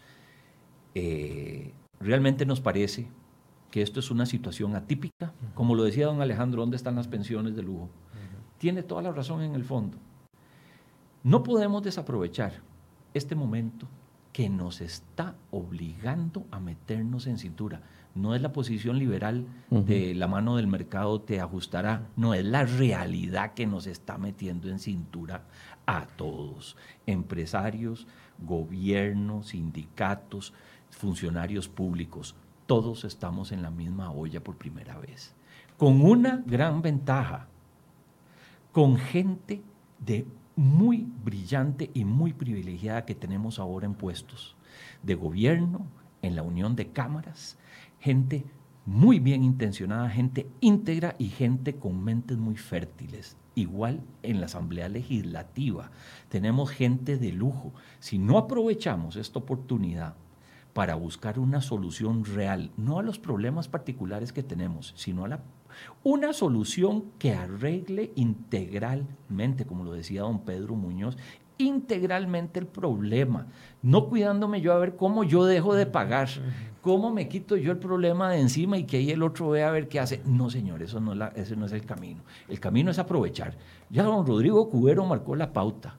Eh, 0.94 1.72
realmente 2.00 2.46
nos 2.46 2.60
parece 2.60 3.08
que 3.70 3.82
esto 3.82 4.00
es 4.00 4.10
una 4.10 4.26
situación 4.26 4.76
atípica. 4.76 5.32
Como 5.54 5.74
lo 5.74 5.84
decía 5.84 6.06
don 6.06 6.22
Alejandro, 6.22 6.60
¿dónde 6.60 6.76
están 6.76 6.96
las 6.96 7.08
pensiones 7.08 7.56
de 7.56 7.62
lujo? 7.62 7.90
Tiene 8.58 8.82
toda 8.82 9.02
la 9.02 9.12
razón 9.12 9.42
en 9.42 9.54
el 9.54 9.64
fondo. 9.64 9.98
No 11.22 11.42
podemos 11.42 11.82
desaprovechar 11.82 12.54
este 13.14 13.34
momento 13.34 13.86
que 14.38 14.48
nos 14.48 14.80
está 14.80 15.34
obligando 15.50 16.46
a 16.52 16.60
meternos 16.60 17.26
en 17.26 17.38
cintura. 17.38 17.82
No 18.14 18.36
es 18.36 18.40
la 18.40 18.52
posición 18.52 18.96
liberal 18.96 19.48
de 19.68 20.14
la 20.14 20.28
mano 20.28 20.54
del 20.54 20.68
mercado 20.68 21.20
te 21.20 21.40
ajustará, 21.40 22.06
no 22.14 22.34
es 22.34 22.44
la 22.44 22.64
realidad 22.64 23.54
que 23.54 23.66
nos 23.66 23.88
está 23.88 24.16
metiendo 24.16 24.68
en 24.68 24.78
cintura 24.78 25.42
a 25.86 26.06
todos, 26.06 26.76
empresarios, 27.04 28.06
gobiernos, 28.38 29.48
sindicatos, 29.48 30.54
funcionarios 30.90 31.68
públicos, 31.68 32.36
todos 32.66 33.02
estamos 33.02 33.50
en 33.50 33.60
la 33.60 33.72
misma 33.72 34.12
olla 34.12 34.38
por 34.38 34.54
primera 34.54 34.98
vez, 34.98 35.34
con 35.76 36.00
una 36.00 36.44
gran 36.46 36.80
ventaja, 36.80 37.48
con 38.70 38.98
gente 38.98 39.62
de 39.98 40.28
muy 40.58 41.06
brillante 41.24 41.88
y 41.94 42.04
muy 42.04 42.32
privilegiada 42.32 43.04
que 43.04 43.14
tenemos 43.14 43.60
ahora 43.60 43.86
en 43.86 43.94
puestos 43.94 44.56
de 45.04 45.14
gobierno, 45.14 45.86
en 46.20 46.34
la 46.34 46.42
unión 46.42 46.74
de 46.74 46.88
cámaras, 46.88 47.56
gente 48.00 48.44
muy 48.84 49.20
bien 49.20 49.44
intencionada, 49.44 50.10
gente 50.10 50.50
íntegra 50.60 51.14
y 51.16 51.28
gente 51.28 51.76
con 51.76 52.02
mentes 52.02 52.38
muy 52.38 52.56
fértiles. 52.56 53.36
Igual 53.54 54.02
en 54.24 54.40
la 54.40 54.46
Asamblea 54.46 54.88
Legislativa 54.88 55.92
tenemos 56.28 56.70
gente 56.70 57.18
de 57.18 57.30
lujo. 57.30 57.72
Si 58.00 58.18
no 58.18 58.36
aprovechamos 58.36 59.14
esta 59.14 59.38
oportunidad 59.38 60.16
para 60.72 60.96
buscar 60.96 61.38
una 61.38 61.60
solución 61.60 62.24
real, 62.24 62.72
no 62.76 62.98
a 62.98 63.04
los 63.04 63.20
problemas 63.20 63.68
particulares 63.68 64.32
que 64.32 64.42
tenemos, 64.42 64.92
sino 64.96 65.24
a 65.24 65.28
la 65.28 65.40
una 66.02 66.32
solución 66.32 67.04
que 67.18 67.32
arregle 67.32 68.12
integralmente, 68.14 69.66
como 69.66 69.84
lo 69.84 69.92
decía 69.92 70.22
don 70.22 70.40
Pedro 70.40 70.74
Muñoz, 70.74 71.16
integralmente 71.58 72.60
el 72.60 72.66
problema, 72.66 73.46
no 73.82 74.08
cuidándome 74.08 74.60
yo 74.60 74.72
a 74.72 74.78
ver 74.78 74.96
cómo 74.96 75.24
yo 75.24 75.44
dejo 75.44 75.74
de 75.74 75.86
pagar, 75.86 76.28
cómo 76.80 77.12
me 77.12 77.28
quito 77.28 77.56
yo 77.56 77.72
el 77.72 77.78
problema 77.78 78.30
de 78.30 78.40
encima 78.40 78.78
y 78.78 78.84
que 78.84 78.98
ahí 78.98 79.10
el 79.10 79.22
otro 79.22 79.50
vea 79.50 79.68
a 79.68 79.72
ver 79.72 79.88
qué 79.88 80.00
hace. 80.00 80.22
No, 80.24 80.48
señor, 80.50 80.82
eso 80.82 81.00
no, 81.00 81.14
la, 81.14 81.28
ese 81.28 81.56
no 81.56 81.66
es 81.66 81.72
el 81.72 81.84
camino. 81.84 82.22
El 82.48 82.60
camino 82.60 82.90
es 82.90 82.98
aprovechar. 82.98 83.54
Ya 83.90 84.04
don 84.04 84.26
Rodrigo 84.26 84.68
Cubero 84.70 85.04
marcó 85.04 85.34
la 85.34 85.52
pauta. 85.52 85.98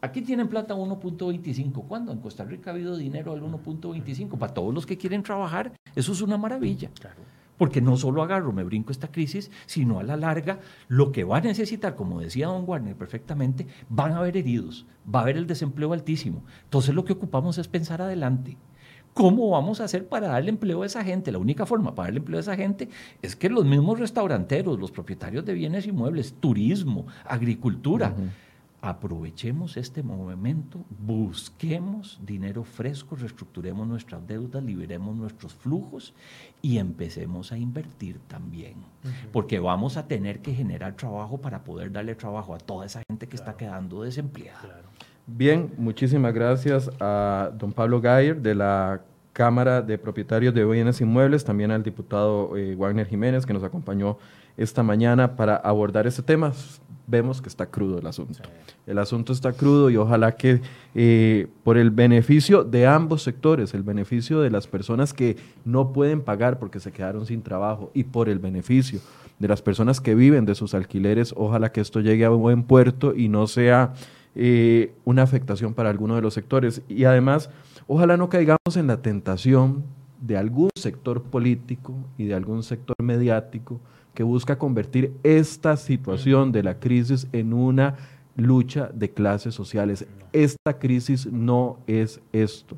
Aquí 0.00 0.20
tienen 0.20 0.48
plata 0.48 0.74
1.25. 0.74 1.86
¿Cuándo? 1.86 2.12
En 2.12 2.18
Costa 2.18 2.44
Rica 2.44 2.70
ha 2.70 2.74
habido 2.74 2.96
dinero 2.96 3.32
al 3.32 3.42
1.25. 3.42 4.36
Para 4.36 4.52
todos 4.52 4.74
los 4.74 4.84
que 4.84 4.98
quieren 4.98 5.22
trabajar, 5.22 5.72
eso 5.94 6.12
es 6.12 6.20
una 6.20 6.36
maravilla. 6.36 6.90
Claro 6.98 7.33
porque 7.58 7.80
no 7.80 7.96
solo 7.96 8.22
agarro, 8.22 8.52
me 8.52 8.64
brinco 8.64 8.92
esta 8.92 9.08
crisis, 9.08 9.50
sino 9.66 9.98
a 9.98 10.02
la 10.02 10.16
larga 10.16 10.60
lo 10.88 11.12
que 11.12 11.24
va 11.24 11.38
a 11.38 11.42
necesitar, 11.42 11.94
como 11.94 12.20
decía 12.20 12.46
don 12.46 12.64
Warner 12.66 12.96
perfectamente, 12.96 13.66
van 13.88 14.12
a 14.12 14.18
haber 14.18 14.36
heridos, 14.36 14.86
va 15.12 15.20
a 15.20 15.22
haber 15.22 15.36
el 15.36 15.46
desempleo 15.46 15.92
altísimo. 15.92 16.44
Entonces 16.64 16.94
lo 16.94 17.04
que 17.04 17.12
ocupamos 17.12 17.58
es 17.58 17.68
pensar 17.68 18.02
adelante. 18.02 18.56
¿Cómo 19.14 19.48
vamos 19.50 19.80
a 19.80 19.84
hacer 19.84 20.08
para 20.08 20.26
darle 20.26 20.50
empleo 20.50 20.82
a 20.82 20.86
esa 20.86 21.04
gente? 21.04 21.30
La 21.30 21.38
única 21.38 21.66
forma 21.66 21.94
para 21.94 22.06
darle 22.08 22.18
empleo 22.18 22.38
a 22.38 22.40
esa 22.40 22.56
gente 22.56 22.88
es 23.22 23.36
que 23.36 23.48
los 23.48 23.64
mismos 23.64 24.00
restauranteros, 24.00 24.78
los 24.80 24.90
propietarios 24.90 25.44
de 25.44 25.54
bienes 25.54 25.86
inmuebles, 25.86 26.34
turismo, 26.40 27.06
agricultura, 27.24 28.12
aprovechemos 28.84 29.78
este 29.78 30.02
momento, 30.02 30.84
busquemos 30.90 32.20
dinero 32.22 32.64
fresco, 32.64 33.16
reestructuremos 33.16 33.88
nuestras 33.88 34.26
deudas, 34.26 34.62
liberemos 34.62 35.16
nuestros 35.16 35.54
flujos 35.54 36.12
y 36.60 36.76
empecemos 36.76 37.50
a 37.50 37.56
invertir 37.56 38.18
también. 38.28 38.74
Porque 39.32 39.58
vamos 39.58 39.96
a 39.96 40.06
tener 40.06 40.40
que 40.40 40.52
generar 40.52 40.96
trabajo 40.96 41.38
para 41.38 41.64
poder 41.64 41.92
darle 41.92 42.14
trabajo 42.14 42.54
a 42.54 42.58
toda 42.58 42.84
esa 42.84 43.00
gente 43.08 43.26
que 43.26 43.36
está 43.36 43.56
quedando 43.56 44.02
desempleada. 44.02 44.82
Bien, 45.26 45.72
muchísimas 45.78 46.34
gracias 46.34 46.90
a 47.00 47.50
don 47.54 47.72
Pablo 47.72 48.02
Gayer 48.02 48.42
de 48.42 48.54
la 48.54 49.00
Cámara 49.34 49.82
de 49.82 49.98
Propietarios 49.98 50.54
de 50.54 50.64
Bienes 50.64 51.02
Inmuebles, 51.02 51.44
también 51.44 51.70
al 51.70 51.82
diputado 51.82 52.56
eh, 52.56 52.74
Wagner 52.74 53.06
Jiménez 53.06 53.44
que 53.44 53.52
nos 53.52 53.62
acompañó 53.62 54.16
esta 54.56 54.82
mañana 54.82 55.36
para 55.36 55.56
abordar 55.56 56.06
este 56.06 56.22
tema 56.22 56.52
vemos 57.06 57.42
que 57.42 57.48
está 57.48 57.66
crudo 57.66 57.98
el 57.98 58.06
asunto. 58.06 58.40
El 58.86 58.98
asunto 58.98 59.32
está 59.32 59.52
crudo 59.52 59.90
y 59.90 59.96
ojalá 59.96 60.36
que 60.36 60.60
eh, 60.94 61.48
por 61.62 61.76
el 61.76 61.90
beneficio 61.90 62.64
de 62.64 62.86
ambos 62.86 63.22
sectores, 63.22 63.74
el 63.74 63.82
beneficio 63.82 64.40
de 64.40 64.50
las 64.50 64.66
personas 64.66 65.12
que 65.12 65.36
no 65.64 65.92
pueden 65.92 66.22
pagar 66.22 66.58
porque 66.58 66.80
se 66.80 66.92
quedaron 66.92 67.26
sin 67.26 67.42
trabajo 67.42 67.90
y 67.94 68.04
por 68.04 68.28
el 68.28 68.38
beneficio 68.38 69.00
de 69.38 69.48
las 69.48 69.62
personas 69.62 70.00
que 70.00 70.14
viven 70.14 70.44
de 70.44 70.54
sus 70.54 70.74
alquileres, 70.74 71.34
ojalá 71.36 71.72
que 71.72 71.80
esto 71.80 72.00
llegue 72.00 72.24
a 72.24 72.30
buen 72.30 72.62
puerto 72.62 73.14
y 73.14 73.28
no 73.28 73.46
sea 73.46 73.92
eh, 74.34 74.94
una 75.04 75.22
afectación 75.22 75.74
para 75.74 75.90
alguno 75.90 76.16
de 76.16 76.22
los 76.22 76.34
sectores. 76.34 76.82
Y 76.88 77.04
además, 77.04 77.50
ojalá 77.86 78.16
no 78.16 78.28
caigamos 78.28 78.76
en 78.76 78.86
la 78.86 79.02
tentación 79.02 79.84
de 80.20 80.36
algún 80.36 80.70
sector 80.74 81.22
político 81.22 81.94
y 82.16 82.24
de 82.24 82.34
algún 82.34 82.62
sector 82.62 82.96
mediático 83.02 83.80
que 84.14 84.22
busca 84.22 84.58
convertir 84.58 85.12
esta 85.22 85.76
situación 85.76 86.52
de 86.52 86.62
la 86.62 86.78
crisis 86.78 87.26
en 87.32 87.52
una 87.52 87.96
lucha 88.36 88.90
de 88.94 89.10
clases 89.10 89.54
sociales. 89.54 90.06
Esta 90.32 90.78
crisis 90.78 91.26
no 91.26 91.78
es 91.86 92.20
esto. 92.32 92.76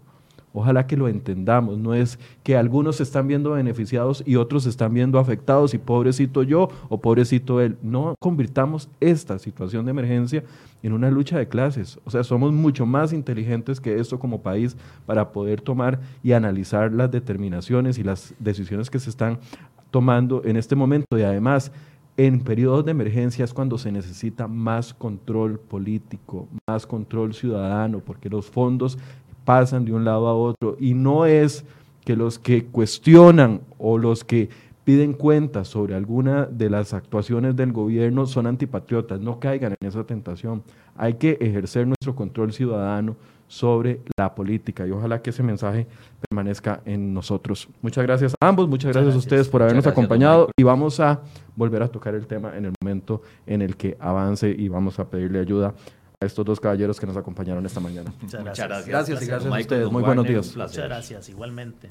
Ojalá 0.53 0.87
que 0.87 0.97
lo 0.97 1.07
entendamos. 1.07 1.77
No 1.77 1.93
es 1.93 2.19
que 2.43 2.57
algunos 2.57 2.97
se 2.97 3.03
están 3.03 3.29
viendo 3.29 3.51
beneficiados 3.51 4.23
y 4.27 4.37
otros 4.37 4.63
se 4.63 4.71
están 4.71 4.95
viendo 4.95 5.19
afectados 5.19 5.75
y 5.75 5.79
pobrecito 5.79 6.43
yo 6.43 6.69
o 6.89 6.99
pobrecito 6.99 7.61
él. 7.61 7.77
No 7.83 8.15
convirtamos 8.19 8.89
esta 8.99 9.39
situación 9.39 9.85
de 9.85 9.91
emergencia 9.91 10.45
en 10.87 10.93
una 10.93 11.11
lucha 11.11 11.39
de 11.39 11.49
clases. 11.49 11.99
O 12.05 12.11
sea, 12.11 12.23
somos 12.25 12.53
mucho 12.53 12.87
más 12.87 13.13
inteligentes 13.13 13.81
que 13.81 13.99
esto 13.99 14.19
como 14.19 14.43
país 14.43 14.77
para 15.05 15.33
poder 15.33 15.61
tomar 15.61 16.01
y 16.23 16.33
analizar 16.33 16.93
las 16.93 17.11
determinaciones 17.11 17.99
y 17.99 18.05
las 18.05 18.35
decisiones 18.39 18.89
que 18.89 18.99
se 18.99 19.11
están 19.11 19.39
tomando 19.91 20.43
en 20.45 20.57
este 20.57 20.77
momento. 20.77 21.19
Y 21.19 21.23
además, 21.23 21.73
en 22.17 22.41
periodos 22.41 22.85
de 22.85 22.93
emergencia 22.93 23.45
es 23.45 23.53
cuando 23.53 23.79
se 23.79 23.93
necesita 23.93 24.47
más 24.47 24.95
control 24.95 25.59
político, 25.59 26.49
más 26.67 26.87
control 26.87 27.35
ciudadano, 27.35 27.99
porque 27.99 28.31
los 28.31 28.47
fondos 28.47 28.97
pasan 29.45 29.85
de 29.85 29.93
un 29.93 30.05
lado 30.05 30.27
a 30.29 30.35
otro 30.35 30.77
y 30.79 30.95
no 30.95 31.27
es 31.27 31.65
que 32.05 32.17
los 32.17 32.39
que 32.39 32.65
cuestionan 32.65 33.61
o 33.79 33.99
los 33.99 34.23
que 34.23 34.49
piden 34.87 35.15
cuentas 35.15 35.67
sobre 35.67 35.97
alguna 35.97 36.47
de 36.47 36.71
las 36.71 36.95
actuaciones 36.95 37.57
del 37.57 37.73
gobierno 37.73 38.25
son 38.25 38.47
antipatriotas, 38.47 39.21
no 39.21 39.41
caigan 39.41 39.75
en 39.81 39.89
esa 39.89 40.05
tentación. 40.05 40.63
Hay 40.95 41.15
que 41.15 41.39
ejercer 41.41 41.89
nuestro 41.89 42.15
control 42.15 42.53
ciudadano 42.53 43.17
sobre 43.49 43.99
la 44.17 44.33
política 44.37 44.87
y 44.87 44.93
ojalá 44.93 45.23
que 45.23 45.31
ese 45.31 45.43
mensaje 45.43 45.89
permanezca 46.29 46.83
en 46.85 47.13
nosotros. 47.13 47.69
Muchas 47.83 48.05
gracias 48.05 48.35
a 48.41 48.47
ambos, 48.47 48.69
muchas 48.69 48.93
gracias, 48.93 49.17
a 49.17 49.19
ustedes 49.19 49.49
por 49.49 49.61
habernos 49.61 49.89
acompañado 49.89 50.51
y 50.57 50.63
vamos 50.63 51.01
a 51.01 51.21
volver 51.57 51.83
a 51.83 51.89
tocar 51.89 52.15
el 52.15 52.29
tema 52.29 52.57
en 52.57 52.67
el 52.67 52.73
momento 52.81 53.23
en 53.45 53.63
el 53.63 53.77
que 53.77 53.97
avance 53.99 54.49
y 54.57 54.69
vamos 54.69 55.01
a 55.01 55.11
pedirle 55.11 55.41
ayuda 55.41 55.75
a 56.21 56.27
estos 56.27 56.45
dos 56.45 56.61
caballeros 56.61 57.01
que 57.01 57.07
nos 57.09 57.17
acompañaron 57.17 57.67
esta 57.67 57.81
mañana. 57.81 58.15
Muchas 58.23 58.45
gracias. 58.45 58.87
Gracias, 58.87 59.23
y 59.23 59.27
gracias 59.27 59.53
a 59.53 59.59
ustedes. 59.59 59.91
Muy 59.91 60.05
buenos 60.05 60.25
días. 60.25 60.57
Muchas 60.57 60.77
gracias, 60.77 61.29
igualmente. 61.29 61.91